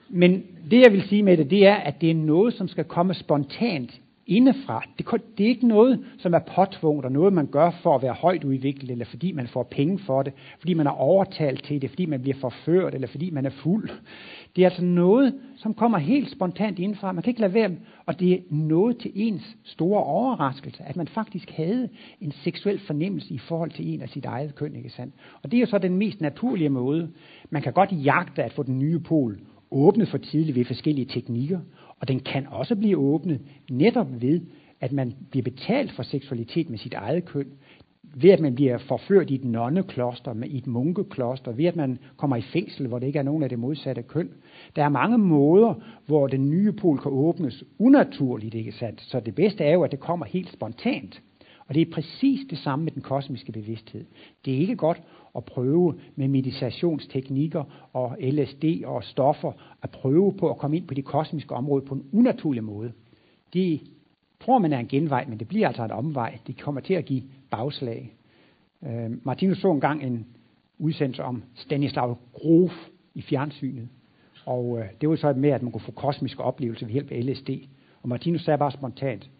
Men 0.08 0.42
det, 0.70 0.80
jeg 0.80 0.92
vil 0.92 1.02
sige 1.02 1.22
med 1.22 1.36
det, 1.36 1.50
det 1.50 1.66
er, 1.66 1.74
at 1.74 2.00
det 2.00 2.10
er 2.10 2.14
noget, 2.14 2.54
som 2.54 2.68
skal 2.68 2.84
komme 2.84 3.14
spontant 3.14 4.00
indefra. 4.26 4.84
Det, 4.98 5.06
det 5.38 5.44
er 5.44 5.48
ikke 5.48 5.68
noget, 5.68 6.04
som 6.18 6.34
er 6.34 6.38
påtvunget, 6.38 7.04
og 7.04 7.12
noget, 7.12 7.32
man 7.32 7.46
gør 7.46 7.70
for 7.70 7.94
at 7.94 8.02
være 8.02 8.12
højt 8.12 8.44
udviklet, 8.44 8.90
eller 8.90 9.04
fordi 9.04 9.32
man 9.32 9.48
får 9.48 9.62
penge 9.62 9.98
for 9.98 10.22
det, 10.22 10.32
fordi 10.58 10.74
man 10.74 10.86
er 10.86 10.90
overtalt 10.90 11.64
til 11.64 11.82
det, 11.82 11.90
fordi 11.90 12.06
man 12.06 12.22
bliver 12.22 12.36
forført, 12.40 12.94
eller 12.94 13.08
fordi 13.08 13.30
man 13.30 13.46
er 13.46 13.50
fuld. 13.50 13.90
Det 14.56 14.62
er 14.62 14.68
altså 14.68 14.84
noget, 14.84 15.34
som 15.56 15.74
kommer 15.74 15.98
helt 15.98 16.30
spontant 16.30 16.78
indefra. 16.78 17.12
Man 17.12 17.22
kan 17.22 17.30
ikke 17.30 17.40
lade 17.40 17.54
være, 17.54 17.70
og 18.06 18.20
det 18.20 18.32
er 18.32 18.38
noget 18.50 18.98
til 18.98 19.12
ens 19.14 19.56
store 19.64 20.04
overraskelse, 20.04 20.82
at 20.86 20.96
man 20.96 21.08
faktisk 21.08 21.50
havde 21.50 21.88
en 22.20 22.32
seksuel 22.32 22.78
fornemmelse 22.78 23.34
i 23.34 23.38
forhold 23.38 23.70
til 23.70 23.94
en 23.94 24.02
af 24.02 24.08
sit 24.08 24.24
eget 24.24 24.54
køn, 24.54 24.76
ikke 24.76 24.90
sandt? 24.90 25.14
Og 25.42 25.50
det 25.50 25.56
er 25.56 25.60
jo 25.60 25.66
så 25.66 25.78
den 25.78 25.96
mest 25.96 26.20
naturlige 26.20 26.70
måde. 26.70 27.10
Man 27.50 27.62
kan 27.62 27.72
godt 27.72 27.90
jagte 27.92 28.42
at 28.42 28.52
få 28.52 28.62
den 28.62 28.78
nye 28.78 28.98
pol 28.98 29.38
åbnet 29.70 30.08
for 30.08 30.18
tidligt 30.18 30.56
ved 30.56 30.64
forskellige 30.64 31.04
teknikker, 31.04 31.60
og 32.00 32.08
den 32.08 32.20
kan 32.20 32.46
også 32.46 32.76
blive 32.76 32.96
åbnet 32.96 33.40
netop 33.70 34.20
ved, 34.20 34.40
at 34.80 34.92
man 34.92 35.14
bliver 35.30 35.44
betalt 35.44 35.92
for 35.92 36.02
seksualitet 36.02 36.70
med 36.70 36.78
sit 36.78 36.94
eget 36.94 37.24
køn, 37.24 37.46
ved 38.14 38.30
at 38.30 38.40
man 38.40 38.54
bliver 38.54 38.78
forført 38.78 39.30
i 39.30 39.34
et 39.34 39.44
nonnekloster, 39.44 40.44
i 40.44 40.56
et 40.56 40.66
munkekloster, 40.66 41.52
ved 41.52 41.64
at 41.64 41.76
man 41.76 41.98
kommer 42.16 42.36
i 42.36 42.40
fængsel, 42.40 42.86
hvor 42.86 42.98
det 42.98 43.06
ikke 43.06 43.18
er 43.18 43.22
nogen 43.22 43.42
af 43.42 43.48
det 43.48 43.58
modsatte 43.58 44.02
køn. 44.02 44.30
Der 44.76 44.84
er 44.84 44.88
mange 44.88 45.18
måder, 45.18 45.74
hvor 46.06 46.26
den 46.26 46.50
nye 46.50 46.72
pol 46.72 46.98
kan 46.98 47.12
åbnes 47.12 47.64
unaturligt, 47.78 48.54
ikke 48.54 48.72
sandt? 48.72 49.00
Så 49.00 49.20
det 49.20 49.34
bedste 49.34 49.64
er 49.64 49.72
jo, 49.72 49.82
at 49.82 49.90
det 49.90 50.00
kommer 50.00 50.26
helt 50.26 50.52
spontant. 50.52 51.22
Og 51.66 51.74
det 51.74 51.88
er 51.88 51.92
præcis 51.92 52.40
det 52.50 52.58
samme 52.58 52.84
med 52.84 52.92
den 52.92 53.02
kosmiske 53.02 53.52
bevidsthed. 53.52 54.04
Det 54.44 54.54
er 54.54 54.58
ikke 54.58 54.76
godt 54.76 55.02
at 55.36 55.44
prøve 55.44 55.94
med 56.16 56.28
meditationsteknikker 56.28 57.90
og 57.92 58.16
LSD 58.20 58.64
og 58.84 59.04
stoffer, 59.04 59.52
at 59.82 59.90
prøve 59.90 60.32
på 60.32 60.50
at 60.50 60.58
komme 60.58 60.76
ind 60.76 60.86
på 60.86 60.94
det 60.94 61.04
kosmiske 61.04 61.54
område 61.54 61.84
på 61.84 61.94
en 61.94 62.04
unaturlig 62.12 62.64
måde. 62.64 62.92
Det 63.52 63.80
tror 64.40 64.58
man 64.58 64.72
er 64.72 64.78
en 64.78 64.88
genvej, 64.88 65.24
men 65.28 65.38
det 65.38 65.48
bliver 65.48 65.68
altså 65.68 65.84
en 65.84 65.90
omvej. 65.90 66.38
Det 66.46 66.60
kommer 66.60 66.80
til 66.80 66.94
at 66.94 67.04
give 67.04 67.22
bagslag. 67.50 68.16
Øh, 68.86 69.26
Martinus 69.26 69.58
så 69.58 69.72
engang 69.72 70.02
en 70.02 70.26
udsendelse 70.78 71.24
om 71.24 71.42
Stanislav 71.54 72.18
Grof 72.32 72.88
i 73.14 73.22
fjernsynet. 73.22 73.88
Og 74.46 74.78
øh, 74.78 74.84
det 75.00 75.08
var 75.08 75.16
så 75.16 75.32
med, 75.32 75.50
at 75.50 75.62
man 75.62 75.72
kunne 75.72 75.80
få 75.80 75.92
kosmiske 75.92 76.42
oplevelser 76.42 76.86
ved 76.86 76.92
hjælp 76.92 77.10
af 77.10 77.26
LSD. 77.26 77.50
Og 78.02 78.08
Martinus 78.08 78.44
sagde 78.44 78.58
bare 78.58 78.70
spontant, 78.70 79.30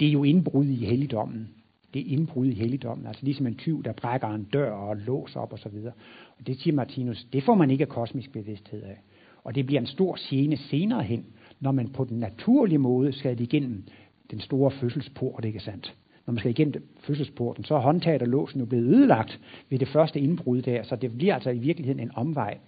det 0.00 0.08
er 0.08 0.12
jo 0.12 0.24
indbrud 0.24 0.66
i 0.66 0.84
helligdommen 0.84 1.48
det 1.94 2.00
indbrud 2.00 2.46
i 2.46 2.54
helligdommen, 2.54 3.06
altså 3.06 3.24
ligesom 3.24 3.46
en 3.46 3.54
tyv, 3.54 3.82
der 3.82 3.92
brækker 3.92 4.28
en 4.28 4.44
dør 4.44 4.70
og 4.70 4.96
låser 4.96 5.40
op 5.40 5.52
osv. 5.52 5.66
Og, 5.66 5.92
og 6.38 6.46
det 6.46 6.56
siger 6.56 6.74
Martinus, 6.74 7.26
det 7.32 7.42
får 7.42 7.54
man 7.54 7.70
ikke 7.70 7.82
af 7.82 7.88
kosmisk 7.88 8.32
bevidsthed 8.32 8.82
af. 8.82 9.00
Og 9.44 9.54
det 9.54 9.66
bliver 9.66 9.80
en 9.80 9.86
stor 9.86 10.16
scene 10.16 10.56
senere 10.56 11.02
hen, 11.02 11.26
når 11.60 11.72
man 11.72 11.88
på 11.88 12.04
den 12.04 12.18
naturlige 12.18 12.78
måde 12.78 13.12
skal 13.12 13.40
igennem 13.40 13.84
den 14.30 14.40
store 14.40 14.70
fødselsport, 14.70 15.44
ikke 15.44 15.60
sandt? 15.60 15.94
Når 16.26 16.32
man 16.32 16.38
skal 16.38 16.50
igennem 16.50 16.88
fødselsporten, 17.00 17.64
så 17.64 17.74
er 17.74 17.80
håndtaget 17.80 18.22
og 18.22 18.28
låsen 18.28 18.60
jo 18.60 18.66
blevet 18.66 18.84
ødelagt 18.84 19.40
ved 19.70 19.78
det 19.78 19.88
første 19.88 20.20
indbrud 20.20 20.62
der, 20.62 20.82
så 20.82 20.96
det 20.96 21.16
bliver 21.16 21.34
altså 21.34 21.50
i 21.50 21.58
virkeligheden 21.58 22.00
en 22.00 22.10
omvej. 22.14 22.58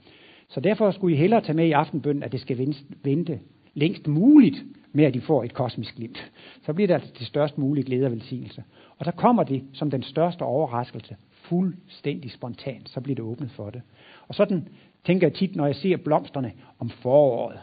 Så 0.49 0.61
derfor 0.61 0.91
skulle 0.91 1.17
I 1.17 1.19
hellere 1.19 1.41
tage 1.41 1.57
med 1.57 1.67
i 1.67 1.73
aftenbønden, 1.73 2.23
at 2.23 2.33
det 2.33 2.41
skal 2.41 2.75
vente 3.05 3.41
længst 3.75 4.07
muligt 4.07 4.65
med, 4.93 5.05
at 5.05 5.15
de 5.15 5.21
får 5.21 5.45
et 5.45 5.55
kosmisk 5.55 5.97
glimt. 5.97 6.33
Så 6.63 6.73
bliver 6.73 6.87
det 6.87 6.95
altså 6.95 7.13
til 7.13 7.27
størst 7.27 7.59
mulige 7.59 7.85
glæde 7.85 8.07
og 8.07 8.13
velsignelse. 8.13 8.65
Og 8.99 9.05
så 9.05 9.11
kommer 9.11 9.43
det 9.43 9.65
som 9.73 9.91
den 9.91 10.03
største 10.03 10.43
overraskelse, 10.43 11.17
fuldstændig 11.31 12.31
spontant, 12.33 12.89
så 12.89 13.01
bliver 13.01 13.15
det 13.15 13.25
åbnet 13.25 13.51
for 13.51 13.71
det. 13.71 13.83
Og 14.29 14.35
sådan 14.35 14.69
tænker 15.07 15.27
jeg 15.27 15.35
tit, 15.35 15.57
når 15.57 15.67
jeg 15.67 15.77
ser 15.77 15.97
blomsterne 15.97 16.53
om 16.79 16.91
foråret, 16.91 17.59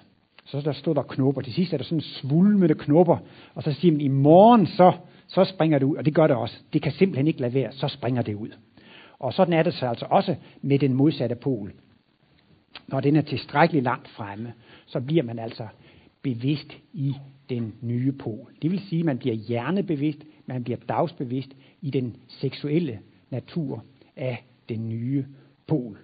så 0.46 0.62
der 0.62 0.72
stod 0.72 0.96
der 0.96 1.02
knopper. 1.02 1.42
Til 1.42 1.54
sidst 1.54 1.74
er 1.74 1.78
der 1.78 1.84
sådan 1.84 2.02
svulmende 2.02 2.76
knopper, 2.76 3.18
og 3.56 3.64
så 3.64 3.74
siger 3.74 3.92
man, 3.92 4.02
i 4.02 4.08
morgen 4.08 4.68
så, 4.68 4.94
så 5.28 5.44
springer 5.44 5.80
det 5.80 5.86
ud, 5.86 5.96
og 5.96 6.06
det 6.06 6.16
gør 6.16 6.28
det 6.28 6.36
også. 6.36 6.56
Det 6.74 6.82
kan 6.82 6.92
simpelthen 6.92 7.28
ikke 7.28 7.42
lade 7.42 7.54
være, 7.54 7.72
så 7.72 7.88
springer 7.88 8.22
det 8.22 8.36
ud. 8.36 8.50
Og 9.20 9.34
sådan 9.34 9.54
er 9.54 9.64
det 9.64 9.74
så 9.74 9.88
altså 9.88 10.06
også 10.10 10.36
med 10.62 10.80
den 10.80 10.94
modsatte 10.94 11.36
pol. 11.36 11.74
Når 12.88 13.00
den 13.00 13.16
er 13.16 13.22
tilstrækkeligt 13.22 13.84
langt 13.84 14.08
fremme, 14.08 14.54
så 14.86 15.02
bliver 15.02 15.24
man 15.24 15.40
altså 15.40 15.68
bevidst 16.26 16.78
i 16.94 17.14
den 17.50 17.74
nye 17.82 18.12
pol. 18.12 18.54
Det 18.62 18.72
vil 18.72 18.80
sige, 18.80 19.00
at 19.00 19.06
man 19.06 19.18
bliver 19.18 19.36
hjernebevidst, 19.36 20.20
man 20.46 20.64
bliver 20.64 20.78
dagsbevidst 20.90 21.56
i 21.82 21.90
den 21.90 22.16
seksuelle 22.28 23.00
natur 23.30 23.84
af 24.16 24.46
den 24.70 24.90
nye 24.90 25.26
pol. 25.68 25.98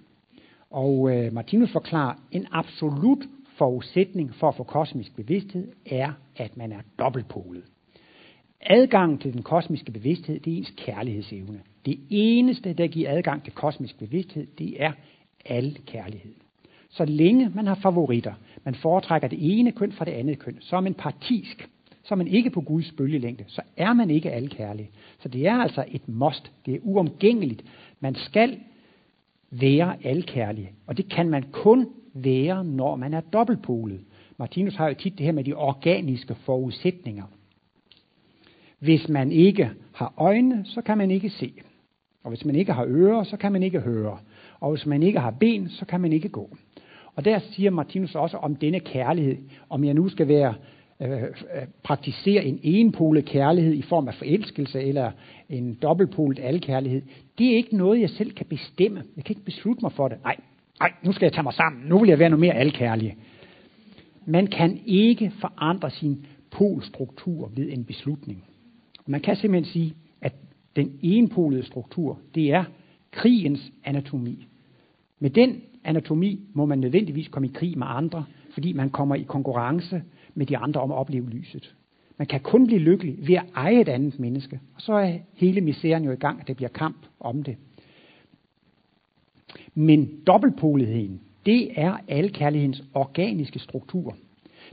Og 0.70 1.16
øh, 1.16 1.32
Martinus 1.32 1.72
forklarer, 1.72 2.14
en 2.30 2.46
absolut 2.50 3.28
forudsætning 3.58 4.34
for 4.34 4.48
at 4.48 4.54
få 4.54 4.62
kosmisk 4.62 5.16
bevidsthed 5.16 5.72
er, 5.86 6.12
at 6.36 6.56
man 6.56 6.72
er 6.72 6.80
dobbeltpolet. 6.98 7.64
Adgang 8.60 9.20
til 9.20 9.32
den 9.32 9.42
kosmiske 9.42 9.92
bevidsthed, 9.92 10.40
det 10.40 10.52
er 10.52 10.56
ens 10.56 10.74
kærlighedsevne. 10.76 11.60
Det 11.86 12.00
eneste, 12.10 12.72
der 12.72 12.86
giver 12.86 13.10
adgang 13.10 13.44
til 13.44 13.52
kosmisk 13.52 13.98
bevidsthed, 13.98 14.46
det 14.58 14.82
er 14.82 14.92
al 15.44 15.78
kærlighed. 15.86 16.34
Så 16.92 17.04
længe 17.04 17.50
man 17.54 17.66
har 17.66 17.74
favoritter, 17.74 18.32
man 18.64 18.74
foretrækker 18.74 19.28
det 19.28 19.38
ene 19.58 19.72
køn 19.72 19.92
fra 19.92 20.04
det 20.04 20.12
andet 20.12 20.38
køn, 20.38 20.56
så 20.60 20.76
er 20.76 20.80
man 20.80 20.94
partisk, 20.94 21.68
så 22.02 22.14
er 22.14 22.16
man 22.16 22.28
ikke 22.28 22.50
på 22.50 22.60
Guds 22.60 22.92
bølgelængde, 22.92 23.44
så 23.46 23.62
er 23.76 23.92
man 23.92 24.10
ikke 24.10 24.30
alkærlig. 24.30 24.90
Så 25.18 25.28
det 25.28 25.46
er 25.46 25.54
altså 25.54 25.84
et 25.88 26.08
must, 26.08 26.52
det 26.66 26.74
er 26.74 26.78
uomgængeligt. 26.82 27.64
Man 28.00 28.14
skal 28.14 28.60
være 29.50 30.06
alkærlig, 30.06 30.72
og 30.86 30.96
det 30.96 31.08
kan 31.08 31.28
man 31.28 31.42
kun 31.52 31.88
være, 32.14 32.64
når 32.64 32.96
man 32.96 33.14
er 33.14 33.20
dobbeltpolet. 33.20 34.00
Martinus 34.38 34.76
har 34.76 34.88
jo 34.88 34.94
tit 34.94 35.18
det 35.18 35.26
her 35.26 35.32
med 35.32 35.44
de 35.44 35.54
organiske 35.54 36.34
forudsætninger. 36.34 37.24
Hvis 38.78 39.08
man 39.08 39.32
ikke 39.32 39.70
har 39.92 40.14
øjne, 40.16 40.64
så 40.64 40.80
kan 40.82 40.98
man 40.98 41.10
ikke 41.10 41.30
se. 41.30 41.52
Og 42.24 42.28
hvis 42.28 42.44
man 42.44 42.54
ikke 42.54 42.72
har 42.72 42.86
ører, 42.88 43.24
så 43.24 43.36
kan 43.36 43.52
man 43.52 43.62
ikke 43.62 43.80
høre. 43.80 44.18
Og 44.60 44.70
hvis 44.70 44.86
man 44.86 45.02
ikke 45.02 45.20
har 45.20 45.30
ben, 45.30 45.68
så 45.68 45.84
kan 45.84 46.00
man 46.00 46.12
ikke 46.12 46.28
gå. 46.28 46.56
Og 47.16 47.24
der 47.24 47.38
siger 47.38 47.70
Martinus 47.70 48.14
også 48.14 48.36
om 48.36 48.56
denne 48.56 48.80
kærlighed, 48.80 49.36
om 49.70 49.84
jeg 49.84 49.94
nu 49.94 50.08
skal 50.08 50.28
være 50.28 50.54
øh, 51.00 51.22
øh, 51.22 51.28
praktisere 51.82 52.44
en 52.44 52.60
enpolet 52.62 53.24
kærlighed 53.24 53.74
i 53.74 53.82
form 53.82 54.08
af 54.08 54.14
forelskelse 54.14 54.82
eller 54.82 55.10
en 55.48 55.78
dobbeltpolet 55.82 56.38
alkærlighed. 56.42 57.02
Det 57.38 57.46
er 57.52 57.56
ikke 57.56 57.76
noget, 57.76 58.00
jeg 58.00 58.10
selv 58.10 58.32
kan 58.32 58.46
bestemme. 58.46 59.02
Jeg 59.16 59.24
kan 59.24 59.32
ikke 59.32 59.44
beslutte 59.44 59.82
mig 59.82 59.92
for 59.92 60.08
det. 60.08 60.18
Nej, 60.24 60.36
nej, 60.80 60.92
nu 61.02 61.12
skal 61.12 61.26
jeg 61.26 61.32
tage 61.32 61.42
mig 61.42 61.54
sammen. 61.54 61.88
Nu 61.88 61.98
vil 61.98 62.08
jeg 62.08 62.18
være 62.18 62.30
noget 62.30 62.40
mere 62.40 62.54
alkærlig. 62.54 63.16
Man 64.26 64.46
kan 64.46 64.80
ikke 64.86 65.32
forandre 65.40 65.90
sin 65.90 66.26
polstruktur 66.50 67.50
ved 67.54 67.72
en 67.72 67.84
beslutning. 67.84 68.44
Man 69.06 69.20
kan 69.20 69.36
simpelthen 69.36 69.72
sige, 69.72 69.94
at 70.20 70.32
den 70.76 70.98
enpolede 71.02 71.66
struktur, 71.66 72.18
det 72.34 72.52
er 72.52 72.64
krigens 73.10 73.72
anatomi. 73.84 74.46
Med 75.18 75.30
den 75.30 75.62
anatomi 75.84 76.40
må 76.52 76.66
man 76.66 76.78
nødvendigvis 76.78 77.28
komme 77.28 77.48
i 77.48 77.52
krig 77.54 77.78
med 77.78 77.86
andre, 77.90 78.24
fordi 78.50 78.72
man 78.72 78.90
kommer 78.90 79.14
i 79.14 79.22
konkurrence 79.22 80.02
med 80.34 80.46
de 80.46 80.56
andre 80.56 80.80
om 80.80 80.90
at 80.90 80.96
opleve 80.96 81.30
lyset. 81.30 81.74
Man 82.18 82.26
kan 82.26 82.40
kun 82.40 82.66
blive 82.66 82.80
lykkelig 82.80 83.28
ved 83.28 83.34
at 83.34 83.44
eje 83.54 83.80
et 83.80 83.88
andet 83.88 84.20
menneske. 84.20 84.60
Og 84.74 84.80
så 84.80 84.92
er 84.92 85.18
hele 85.34 85.60
misæren 85.60 86.04
jo 86.04 86.12
i 86.12 86.16
gang, 86.16 86.40
at 86.40 86.48
det 86.48 86.56
bliver 86.56 86.68
kamp 86.68 87.06
om 87.20 87.42
det. 87.42 87.56
Men 89.74 90.20
dobbeltpoligheden, 90.26 91.20
det 91.46 91.80
er 91.80 91.96
alkærlighedens 92.08 92.82
organiske 92.94 93.58
struktur. 93.58 94.16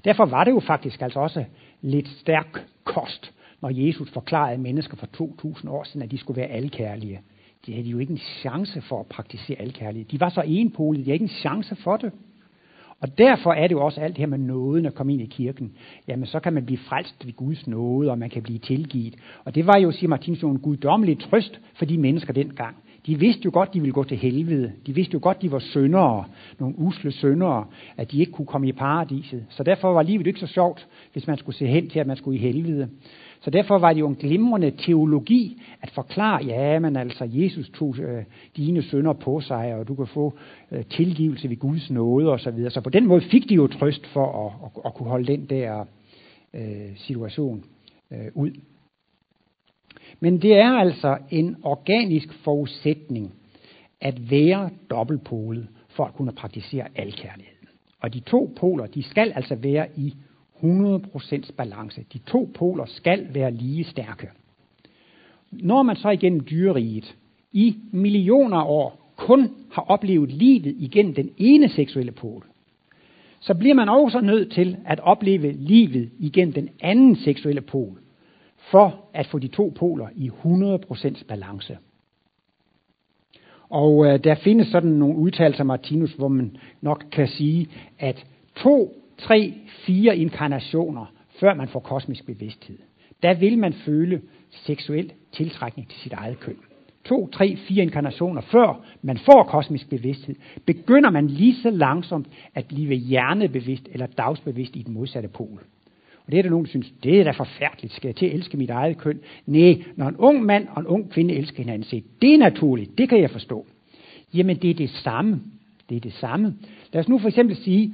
Derfor 0.05 0.25
var 0.25 0.43
det 0.43 0.51
jo 0.51 0.59
faktisk 0.59 1.01
altså 1.01 1.19
også 1.19 1.45
lidt 1.81 2.07
stærk 2.07 2.65
kost, 2.83 3.33
når 3.61 3.69
Jesus 3.87 4.11
forklarede 4.11 4.57
mennesker 4.57 4.97
for 4.97 5.05
2000 5.05 5.71
år 5.71 5.83
siden, 5.83 6.01
at 6.01 6.11
de 6.11 6.17
skulle 6.17 6.41
være 6.41 6.49
alkærlige. 6.49 7.21
De 7.65 7.73
havde 7.73 7.87
jo 7.87 7.97
ikke 7.97 8.11
en 8.11 8.17
chance 8.17 8.81
for 8.81 8.99
at 8.99 9.05
praktisere 9.05 9.61
alkærlighed. 9.61 10.09
De 10.09 10.19
var 10.19 10.29
så 10.29 10.43
enpolige, 10.45 11.03
de 11.03 11.05
havde 11.05 11.15
ikke 11.15 11.23
en 11.23 11.29
chance 11.29 11.75
for 11.75 11.97
det. 11.97 12.11
Og 13.01 13.17
derfor 13.17 13.53
er 13.53 13.67
det 13.67 13.75
jo 13.75 13.85
også 13.85 14.01
alt 14.01 14.15
det 14.15 14.21
her 14.21 14.27
med 14.27 14.37
nåden 14.37 14.85
at 14.85 14.93
komme 14.93 15.13
ind 15.13 15.21
i 15.21 15.25
kirken. 15.25 15.71
Jamen, 16.07 16.25
så 16.25 16.39
kan 16.39 16.53
man 16.53 16.65
blive 16.65 16.77
frelst 16.77 17.25
ved 17.25 17.33
Guds 17.33 17.67
nåde, 17.67 18.11
og 18.11 18.17
man 18.17 18.29
kan 18.29 18.43
blive 18.43 18.59
tilgivet. 18.59 19.15
Og 19.45 19.55
det 19.55 19.67
var 19.67 19.77
jo, 19.77 19.91
siger 19.91 20.09
Martinus, 20.09 20.43
en 20.43 20.59
guddommelig 20.59 21.19
trøst 21.19 21.59
for 21.73 21.85
de 21.85 21.97
mennesker 21.97 22.33
dengang. 22.33 22.75
De 23.05 23.19
vidste 23.19 23.41
jo 23.45 23.51
godt, 23.53 23.73
de 23.73 23.79
ville 23.79 23.93
gå 23.93 24.03
til 24.03 24.17
helvede. 24.17 24.71
De 24.85 24.95
vidste 24.95 25.13
jo 25.13 25.19
godt, 25.21 25.41
de 25.41 25.51
var 25.51 25.59
syndere, 25.59 26.25
nogle 26.59 26.79
usle 26.79 27.11
syndere, 27.11 27.65
at 27.97 28.11
de 28.11 28.19
ikke 28.19 28.31
kunne 28.31 28.45
komme 28.45 28.67
i 28.67 28.71
paradiset. 28.71 29.45
Så 29.49 29.63
derfor 29.63 29.93
var 29.93 30.03
livet 30.03 30.27
ikke 30.27 30.39
så 30.39 30.47
sjovt, 30.47 30.87
hvis 31.13 31.27
man 31.27 31.37
skulle 31.37 31.55
se 31.55 31.67
hen 31.67 31.89
til, 31.89 31.99
at 31.99 32.07
man 32.07 32.17
skulle 32.17 32.39
i 32.39 32.41
helvede. 32.41 32.89
Så 33.41 33.49
derfor 33.49 33.77
var 33.77 33.93
det 33.93 33.99
jo 33.99 34.07
en 34.07 34.15
glimrende 34.15 34.71
teologi 34.71 35.61
at 35.81 35.89
forklare, 35.89 36.45
ja, 36.45 36.79
men 36.79 36.95
altså 36.95 37.29
Jesus 37.31 37.69
tog 37.69 37.95
øh, 37.99 38.23
dine 38.57 38.83
sønder 38.83 39.13
på 39.13 39.41
sig, 39.41 39.75
og 39.75 39.87
du 39.87 39.95
kan 39.95 40.07
få 40.07 40.33
øh, 40.71 40.85
tilgivelse 40.85 41.49
ved 41.49 41.57
Guds 41.57 41.91
nåde 41.91 42.31
osv. 42.31 42.43
Så, 42.43 42.51
videre. 42.51 42.71
så 42.71 42.81
på 42.81 42.89
den 42.89 43.07
måde 43.07 43.21
fik 43.21 43.49
de 43.49 43.55
jo 43.55 43.67
trøst 43.67 44.07
for 44.07 44.45
at, 44.45 44.53
at, 44.65 44.81
at 44.85 44.93
kunne 44.93 45.09
holde 45.09 45.27
den 45.27 45.45
der 45.45 45.85
øh, 46.53 46.95
situation 46.95 47.63
øh, 48.11 48.27
ud. 48.33 48.51
Men 50.19 50.41
det 50.41 50.57
er 50.57 50.71
altså 50.71 51.17
en 51.29 51.55
organisk 51.63 52.33
forudsætning 52.33 53.33
at 54.01 54.31
være 54.31 54.69
dobbeltpolet 54.89 55.67
for 55.89 56.05
at 56.05 56.13
kunne 56.13 56.31
praktisere 56.31 56.87
alkærlighed. 56.95 57.55
Og 58.01 58.13
de 58.13 58.19
to 58.19 58.53
poler, 58.55 58.85
de 58.85 59.03
skal 59.03 59.31
altså 59.35 59.55
være 59.55 59.87
i 59.97 60.15
100% 60.63 61.51
balance. 61.57 62.05
De 62.13 62.17
to 62.17 62.49
poler 62.53 62.85
skal 62.85 63.27
være 63.33 63.51
lige 63.51 63.83
stærke. 63.83 64.27
Når 65.51 65.83
man 65.83 65.95
så 65.95 66.09
igennem 66.09 66.45
dyreriget 66.49 67.15
i 67.51 67.75
millioner 67.91 68.57
af 68.57 68.65
år 68.67 69.13
kun 69.15 69.49
har 69.71 69.81
oplevet 69.81 70.31
livet 70.31 70.75
igennem 70.79 71.13
den 71.13 71.29
ene 71.37 71.69
seksuelle 71.69 72.11
pol, 72.11 72.43
så 73.39 73.53
bliver 73.53 73.75
man 73.75 73.89
også 73.89 74.21
nødt 74.21 74.51
til 74.51 74.77
at 74.85 74.99
opleve 74.99 75.51
livet 75.51 76.09
igennem 76.19 76.53
den 76.53 76.69
anden 76.81 77.15
seksuelle 77.15 77.61
pol, 77.61 77.99
for 78.71 79.05
at 79.13 79.27
få 79.27 79.39
de 79.39 79.47
to 79.47 79.73
poler 79.75 80.07
i 80.15 80.29
100% 80.29 81.25
balance. 81.27 81.77
Og 83.69 84.05
øh, 84.05 84.23
der 84.23 84.35
findes 84.35 84.67
sådan 84.67 84.91
nogle 84.91 85.17
udtalelser 85.17 85.63
Martinus, 85.63 86.13
hvor 86.13 86.27
man 86.27 86.57
nok 86.81 87.05
kan 87.11 87.27
sige, 87.27 87.67
at 87.99 88.25
to 88.55 88.98
tre, 89.19 89.53
fire 89.67 90.17
inkarnationer, 90.17 91.05
før 91.39 91.53
man 91.53 91.67
får 91.67 91.79
kosmisk 91.79 92.25
bevidsthed. 92.25 92.77
Der 93.23 93.33
vil 93.33 93.57
man 93.57 93.73
føle 93.73 94.21
seksuel 94.51 95.11
tiltrækning 95.31 95.87
til 95.89 95.99
sit 95.99 96.13
eget 96.13 96.39
køn. 96.39 96.57
To, 97.05 97.27
tre, 97.27 97.55
fire 97.55 97.83
inkarnationer 97.83 98.41
før 98.41 98.85
man 99.01 99.17
får 99.17 99.43
kosmisk 99.43 99.89
bevidsthed, 99.89 100.35
begynder 100.65 101.09
man 101.09 101.27
lige 101.27 101.55
så 101.55 101.69
langsomt 101.69 102.27
at 102.55 102.65
blive 102.65 102.95
hjernebevidst 102.95 103.87
eller 103.91 104.05
dagsbevidst 104.05 104.75
i 104.75 104.81
den 104.81 104.93
modsatte 104.93 105.29
pol. 105.29 105.63
Og 106.25 106.31
det 106.31 106.39
er 106.39 106.43
der 106.43 106.49
nogen, 106.49 106.65
der 106.65 106.69
synes, 106.69 106.93
det 107.03 107.19
er 107.19 107.23
da 107.23 107.31
forfærdeligt. 107.31 107.93
Skal 107.93 108.07
jeg 108.07 108.15
til 108.15 108.25
at 108.25 108.33
elske 108.33 108.57
mit 108.57 108.69
eget 108.69 108.97
køn? 108.97 109.19
Nej, 109.45 109.83
når 109.95 110.07
en 110.07 110.15
ung 110.17 110.45
mand 110.45 110.67
og 110.71 110.79
en 110.79 110.87
ung 110.87 111.09
kvinde 111.09 111.33
elsker 111.33 111.63
hinanden, 111.63 111.83
se, 111.83 112.03
det 112.21 112.33
er 112.33 112.37
naturligt. 112.37 112.97
Det 112.97 113.09
kan 113.09 113.21
jeg 113.21 113.29
forstå. 113.29 113.65
Jamen, 114.33 114.57
det 114.57 114.69
er 114.69 114.73
det 114.73 114.89
samme. 114.89 115.41
Det 115.89 115.95
er 115.95 116.01
det 116.01 116.13
samme. 116.13 116.55
Lad 116.93 116.99
os 116.99 117.09
nu 117.09 117.19
for 117.19 117.27
eksempel 117.27 117.55
sige, 117.55 117.93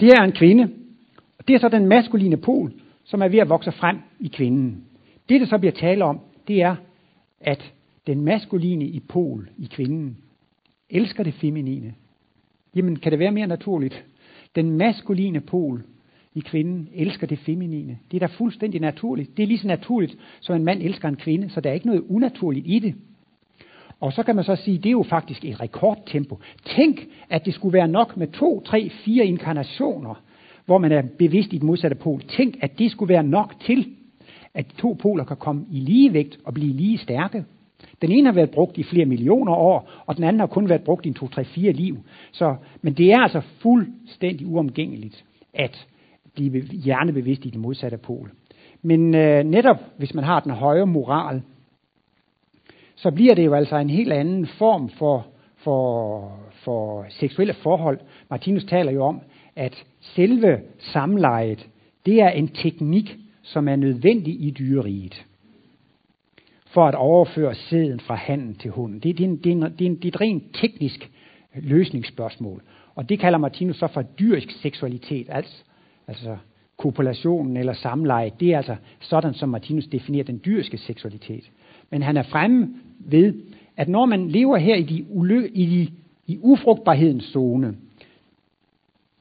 det 0.00 0.08
er 0.08 0.22
en 0.22 0.32
kvinde. 0.32 0.70
Og 1.38 1.48
det 1.48 1.54
er 1.54 1.58
så 1.58 1.68
den 1.68 1.86
maskuline 1.86 2.36
pol, 2.36 2.72
som 3.04 3.22
er 3.22 3.28
ved 3.28 3.38
at 3.38 3.48
vokse 3.48 3.72
frem 3.72 3.98
i 4.20 4.28
kvinden. 4.28 4.84
Det, 5.28 5.40
der 5.40 5.46
så 5.46 5.58
bliver 5.58 5.72
tale 5.72 6.04
om, 6.04 6.20
det 6.48 6.62
er, 6.62 6.76
at 7.40 7.72
den 8.06 8.20
maskuline 8.20 8.84
i 8.84 9.00
pol 9.00 9.48
i 9.58 9.68
kvinden 9.72 10.16
elsker 10.90 11.24
det 11.24 11.34
feminine. 11.34 11.94
Jamen, 12.74 12.96
kan 12.96 13.12
det 13.12 13.18
være 13.18 13.32
mere 13.32 13.46
naturligt? 13.46 14.04
Den 14.54 14.70
maskuline 14.70 15.40
pol 15.40 15.82
i 16.34 16.40
kvinden 16.40 16.88
elsker 16.94 17.26
det 17.26 17.38
feminine. 17.38 17.98
Det 18.10 18.22
er 18.22 18.26
da 18.26 18.34
fuldstændig 18.34 18.80
naturligt. 18.80 19.36
Det 19.36 19.42
er 19.42 19.46
lige 19.46 19.58
så 19.58 19.66
naturligt, 19.66 20.16
som 20.40 20.56
en 20.56 20.64
mand 20.64 20.82
elsker 20.82 21.08
en 21.08 21.16
kvinde, 21.16 21.50
så 21.50 21.60
der 21.60 21.70
er 21.70 21.74
ikke 21.74 21.86
noget 21.86 22.04
unaturligt 22.08 22.66
i 22.68 22.78
det. 22.78 22.94
Og 24.00 24.12
så 24.12 24.22
kan 24.22 24.34
man 24.34 24.44
så 24.44 24.56
sige, 24.56 24.78
det 24.78 24.86
er 24.86 24.90
jo 24.90 25.02
faktisk 25.02 25.44
et 25.44 25.60
rekordtempo. 25.60 26.38
Tænk, 26.64 27.06
at 27.30 27.44
det 27.44 27.54
skulle 27.54 27.72
være 27.72 27.88
nok 27.88 28.16
med 28.16 28.26
to, 28.26 28.60
tre, 28.60 28.90
fire 28.90 29.26
inkarnationer, 29.26 30.14
hvor 30.66 30.78
man 30.78 30.92
er 30.92 31.02
bevidst 31.18 31.52
i 31.52 31.58
den 31.58 31.66
modsatte 31.66 31.96
pol. 31.96 32.22
Tænk, 32.22 32.56
at 32.60 32.78
det 32.78 32.90
skulle 32.90 33.08
være 33.08 33.22
nok 33.22 33.54
til, 33.60 33.86
at 34.54 34.70
de 34.70 34.76
to 34.76 34.96
poler 35.02 35.24
kan 35.24 35.36
komme 35.36 35.64
i 35.70 35.80
ligevægt 35.80 36.38
og 36.44 36.54
blive 36.54 36.72
lige 36.72 36.98
stærke. 36.98 37.44
Den 38.02 38.12
ene 38.12 38.26
har 38.26 38.34
været 38.34 38.50
brugt 38.50 38.78
i 38.78 38.82
flere 38.82 39.06
millioner 39.06 39.52
år, 39.52 39.90
og 40.06 40.16
den 40.16 40.24
anden 40.24 40.40
har 40.40 40.46
kun 40.46 40.68
været 40.68 40.82
brugt 40.82 41.06
i 41.06 41.08
en 41.08 41.14
to, 41.14 41.28
tre, 41.28 41.44
fire 41.44 41.72
liv. 41.72 41.98
Så, 42.32 42.56
men 42.82 42.92
det 42.92 43.10
er 43.10 43.20
altså 43.20 43.40
fuldstændig 43.40 44.46
uomgængeligt 44.46 45.24
at 45.54 45.86
blive 46.34 46.60
hjernebevidst 46.60 47.46
i 47.46 47.50
den 47.50 47.60
modsatte 47.60 47.96
pol. 47.96 48.30
Men 48.82 49.14
øh, 49.14 49.44
netop 49.44 49.76
hvis 49.96 50.14
man 50.14 50.24
har 50.24 50.40
den 50.40 50.52
høje 50.52 50.86
moral, 50.86 51.42
så 53.04 53.10
bliver 53.10 53.34
det 53.34 53.44
jo 53.44 53.54
altså 53.54 53.76
en 53.76 53.90
helt 53.90 54.12
anden 54.12 54.46
form 54.46 54.88
for, 54.88 55.26
for, 55.56 56.38
for 56.52 57.06
seksuelle 57.08 57.54
forhold. 57.54 57.98
Martinus 58.30 58.64
taler 58.64 58.92
jo 58.92 59.04
om, 59.04 59.20
at 59.56 59.84
selve 60.00 60.60
samlejet, 60.78 61.68
det 62.06 62.20
er 62.20 62.28
en 62.28 62.48
teknik, 62.48 63.16
som 63.42 63.68
er 63.68 63.76
nødvendig 63.76 64.34
i 64.40 64.50
dyreriet 64.50 65.26
for 66.66 66.86
at 66.86 66.94
overføre 66.94 67.54
sæden 67.54 68.00
fra 68.00 68.14
handen 68.14 68.54
til 68.54 68.70
hunden. 68.70 69.00
Det, 69.00 69.18
det, 69.18 69.24
er 69.24 69.28
en, 69.28 69.36
det, 69.36 69.52
er 69.52 69.56
en, 69.56 69.62
det, 69.62 69.80
er 69.80 69.86
en, 69.86 69.96
det 69.96 70.04
er 70.04 70.08
et 70.08 70.20
rent 70.20 70.44
teknisk 70.54 71.10
løsningsspørgsmål. 71.54 72.62
Og 72.94 73.08
det 73.08 73.18
kalder 73.18 73.38
Martinus 73.38 73.76
så 73.76 73.86
for 73.86 74.02
dyrisk 74.02 74.50
seksualitet, 74.50 75.26
altså, 75.30 75.64
altså 76.08 76.36
kopulationen 76.76 77.56
eller 77.56 77.72
samleje. 77.72 78.30
Det 78.40 78.52
er 78.52 78.56
altså 78.56 78.76
sådan, 79.00 79.34
som 79.34 79.48
Martinus 79.48 79.86
definerer 79.86 80.24
den 80.24 80.40
dyriske 80.44 80.78
seksualitet. 80.78 81.50
Men 81.90 82.02
han 82.02 82.16
er 82.16 82.22
fremme 82.22 82.68
ved, 83.06 83.34
at 83.76 83.88
når 83.88 84.06
man 84.06 84.28
lever 84.28 84.56
her 84.56 84.74
i, 84.74 84.82
de 84.82 85.04
uly- 85.10 85.50
i, 85.54 85.66
de, 85.66 85.92
i 86.32 86.38
ufrugtbarhedens 86.42 87.24
zone, 87.24 87.76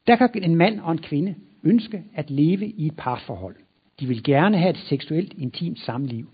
der 0.07 0.15
kan 0.15 0.29
en 0.43 0.55
mand 0.55 0.79
og 0.79 0.91
en 0.91 0.97
kvinde 0.97 1.35
ønske 1.63 2.03
at 2.15 2.31
leve 2.31 2.67
i 2.67 2.87
et 2.87 2.95
parforhold. 2.97 3.55
De 3.99 4.07
vil 4.07 4.23
gerne 4.23 4.57
have 4.57 4.69
et 4.69 4.77
seksuelt, 4.77 5.33
intimt 5.37 5.79
samliv, 5.79 6.27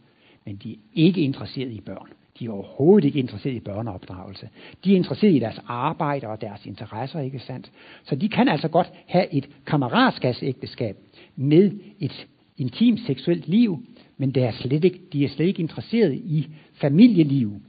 men 0.45 0.55
de 0.55 0.71
er 0.71 0.77
ikke 0.93 1.21
interesseret 1.21 1.71
i 1.71 1.81
børn. 1.81 2.07
De 2.39 2.45
er 2.45 2.51
overhovedet 2.51 3.05
ikke 3.05 3.19
interesseret 3.19 3.55
i 3.55 3.59
børneopdragelse. 3.59 4.49
De 4.85 4.91
er 4.91 4.95
interesseret 4.95 5.35
i 5.35 5.39
deres 5.39 5.59
arbejde 5.67 6.27
og 6.27 6.41
deres 6.41 6.65
interesser, 6.65 7.19
ikke 7.19 7.39
sandt? 7.39 7.71
Så 8.03 8.15
de 8.15 8.29
kan 8.29 8.47
altså 8.47 8.67
godt 8.67 8.91
have 9.07 9.33
et 9.33 9.49
kammeratskabsægteskab 9.65 10.97
med 11.35 11.71
et 11.99 12.27
intimt 12.59 12.99
seksuelt 12.99 13.47
liv, 13.47 13.83
men 14.17 14.31
det 14.31 14.43
er 14.43 14.51
slet 14.51 14.83
ikke, 14.83 14.99
de 15.13 15.25
er 15.25 15.29
slet 15.29 15.45
ikke 15.45 15.61
interesseret 15.61 16.13
i 16.13 16.47
familieliv. 16.73 17.61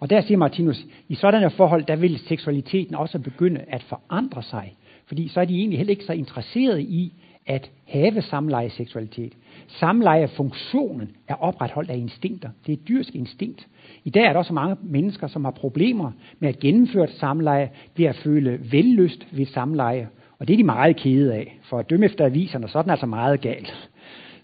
Og 0.00 0.10
der 0.10 0.20
siger 0.20 0.38
Martinus, 0.38 0.86
i 1.08 1.14
sådanne 1.14 1.50
forhold, 1.50 1.84
der 1.84 1.96
vil 1.96 2.18
seksualiteten 2.18 2.94
også 2.94 3.18
begynde 3.18 3.60
at 3.68 3.82
forandre 3.82 4.42
sig. 4.42 4.74
Fordi 5.06 5.28
så 5.28 5.40
er 5.40 5.44
de 5.44 5.58
egentlig 5.58 5.78
heller 5.78 5.90
ikke 5.90 6.04
så 6.04 6.12
interesserede 6.12 6.82
i 6.82 7.12
at 7.46 7.70
have 7.86 8.22
samleje 8.22 8.70
seksualitet. 8.70 9.32
Samleje 9.66 10.28
funktionen 10.28 11.10
er 11.28 11.34
opretholdt 11.34 11.90
af 11.90 11.96
instinkter. 11.96 12.50
Det 12.66 12.72
er 12.72 12.76
et 12.76 12.88
dyrsk 12.88 13.14
instinkt. 13.14 13.66
I 14.04 14.10
dag 14.10 14.22
er 14.22 14.32
der 14.32 14.38
også 14.38 14.52
mange 14.52 14.76
mennesker, 14.82 15.26
som 15.26 15.44
har 15.44 15.50
problemer 15.50 16.12
med 16.38 16.48
at 16.48 16.58
gennemføre 16.58 17.04
et 17.04 17.10
samleje 17.10 17.70
ved 17.96 18.06
at 18.06 18.16
føle 18.16 18.60
vellyst 18.72 19.26
ved 19.32 19.46
samleje. 19.46 20.08
Og 20.38 20.48
det 20.48 20.54
er 20.54 20.58
de 20.58 20.64
meget 20.64 20.96
kede 20.96 21.34
af. 21.34 21.58
For 21.62 21.78
at 21.78 21.90
dømme 21.90 22.06
efter 22.06 22.24
aviserne, 22.24 22.68
så 22.68 22.78
er 22.78 22.82
den 22.82 22.90
altså 22.90 23.06
meget 23.06 23.40
galt. 23.40 23.90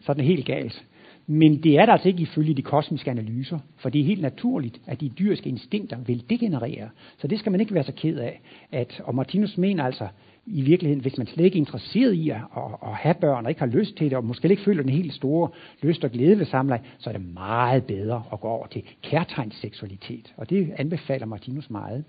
Så 0.00 0.12
er 0.12 0.14
den 0.14 0.24
helt 0.24 0.46
galt. 0.46 0.84
Men 1.26 1.62
det 1.62 1.78
er 1.78 1.86
der 1.86 1.92
altså 1.92 2.08
ikke 2.08 2.22
ifølge 2.22 2.54
de 2.54 2.62
kosmiske 2.62 3.10
analyser, 3.10 3.58
for 3.76 3.88
det 3.88 4.00
er 4.00 4.04
helt 4.04 4.22
naturligt, 4.22 4.80
at 4.86 5.00
de 5.00 5.08
dyriske 5.08 5.48
instinkter 5.48 5.96
vil 6.06 6.24
degenerere. 6.30 6.88
Så 7.18 7.28
det 7.28 7.38
skal 7.38 7.52
man 7.52 7.60
ikke 7.60 7.74
være 7.74 7.84
så 7.84 7.92
ked 7.92 8.18
af. 8.18 8.40
At, 8.72 9.00
og 9.04 9.14
Martinus 9.14 9.58
mener 9.58 9.84
altså, 9.84 10.08
i 10.46 10.62
virkeligheden, 10.62 11.02
hvis 11.02 11.18
man 11.18 11.26
slet 11.26 11.44
ikke 11.44 11.56
er 11.56 11.60
interesseret 11.60 12.12
i 12.12 12.30
at, 12.30 12.36
at, 12.36 12.62
at 12.82 12.94
have 12.94 13.14
børn, 13.14 13.44
og 13.44 13.50
ikke 13.50 13.60
har 13.60 13.66
lyst 13.66 13.96
til 13.96 14.10
det, 14.10 14.16
og 14.16 14.24
måske 14.24 14.48
ikke 14.48 14.62
føler 14.62 14.82
den 14.82 14.92
helt 14.92 15.14
store 15.14 15.48
lyst 15.82 16.04
og 16.04 16.10
glæde 16.10 16.38
ved 16.38 16.46
samleje, 16.46 16.80
så 16.98 17.10
er 17.10 17.12
det 17.14 17.34
meget 17.34 17.84
bedre 17.84 18.22
at 18.32 18.40
gå 18.40 18.48
over 18.48 18.66
til 18.66 18.82
kærtegnsseksualitet. 19.02 20.34
Og 20.36 20.50
det 20.50 20.72
anbefaler 20.76 21.26
Martinus 21.26 21.70
meget. 21.70 22.04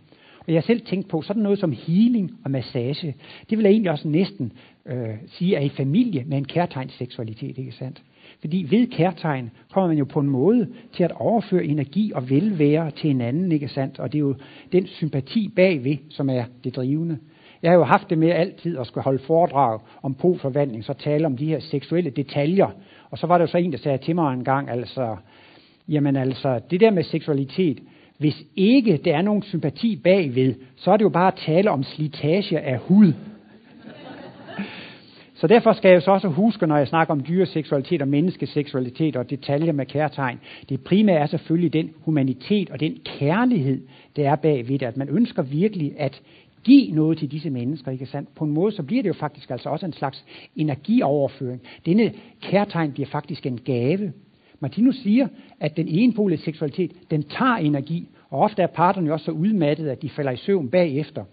Og 0.48 0.54
jeg 0.54 0.56
har 0.56 0.66
selv 0.66 0.82
tænkt 0.82 1.08
på, 1.08 1.22
sådan 1.22 1.44
noget 1.44 1.60
som 1.60 1.72
healing 1.72 2.32
og 2.44 2.52
massage, 2.52 3.16
det 3.50 3.58
vil 3.58 3.64
jeg 3.64 3.72
egentlig 3.72 3.92
også 3.92 4.08
næsten 4.08 4.54
øh, 4.86 5.16
sige 5.28 5.56
er 5.56 5.62
i 5.62 5.70
familie 5.70 6.24
med 6.28 6.38
en 6.38 6.46
kærtegns 6.46 6.94
seksualitet, 6.94 7.58
ikke 7.58 7.72
sandt? 7.72 8.02
Fordi 8.40 8.68
ved 8.70 8.88
kærtegn 8.88 9.52
kommer 9.74 9.88
man 9.88 9.98
jo 9.98 10.06
på 10.06 10.20
en 10.20 10.30
måde 10.30 10.68
til 10.94 11.04
at 11.04 11.12
overføre 11.12 11.66
energi 11.66 12.12
og 12.16 12.30
velvære 12.30 12.92
til 12.92 13.08
hinanden, 13.08 13.52
ikke 13.52 13.68
sandt? 13.68 14.00
Og 14.00 14.12
det 14.12 14.18
er 14.18 14.22
jo 14.22 14.36
den 14.72 14.88
sympati 14.88 15.50
bagved, 15.56 15.98
som 16.10 16.30
er 16.30 16.44
det 16.64 16.76
drivende. 16.76 17.18
Jeg 17.62 17.72
har 17.72 17.78
jo 17.78 17.84
haft 17.84 18.10
det 18.10 18.18
med 18.18 18.30
altid 18.30 18.78
at 18.78 18.88
skulle 18.88 19.04
holde 19.04 19.20
foredrag 19.20 19.80
om 20.04 20.14
poforvandling, 20.14 20.84
så 20.84 20.94
tale 20.94 21.26
om 21.26 21.38
de 21.38 21.46
her 21.46 21.60
seksuelle 21.60 22.10
detaljer. 22.10 22.70
Og 23.10 23.18
så 23.18 23.28
var 23.28 23.38
der 23.38 23.44
jo 23.44 23.48
så 23.48 23.58
en, 23.58 23.72
der 23.72 23.78
sagde 23.78 23.98
til 23.98 24.16
mig 24.16 24.34
en 24.34 24.44
gang, 24.44 24.70
altså, 24.70 25.16
jamen 25.88 26.16
altså, 26.16 26.60
det 26.72 26.80
der 26.80 26.92
med 26.92 27.04
seksualitet, 27.04 27.80
hvis 28.18 28.44
ikke 28.56 28.98
der 29.06 29.18
er 29.18 29.22
nogen 29.22 29.44
sympati 29.44 29.96
bagved, 29.96 30.56
så 30.76 30.92
er 30.92 30.98
det 30.98 31.04
jo 31.04 31.10
bare 31.10 31.28
at 31.28 31.40
tale 31.46 31.72
om 31.72 31.84
slitage 31.84 32.60
af 32.60 32.78
hud. 32.78 33.14
Så 35.36 35.48
derfor 35.48 35.74
skal 35.74 35.92
jeg 35.92 36.02
så 36.02 36.12
også 36.12 36.28
huske, 36.28 36.68
når 36.68 36.78
jeg 36.78 36.88
snakker 36.88 37.14
om 37.14 37.24
dyreseksualitet 37.24 38.02
og 38.02 38.08
menneskeseksualitet 38.08 39.16
og 39.16 39.30
detaljer 39.30 39.72
med 39.72 39.86
kærtegn, 39.86 40.40
det 40.70 40.82
primære 40.82 41.20
er 41.20 41.26
selvfølgelig 41.26 41.74
den 41.74 41.92
humanitet 42.02 42.70
og 42.70 42.80
den 42.80 42.98
kærlighed, 43.06 43.82
der 44.16 44.30
er 44.30 44.36
bagved 44.36 44.80
det, 44.80 44.86
at 44.86 44.98
man 44.98 45.10
ønsker 45.10 45.42
virkelig 45.42 45.94
at 45.98 46.22
give 46.64 46.92
noget 46.92 47.18
til 47.18 47.32
disse 47.32 47.50
mennesker, 47.50 47.92
ikke 47.92 48.06
sandt? 48.06 48.36
På 48.36 48.46
en 48.46 48.52
måde, 48.52 48.72
så 48.72 48.84
bliver 48.84 49.04
det 49.04 49.10
jo 49.10 49.14
faktisk 49.14 49.52
altså 49.52 49.70
også 49.70 49.86
en 49.86 49.94
slags 49.94 50.26
energioverføring. 50.56 51.62
Denne 51.86 52.14
kærtegn 52.42 52.92
bliver 52.92 53.08
faktisk 53.08 53.46
en 53.46 53.60
gave. 53.66 54.14
Martinus 54.66 54.96
siger, 54.96 55.28
at 55.60 55.78
den 55.78 55.88
enpolede 55.88 56.42
seksualitet, 56.42 56.92
den 57.12 57.24
tager 57.24 57.56
energi, 57.56 58.10
og 58.30 58.40
ofte 58.40 58.62
er 58.62 58.68
parterne 58.68 59.08
jo 59.08 59.14
også 59.14 59.26
så 59.26 59.32
udmattede, 59.32 59.92
at 59.92 60.02
de 60.02 60.10
falder 60.10 60.32
i 60.32 60.38
søvn 60.38 60.70
bagefter. 60.70 61.24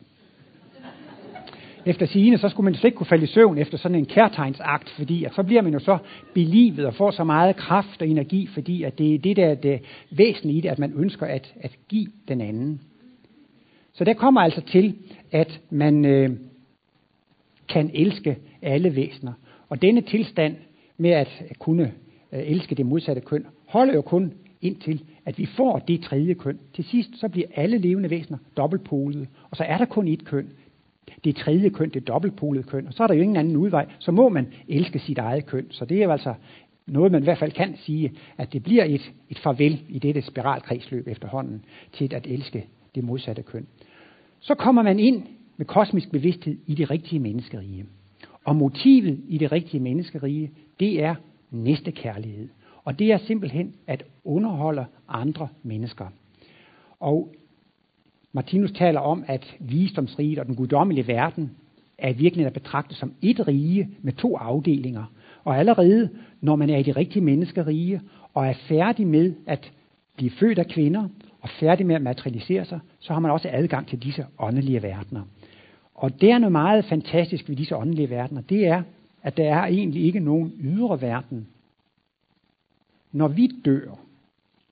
Efter 1.87 2.07
sigende, 2.07 2.39
så 2.39 2.49
skulle 2.49 2.65
man 2.65 2.75
slet 2.75 2.85
ikke 2.85 2.97
kunne 2.97 3.07
falde 3.07 3.25
i 3.25 3.27
søvn 3.27 3.59
efter 3.59 3.79
sådan 3.79 3.99
en 3.99 4.07
kærtegnsakt, 4.07 4.91
fordi 4.91 5.25
at 5.25 5.35
så 5.35 5.43
bliver 5.43 5.63
man 5.63 5.73
jo 5.73 5.79
så 5.79 5.99
belivet 6.35 6.87
og 6.87 6.95
får 6.95 7.11
så 7.11 7.25
meget 7.25 7.57
kraft 7.57 8.03
og 8.03 8.09
energi, 8.09 8.47
fordi 8.47 8.83
at 8.83 8.99
det 8.99 9.15
er 9.15 9.19
det, 9.19 9.37
der 9.37 9.47
er 9.47 9.55
det 9.55 9.81
væsentlige 10.11 10.59
i 10.59 10.61
det, 10.61 10.69
at 10.69 10.79
man 10.79 10.93
ønsker 10.97 11.27
at, 11.27 11.55
at 11.61 11.77
give 11.89 12.07
den 12.29 12.41
anden. 12.41 12.81
Så 13.93 14.05
der 14.05 14.15
kommer 14.15 14.41
altså 14.41 14.61
til, 14.61 14.95
at 15.31 15.61
man 15.71 16.05
øh, 16.05 16.31
kan 17.69 17.91
elske 17.95 18.37
alle 18.63 18.97
væsener. 18.97 19.33
Og 19.69 19.83
denne 19.83 20.01
tilstand 20.01 20.57
med 20.97 21.11
at 21.11 21.43
kunne 21.59 21.93
Øh, 22.33 22.41
elske 22.45 22.75
det 22.75 22.87
modsatte 22.87 23.23
køn, 23.23 23.47
holder 23.67 23.95
jo 23.95 24.03
kun 24.03 24.33
indtil, 24.61 25.03
at 25.25 25.39
vi 25.39 25.47
får 25.47 25.79
det 25.79 26.03
tredje 26.03 26.35
køn. 26.35 26.59
Til 26.75 26.85
sidst 26.85 27.11
så 27.21 27.29
bliver 27.29 27.47
alle 27.55 27.79
levende 27.79 28.11
væsener 28.11 28.39
dobbeltpolede, 28.57 29.27
og 29.51 29.57
så 29.57 29.65
er 29.65 29.79
der 29.79 29.85
kun 29.85 30.09
et 30.09 30.25
køn. 30.25 30.49
Det 31.25 31.37
tredje 31.37 31.69
køn, 31.69 31.91
det 31.91 32.09
dobbeltpolede 32.09 32.63
køn, 32.63 32.87
og 32.87 32.93
så 32.93 33.03
er 33.03 33.07
der 33.07 33.15
jo 33.15 33.23
ingen 33.23 33.37
anden 33.37 33.57
udvej. 33.57 33.87
Så 33.99 34.13
må 34.13 34.29
man 34.29 34.47
elske 34.69 34.99
sit 34.99 35.19
eget 35.19 35.47
køn. 35.47 35.67
Så 35.71 35.85
det 35.85 35.99
er 35.99 36.05
jo 36.05 36.11
altså 36.11 36.35
noget, 36.87 37.13
man 37.13 37.23
i 37.23 37.25
hvert 37.25 37.39
fald 37.39 37.53
kan 37.53 37.77
sige, 37.77 38.13
at 38.39 38.53
det 38.53 38.63
bliver 38.63 38.85
et, 38.85 39.13
et 39.31 39.39
farvel 39.39 39.83
i 39.89 39.99
dette 39.99 40.23
spiralkredsløb 40.23 41.09
efterhånden 41.09 41.65
til 41.93 42.15
at 42.15 42.27
elske 42.27 42.67
det 42.95 43.05
modsatte 43.05 43.43
køn. 43.43 43.67
Så 44.41 44.55
kommer 44.55 44.83
man 44.83 44.99
ind 44.99 45.23
med 45.57 45.67
kosmisk 45.67 46.11
bevidsthed 46.11 46.57
i 46.67 46.75
det 46.75 46.91
rigtige 46.91 47.21
menneskerige. 47.21 47.85
Og 48.45 48.57
motivet 48.57 49.21
i 49.29 49.39
det 49.39 49.53
rigtige 49.53 49.81
menneskerige, 49.81 50.51
det 50.81 51.03
er 51.03 51.15
næste 51.53 51.93
kærlighed. 51.93 52.49
Og 52.85 52.99
det 52.99 53.13
er 53.13 53.19
simpelthen 53.19 53.75
at 53.87 54.05
underholde 54.25 54.85
andre 55.09 55.49
mennesker. 55.63 56.07
Og 57.01 57.35
Martinus 58.33 58.73
taler 58.73 59.01
om, 59.01 59.25
at 59.27 59.57
visdomsriget 59.61 60.39
og 60.39 60.47
den 60.47 60.55
guddommelige 60.55 61.07
verden 61.07 61.51
er 61.99 62.13
virkelig 62.13 62.47
at 62.47 62.53
betragte 62.53 62.95
som 62.95 63.15
et 63.23 63.49
rige 63.49 63.89
med 64.03 64.13
to 64.13 64.37
afdelinger. 64.37 65.05
Og 65.45 65.59
allerede, 65.59 66.11
når 66.41 66.57
man 66.57 66.71
er 66.71 66.77
i 66.77 66.83
det 66.83 66.97
rigtige 66.97 67.25
menneskerige 67.25 68.01
og 68.35 68.47
er 68.47 68.53
færdig 68.53 69.07
med 69.07 69.35
at 69.47 69.73
blive 70.17 70.31
født 70.31 70.59
af 70.59 70.67
kvinder 70.67 71.09
og 71.41 71.49
færdig 71.49 71.87
med 71.87 71.95
at 71.95 72.03
materialisere 72.03 72.65
sig, 72.65 72.81
så 72.99 73.13
har 73.13 73.21
man 73.21 73.31
også 73.31 73.49
adgang 73.53 73.87
til 73.87 74.03
disse 74.03 74.27
åndelige 74.39 74.83
verdener. 74.83 75.23
Og 75.95 76.21
det 76.21 76.31
er 76.31 76.39
noget 76.39 76.53
meget 76.53 76.85
fantastisk 76.85 77.49
ved 77.49 77.57
disse 77.57 77.77
åndelige 77.77 78.11
verdener. 78.11 78.41
Det 78.41 78.67
er, 78.67 78.83
at 79.23 79.37
der 79.37 79.55
er 79.55 79.67
egentlig 79.67 80.05
ikke 80.05 80.21
nogen 80.21 80.53
ydre 80.61 81.01
verden. 81.01 81.47
Når 83.13 83.29
vi 83.29 83.51
dør, 83.65 83.99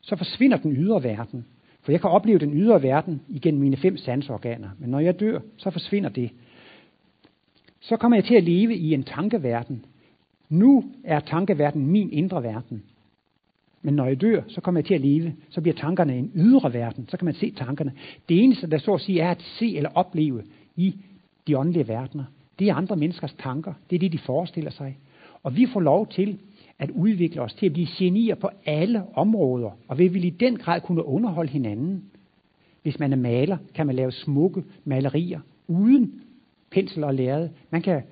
så 0.01 0.17
forsvinder 0.17 0.57
den 0.57 0.77
ydre 0.77 1.03
verden. 1.03 1.45
For 1.83 1.93
jeg 1.93 2.01
kan 2.01 2.11
opleve 2.11 2.39
den 2.39 2.55
ydre 2.55 2.83
verden 2.83 3.21
igennem 3.29 3.61
mine 3.61 3.77
fem 3.77 3.97
sansorganer. 3.97 4.69
Men 4.79 4.91
når 4.91 5.01
jeg 5.01 5.21
dør, 5.21 5.41
så 5.57 5.71
forsvinder 5.71 6.09
det. 6.09 6.31
Så 7.81 7.97
kommer 7.97 8.17
jeg 8.17 8.25
til 8.25 8.35
at 8.35 8.45
leve 8.45 8.77
i 8.77 8.95
en 8.95 9.03
tankeverden. 9.03 9.85
Nu 10.49 10.85
er 11.05 11.21
tankeverden 11.21 11.87
min 11.87 12.13
indre 12.13 12.43
verden. 12.43 12.83
Men 13.83 13.95
når 13.95 14.07
jeg 14.07 14.21
dør, 14.21 14.43
så 14.49 14.61
kommer 14.61 14.79
jeg 14.79 14.85
til 14.85 14.95
at 14.95 15.01
leve. 15.01 15.35
Så 15.51 15.61
bliver 15.61 15.75
tankerne 15.75 16.19
en 16.19 16.33
ydre 16.35 16.73
verden. 16.73 17.09
Så 17.09 17.17
kan 17.17 17.25
man 17.25 17.35
se 17.35 17.51
tankerne. 17.51 17.93
Det 18.29 18.45
eneste, 18.45 18.71
der 18.71 18.79
så 18.79 18.95
at 18.95 19.01
sige, 19.01 19.21
er 19.21 19.31
at 19.31 19.43
se 19.43 19.77
eller 19.77 19.91
opleve 19.95 20.45
i 20.77 20.95
de 21.47 21.59
åndelige 21.59 21.89
verdener. 21.89 22.25
Det 22.61 22.69
er 22.69 22.75
andre 22.75 22.97
menneskers 22.97 23.35
tanker. 23.35 23.73
Det 23.91 23.97
er 23.97 24.01
det, 24.01 24.13
de 24.13 24.19
forestiller 24.19 24.71
sig. 24.71 24.99
Og 25.43 25.57
vi 25.57 25.67
får 25.73 25.81
lov 25.81 26.07
til 26.07 26.39
at 26.79 26.91
udvikle 26.91 27.43
os 27.43 27.55
til 27.55 27.67
at 27.67 27.73
blive 27.73 27.87
genier 27.99 28.35
på 28.35 28.51
alle 28.67 29.03
områder. 29.15 29.71
Og 29.89 29.99
vi 29.99 30.09
vil 30.09 30.25
i 30.25 30.31
den 30.31 30.57
grad 30.57 30.81
kunne 30.81 31.05
underholde 31.05 31.51
hinanden. 31.51 32.05
Hvis 32.83 32.99
man 32.99 33.13
er 33.13 33.17
maler, 33.17 33.57
kan 33.75 33.87
man 33.87 33.97
lave 33.97 34.13
smukke 34.13 34.65
malerier 34.85 35.41
uden 35.69 36.23
pensel 36.71 37.05
og 37.05 37.15
lærred. 37.15 37.49
Man 37.71 37.83
kan 37.83 38.03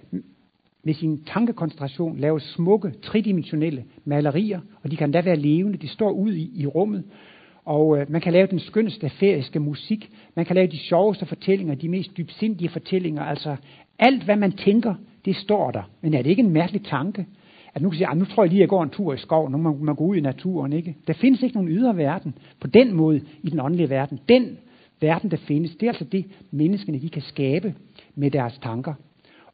med 0.83 0.95
sin 0.95 1.25
tankekoncentration 1.25 2.19
lave 2.19 2.41
smukke, 2.41 2.91
tridimensionelle 2.91 3.85
malerier, 4.05 4.61
og 4.83 4.91
de 4.91 4.97
kan 4.97 5.11
da 5.13 5.21
være 5.21 5.37
levende. 5.37 5.79
De 5.79 5.89
står 5.89 6.11
ud 6.11 6.33
i, 6.33 6.51
i 6.55 6.67
rummet, 6.67 7.05
og 7.69 7.99
øh, 7.99 8.11
man 8.11 8.21
kan 8.21 8.33
lave 8.33 8.47
den 8.47 8.59
skønneste 8.59 9.09
feriske 9.09 9.61
musik. 9.61 10.11
Man 10.35 10.45
kan 10.45 10.57
lave 10.57 10.67
de 10.67 10.79
sjoveste 10.79 11.27
fortællinger, 11.27 11.75
de 11.75 11.89
mest 11.89 12.17
dybsindige 12.17 12.69
fortællinger. 12.69 13.23
Altså 13.23 13.57
alt, 13.99 14.23
hvad 14.23 14.37
man 14.37 14.53
tænker, 14.53 14.95
det 15.25 15.37
står 15.37 15.71
der. 15.71 15.83
Men 16.01 16.15
er 16.15 16.23
det 16.23 16.31
ikke 16.31 16.43
en 16.43 16.51
mærkelig 16.51 16.85
tanke? 16.85 17.27
At 17.75 17.83
nu 17.83 17.91
kan 17.91 17.97
sige, 17.97 18.07
ah, 18.07 18.19
nu 18.19 18.25
tror 18.25 18.43
jeg 18.43 18.51
lige, 18.51 18.59
at 18.59 18.61
jeg 18.61 18.69
går 18.69 18.83
en 18.83 18.91
tur 18.91 19.15
i 19.15 19.19
skoven, 19.19 19.53
nu 19.53 19.59
må 19.59 19.77
man 19.77 19.95
gå 19.95 20.05
ud 20.05 20.17
i 20.17 20.21
naturen. 20.21 20.73
Ikke? 20.73 20.97
Der 21.07 21.13
findes 21.13 21.43
ikke 21.43 21.57
nogen 21.57 21.71
ydre 21.71 21.97
verden 21.97 22.35
på 22.61 22.67
den 22.67 22.93
måde 22.93 23.21
i 23.43 23.51
den 23.51 23.61
åndelige 23.61 23.91
verden. 23.91 24.21
Den 24.29 24.59
verden, 25.01 25.31
der 25.31 25.37
findes, 25.37 25.77
det 25.77 25.83
er 25.83 25.91
altså 25.91 26.05
det, 26.05 26.25
menneskene 26.51 27.01
de 27.01 27.09
kan 27.09 27.23
skabe 27.23 27.75
med 28.15 28.31
deres 28.31 28.59
tanker. 28.63 28.95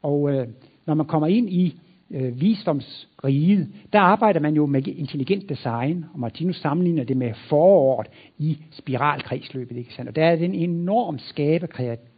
Og 0.01 0.33
øh, 0.33 0.47
når 0.85 0.93
man 0.93 1.05
kommer 1.05 1.27
ind 1.27 1.49
i 1.49 1.75
øh, 2.11 2.41
visdomsriget, 2.41 3.67
der 3.93 3.99
arbejder 3.99 4.39
man 4.39 4.55
jo 4.55 4.65
med 4.65 4.87
intelligent 4.87 5.49
design, 5.49 6.05
og 6.13 6.19
Martinus 6.19 6.55
sammenligner 6.55 7.03
det 7.03 7.17
med 7.17 7.33
foråret 7.49 8.07
i 8.37 8.57
spiralkredsløbet. 8.71 9.77
Ikke 9.77 9.93
sandt? 9.93 10.09
Og 10.09 10.15
der 10.15 10.25
er 10.25 10.35
den 10.35 10.55
enorm 10.55 11.19
skabe, 11.19 11.67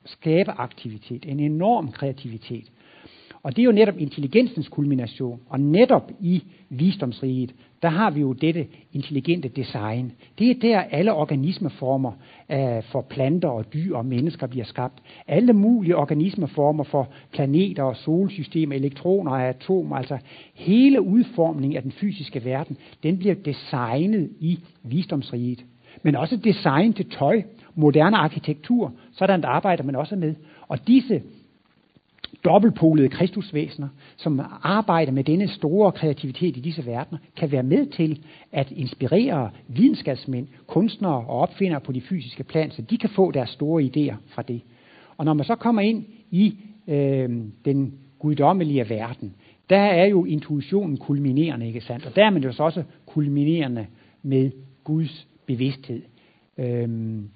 skabeaktivitet, 0.05 1.25
en 1.25 1.39
enorm 1.39 1.91
kreativitet. 1.91 2.71
Og 3.43 3.55
det 3.55 3.61
er 3.61 3.65
jo 3.65 3.71
netop 3.71 3.97
intelligensens 3.97 4.67
kulmination. 4.67 5.39
Og 5.49 5.59
netop 5.59 6.11
i 6.19 6.43
visdomsriget, 6.69 7.55
der 7.81 7.89
har 7.89 8.11
vi 8.11 8.21
jo 8.21 8.33
dette 8.33 8.67
intelligente 8.93 9.47
design. 9.47 10.11
Det 10.39 10.49
er 10.49 10.55
der 10.61 10.79
alle 10.79 11.13
organismeformer 11.13 12.11
uh, 12.49 12.83
for 12.83 13.01
planter 13.01 13.49
og 13.49 13.73
dyr 13.73 13.95
og 13.95 14.05
mennesker 14.05 14.47
bliver 14.47 14.65
skabt. 14.65 14.93
Alle 15.27 15.53
mulige 15.53 15.95
organismeformer 15.95 16.83
for 16.83 17.09
planeter 17.31 17.83
og 17.83 17.95
solsystemer, 17.95 18.75
elektroner 18.75 19.31
og 19.31 19.43
atomer, 19.43 19.95
altså 19.95 20.17
hele 20.53 21.01
udformningen 21.01 21.77
af 21.77 21.83
den 21.83 21.91
fysiske 21.91 22.45
verden, 22.45 22.77
den 23.03 23.17
bliver 23.17 23.35
designet 23.35 24.29
i 24.39 24.59
visdomsriget. 24.83 25.65
Men 26.03 26.15
også 26.15 26.37
design 26.37 26.93
til 26.93 27.09
tøj, 27.09 27.41
moderne 27.75 28.17
arkitektur, 28.17 28.93
sådan 29.11 29.43
arbejder 29.43 29.83
man 29.83 29.95
også 29.95 30.15
med. 30.15 30.35
Og 30.67 30.87
disse 30.87 31.21
dobbeltpolede 32.45 33.09
kristusvæsener, 33.09 33.87
som 34.17 34.41
arbejder 34.63 35.11
med 35.11 35.23
denne 35.23 35.47
store 35.47 35.91
kreativitet 35.91 36.57
i 36.57 36.59
disse 36.59 36.85
verdener, 36.85 37.19
kan 37.35 37.51
være 37.51 37.63
med 37.63 37.85
til 37.85 38.21
at 38.51 38.71
inspirere 38.71 39.49
videnskabsmænd, 39.67 40.47
kunstnere 40.67 41.13
og 41.13 41.39
opfindere 41.39 41.81
på 41.81 41.91
de 41.91 42.01
fysiske 42.01 42.43
plan, 42.43 42.71
så 42.71 42.81
de 42.81 42.97
kan 42.97 43.09
få 43.09 43.31
deres 43.31 43.49
store 43.49 43.83
idéer 43.83 44.15
fra 44.27 44.41
det. 44.41 44.61
Og 45.17 45.25
når 45.25 45.33
man 45.33 45.45
så 45.45 45.55
kommer 45.55 45.81
ind 45.81 46.05
i 46.31 46.57
øh, 46.87 47.29
den 47.65 47.93
guddommelige 48.19 48.89
verden, 48.89 49.33
der 49.69 49.79
er 49.79 50.05
jo 50.05 50.25
intuitionen 50.25 50.97
kulminerende, 50.97 51.67
ikke 51.67 51.81
sandt? 51.81 52.05
Og 52.05 52.15
der 52.15 52.25
er 52.25 52.29
man 52.29 52.43
jo 52.43 52.51
så 52.51 52.63
også 52.63 52.83
kulminerende 53.05 53.85
med 54.23 54.51
Guds 54.83 55.27
bevidsthed. 55.45 56.01
Øhm, 56.57 57.29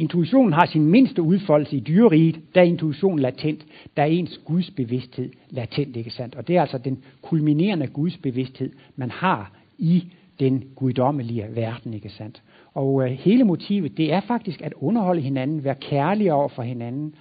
intuitionen 0.00 0.52
har 0.52 0.66
sin 0.66 0.86
mindste 0.86 1.22
udfoldelse 1.22 1.76
i 1.76 1.80
dyreriget, 1.80 2.40
der 2.54 2.60
er 2.60 2.64
intuitionen 2.64 3.18
latent, 3.18 3.66
der 3.96 4.02
er 4.02 4.06
ens 4.06 4.40
Guds 4.44 4.70
bevidsthed 4.70 5.30
latent, 5.50 5.96
ikke 5.96 6.10
sandt? 6.10 6.34
Og 6.34 6.48
det 6.48 6.56
er 6.56 6.60
altså 6.60 6.78
den 6.78 6.98
kulminerende 7.22 7.86
Guds 7.86 8.16
bevidsthed, 8.16 8.70
man 8.96 9.10
har 9.10 9.52
i 9.78 10.04
den 10.40 10.64
guddommelige 10.76 11.46
verden, 11.54 11.94
ikke 11.94 12.08
sandt? 12.08 12.42
Og 12.74 13.04
øh, 13.04 13.10
hele 13.10 13.44
motivet, 13.44 13.96
det 13.96 14.12
er 14.12 14.20
faktisk 14.20 14.62
at 14.62 14.72
underholde 14.76 15.20
hinanden, 15.20 15.64
være 15.64 15.74
kærlige 15.74 16.34
over 16.34 16.48
for 16.48 16.62
hinanden. 16.62 17.14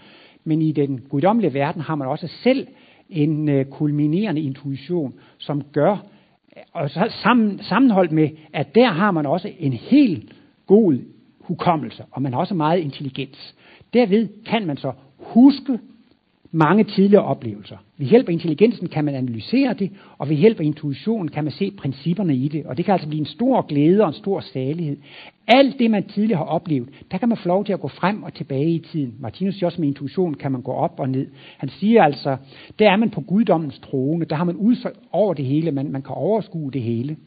Men 0.44 0.62
i 0.62 0.72
den 0.72 1.02
guddommelige 1.10 1.54
verden 1.54 1.82
har 1.82 1.96
man 1.96 2.08
også 2.08 2.28
selv 2.28 2.68
en 3.10 3.50
øh, 3.50 3.66
kulminerende 3.66 4.42
intuition, 4.42 5.14
som 5.38 5.62
gør, 5.72 5.92
øh, 5.92 6.64
og 6.74 6.90
så 6.90 7.14
sammen, 7.24 7.60
sammenholdt 7.60 8.12
med, 8.12 8.30
at 8.54 8.76
der 8.76 8.88
har 8.88 9.12
man 9.12 9.26
også 9.26 9.52
en 9.60 9.74
helt 9.74 10.32
god 10.68 10.98
hukommelse, 11.50 12.04
og 12.12 12.22
man 12.22 12.34
har 12.34 12.40
også 12.40 12.54
meget 12.54 12.80
intelligens. 12.80 13.56
Derved 13.94 14.28
kan 14.46 14.68
man 14.68 14.78
så 14.78 14.92
huske 15.18 15.80
mange 16.52 16.84
tidligere 16.84 17.24
oplevelser. 17.24 17.78
Ved 17.98 18.08
hjælp 18.08 18.28
af 18.30 18.34
intelligensen 18.34 18.88
kan 18.88 19.06
man 19.06 19.16
analysere 19.16 19.74
det, 19.74 19.92
og 20.18 20.30
ved 20.30 20.36
hjælp 20.36 20.60
af 20.60 20.64
intuitionen 20.64 21.28
kan 21.28 21.44
man 21.44 21.54
se 21.54 21.72
principperne 21.72 22.36
i 22.36 22.48
det. 22.48 22.66
Og 22.66 22.78
det 22.78 22.86
kan 22.86 22.92
altså 22.92 23.08
blive 23.08 23.20
en 23.20 23.26
stor 23.26 23.62
glæde 23.62 24.02
og 24.02 24.08
en 24.08 24.14
stor 24.14 24.40
salighed. 24.40 24.98
Alt 25.48 25.80
det, 25.80 25.92
man 25.92 26.04
tidligere 26.04 26.38
har 26.38 26.46
oplevet, 26.46 26.90
der 27.12 27.18
kan 27.18 27.30
man 27.30 27.38
få 27.38 27.48
lov 27.48 27.66
til 27.66 27.74
at 27.74 27.80
gå 27.80 27.88
frem 27.88 28.24
og 28.24 28.34
tilbage 28.34 28.70
i 28.70 28.80
tiden. 28.80 29.16
Martinus 29.20 29.54
siger 29.54 29.66
også, 29.66 29.82
med 29.82 29.88
intuition 29.88 30.34
kan 30.34 30.52
man 30.52 30.62
gå 30.62 30.72
op 30.72 31.00
og 31.00 31.10
ned. 31.10 31.28
Han 31.58 31.70
siger 31.70 32.04
altså, 32.04 32.38
der 32.80 32.92
er 32.92 32.98
man 32.98 33.10
på 33.10 33.22
guddommens 33.22 33.80
trone, 33.80 34.26
der 34.26 34.36
har 34.36 34.44
man 34.44 34.56
ud 34.56 34.76
over 35.12 35.34
det 35.34 35.46
hele, 35.46 35.72
man, 35.72 35.92
man 35.92 36.02
kan 36.02 36.16
overskue 36.16 36.72
det 36.72 36.82
hele. 36.82 37.18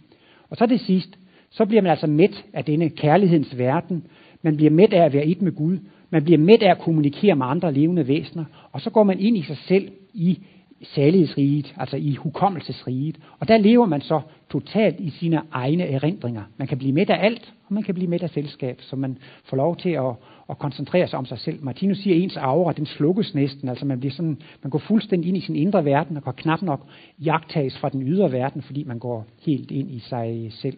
Og 0.51 0.57
så 0.57 0.67
det 0.67 0.81
sidste, 0.81 1.19
så 1.53 1.65
bliver 1.65 1.83
man 1.83 1.91
altså 1.91 2.07
mæt 2.07 2.45
af 2.53 2.65
denne 2.65 2.89
kærlighedens 2.89 3.59
verden. 3.59 4.05
Man 4.43 4.57
bliver 4.57 4.71
mæt 4.71 4.93
af 4.93 5.05
at 5.05 5.13
være 5.13 5.27
et 5.27 5.43
med 5.43 5.53
Gud. 5.53 5.79
Man 6.11 6.25
bliver 6.25 6.39
mæt 6.39 6.63
af 6.63 6.71
at 6.71 6.79
kommunikere 6.79 7.37
med 7.37 7.47
andre 7.47 7.73
levende 7.73 8.09
væsener. 8.09 8.45
Og 8.73 8.81
så 8.81 8.91
går 8.91 9.03
man 9.03 9.21
ind 9.21 9.37
i 9.37 9.43
sig 9.43 9.57
selv 9.57 9.89
i 10.15 10.39
salighedsriget, 10.83 11.75
altså 11.77 11.97
i 11.97 12.15
hukommelsesriget. 12.15 13.19
Og 13.39 13.49
der 13.49 13.59
lever 13.59 13.87
man 13.87 14.01
så 14.01 14.21
totalt 14.51 15.01
i 15.01 15.11
sine 15.11 15.41
egne 15.53 15.85
erindringer. 15.85 16.43
Man 16.57 16.69
kan 16.69 16.79
blive 16.79 16.93
med 16.93 17.11
af 17.11 17.25
alt, 17.25 17.55
og 17.67 17.75
man 17.75 17.83
kan 17.83 17.95
blive 17.95 18.11
med 18.11 18.23
af 18.23 18.31
selskab, 18.31 18.81
så 18.81 18.97
man 18.97 19.19
får 19.45 19.57
lov 19.57 19.77
til 19.77 19.91
at, 19.91 20.15
at 20.51 20.59
koncentrere 20.59 21.09
sig 21.09 21.19
om 21.19 21.27
sig 21.27 21.39
selv. 21.39 21.65
Martinus 21.65 21.99
siger, 21.99 22.17
at 22.17 22.23
ens 22.23 22.37
aura, 22.37 22.73
den 22.73 22.87
slukkes 22.87 23.35
næsten. 23.35 23.69
Altså 23.69 23.87
man, 23.87 24.01
bliver 24.01 24.13
sådan, 24.13 24.39
man 24.63 24.71
går 24.71 24.79
fuldstændig 24.79 25.29
ind 25.29 25.37
i 25.37 25.41
sin 25.41 25.57
indre 25.57 25.85
verden, 25.85 26.17
og 26.17 26.23
kan 26.23 26.33
knap 26.33 26.63
nok 26.63 26.87
jagtages 27.19 27.79
fra 27.79 27.89
den 27.89 28.03
ydre 28.03 28.33
verden, 28.33 28.63
fordi 28.63 28.85
man 28.85 28.99
går 28.99 29.27
helt 29.47 29.71
ind 29.71 29.91
i 29.91 29.99
sig 29.99 30.49
selv. 30.53 30.77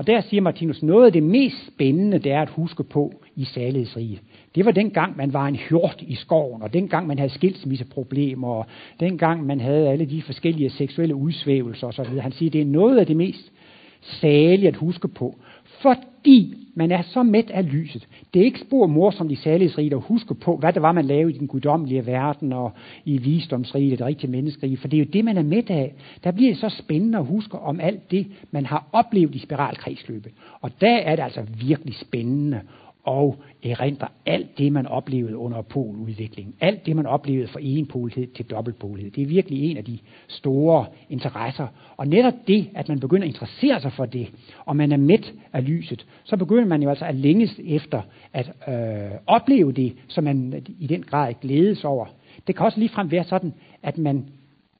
Og 0.00 0.06
der 0.06 0.20
siger 0.20 0.40
Martinus, 0.40 0.82
noget 0.82 1.06
af 1.06 1.12
det 1.12 1.22
mest 1.22 1.66
spændende, 1.66 2.18
det 2.18 2.32
er 2.32 2.42
at 2.42 2.48
huske 2.48 2.84
på 2.84 3.12
i 3.36 3.44
salighedsrige. 3.44 4.20
Det 4.54 4.64
var 4.64 4.70
dengang, 4.70 5.16
man 5.16 5.32
var 5.32 5.46
en 5.46 5.58
hjort 5.68 5.96
i 6.06 6.14
skoven, 6.14 6.62
og 6.62 6.72
dengang 6.72 7.06
man 7.06 7.18
havde 7.18 7.32
skilsmisseproblemer, 7.32 8.48
og 8.48 8.66
dengang 9.00 9.46
man 9.46 9.60
havde 9.60 9.88
alle 9.88 10.04
de 10.04 10.22
forskellige 10.22 10.70
seksuelle 10.70 11.14
udsvævelser 11.14 11.86
osv. 11.86 12.20
Han 12.20 12.32
siger, 12.32 12.50
det 12.50 12.60
er 12.60 12.64
noget 12.64 12.98
af 12.98 13.06
det 13.06 13.16
mest 13.16 13.52
salige 14.00 14.68
at 14.68 14.76
huske 14.76 15.08
på, 15.08 15.38
fordi 15.82 16.54
man 16.74 16.92
er 16.92 17.02
så 17.02 17.22
mæt 17.22 17.50
af 17.50 17.72
lyset. 17.72 18.08
Det 18.34 18.40
er 18.40 18.44
ikke 18.44 18.60
spor 18.60 18.86
morsomt 18.86 19.32
i 19.32 19.34
salighedsriget 19.34 19.92
at 19.92 20.00
huske 20.00 20.34
på, 20.34 20.56
hvad 20.56 20.72
det 20.72 20.82
var, 20.82 20.92
man 20.92 21.04
lavede 21.04 21.34
i 21.34 21.38
den 21.38 21.48
guddommelige 21.48 22.06
verden 22.06 22.52
og 22.52 22.72
i 23.04 23.18
visdomsriget, 23.18 23.98
det 23.98 24.06
rigtige 24.06 24.30
menneskerige, 24.30 24.76
for 24.76 24.88
det 24.88 24.96
er 24.96 25.04
jo 25.04 25.10
det, 25.12 25.24
man 25.24 25.38
er 25.38 25.42
mæt 25.42 25.70
af. 25.70 25.94
Der 26.24 26.30
bliver 26.30 26.50
det 26.50 26.60
så 26.60 26.68
spændende 26.68 27.18
at 27.18 27.26
huske 27.26 27.58
om 27.58 27.80
alt 27.80 28.10
det, 28.10 28.26
man 28.50 28.66
har 28.66 28.86
oplevet 28.92 29.34
i 29.34 29.38
spiralkredsløbet. 29.38 30.32
Og 30.60 30.70
der 30.80 30.96
er 30.96 31.16
det 31.16 31.22
altså 31.22 31.42
virkelig 31.60 31.94
spændende 31.94 32.60
og 33.04 33.36
erindre 33.62 34.08
alt 34.26 34.58
det, 34.58 34.72
man 34.72 34.86
oplevede 34.86 35.36
under 35.36 35.62
poludviklingen. 35.62 36.54
Alt 36.60 36.86
det, 36.86 36.96
man 36.96 37.06
oplevede 37.06 37.48
fra 37.48 37.60
enpolighed 37.62 38.26
til 38.26 38.44
dobbeltpolighed. 38.44 39.10
Det 39.10 39.22
er 39.22 39.26
virkelig 39.26 39.70
en 39.70 39.76
af 39.76 39.84
de 39.84 39.98
store 40.28 40.86
interesser. 41.10 41.66
Og 41.96 42.06
netop 42.06 42.34
det, 42.46 42.68
at 42.74 42.88
man 42.88 43.00
begynder 43.00 43.24
at 43.24 43.28
interessere 43.28 43.80
sig 43.80 43.92
for 43.92 44.04
det, 44.04 44.32
og 44.64 44.76
man 44.76 44.92
er 44.92 44.96
mæt 44.96 45.32
af 45.52 45.64
lyset, 45.64 46.06
så 46.24 46.36
begynder 46.36 46.66
man 46.66 46.82
jo 46.82 46.88
altså 46.88 47.04
at 47.04 47.14
længes 47.14 47.60
efter 47.64 48.02
at 48.32 48.52
øh, 48.68 49.18
opleve 49.26 49.72
det, 49.72 49.96
som 50.08 50.24
man 50.24 50.66
i 50.78 50.86
den 50.86 51.02
grad 51.02 51.34
glædes 51.40 51.84
over. 51.84 52.06
Det 52.46 52.56
kan 52.56 52.66
også 52.66 52.78
ligefrem 52.78 53.10
være 53.10 53.24
sådan, 53.24 53.54
at 53.82 53.98
man 53.98 54.28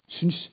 synes, 0.06 0.50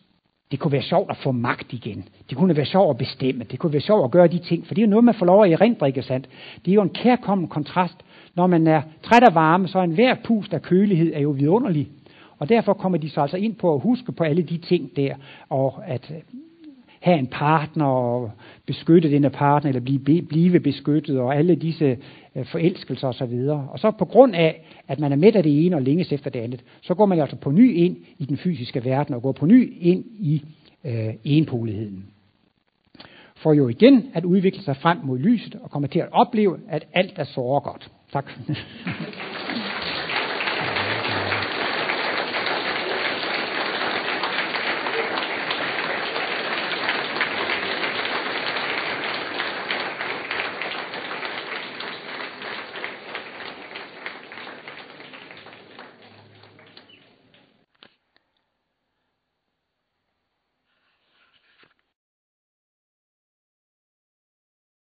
det 0.51 0.59
kunne 0.59 0.71
være 0.71 0.81
sjovt 0.81 1.11
at 1.11 1.17
få 1.17 1.31
magt 1.31 1.73
igen. 1.73 2.09
Det 2.29 2.37
kunne 2.37 2.55
være 2.55 2.65
sjovt 2.65 2.89
at 2.89 2.97
bestemme. 2.97 3.43
Det 3.43 3.59
kunne 3.59 3.73
være 3.73 3.81
sjovt 3.81 4.03
at 4.05 4.11
gøre 4.11 4.27
de 4.27 4.37
ting. 4.37 4.67
For 4.67 4.73
det 4.73 4.81
er 4.81 4.85
jo 4.85 4.89
noget, 4.89 5.05
man 5.05 5.15
får 5.15 5.25
lov 5.25 5.43
at 5.43 5.51
erindre, 5.51 5.87
ikke 5.87 6.01
sandt? 6.01 6.29
Det 6.65 6.71
er 6.71 6.75
jo 6.75 6.81
en 6.81 6.89
kærkommen 6.89 7.47
kontrast. 7.47 7.95
Når 8.35 8.47
man 8.47 8.67
er 8.67 8.81
træt 9.03 9.23
af 9.23 9.35
varme, 9.35 9.67
så 9.67 9.79
er 9.79 9.83
enhver 9.83 10.15
pust 10.23 10.53
af 10.53 10.61
kølighed 10.61 11.13
er 11.13 11.19
jo 11.19 11.29
vidunderlig. 11.29 11.87
Og 12.39 12.49
derfor 12.49 12.73
kommer 12.73 12.97
de 12.97 13.09
så 13.09 13.21
altså 13.21 13.37
ind 13.37 13.55
på 13.55 13.73
at 13.73 13.81
huske 13.81 14.11
på 14.11 14.23
alle 14.23 14.41
de 14.41 14.57
ting 14.57 14.95
der, 14.95 15.15
og 15.49 15.83
at 15.85 16.11
have 16.99 17.19
en 17.19 17.27
partner 17.27 17.85
og 17.85 18.31
beskytte 18.65 19.11
denne 19.11 19.29
partner, 19.29 19.69
eller 19.69 19.81
blive, 19.81 20.21
blive 20.21 20.59
beskyttet, 20.59 21.19
og 21.19 21.35
alle 21.35 21.55
disse 21.55 21.97
øh, 22.35 22.45
forelskelser 22.45 23.07
osv. 23.07 23.33
Og, 23.33 23.67
og 23.71 23.79
så 23.79 23.91
på 23.91 24.05
grund 24.05 24.35
af, 24.35 24.65
at 24.87 24.99
man 24.99 25.11
er 25.11 25.15
med 25.15 25.35
af 25.35 25.43
det 25.43 25.65
ene 25.65 25.75
og 25.75 25.81
længes 25.81 26.11
efter 26.11 26.29
det 26.29 26.39
andet, 26.39 26.63
så 26.81 26.93
går 26.93 27.05
man 27.05 27.19
altså 27.19 27.35
på 27.35 27.51
ny 27.51 27.75
ind 27.75 27.97
i 28.17 28.25
den 28.25 28.37
fysiske 28.37 28.85
verden, 28.85 29.15
og 29.15 29.21
går 29.21 29.31
på 29.31 29.45
ny 29.45 29.73
ind 29.79 30.05
i 30.19 30.43
øh, 30.85 31.13
enpoligheden. 31.23 32.05
For 33.35 33.53
jo 33.53 33.67
igen 33.67 34.09
at 34.13 34.25
udvikle 34.25 34.61
sig 34.61 34.77
frem 34.77 34.97
mod 35.03 35.19
lyset, 35.19 35.55
og 35.55 35.71
komme 35.71 35.87
til 35.87 35.99
at 35.99 36.07
opleve, 36.11 36.59
at 36.69 36.87
alt 36.93 37.13
er 37.15 37.23
så 37.23 37.61
godt. 37.63 37.91
Tak. 38.11 38.31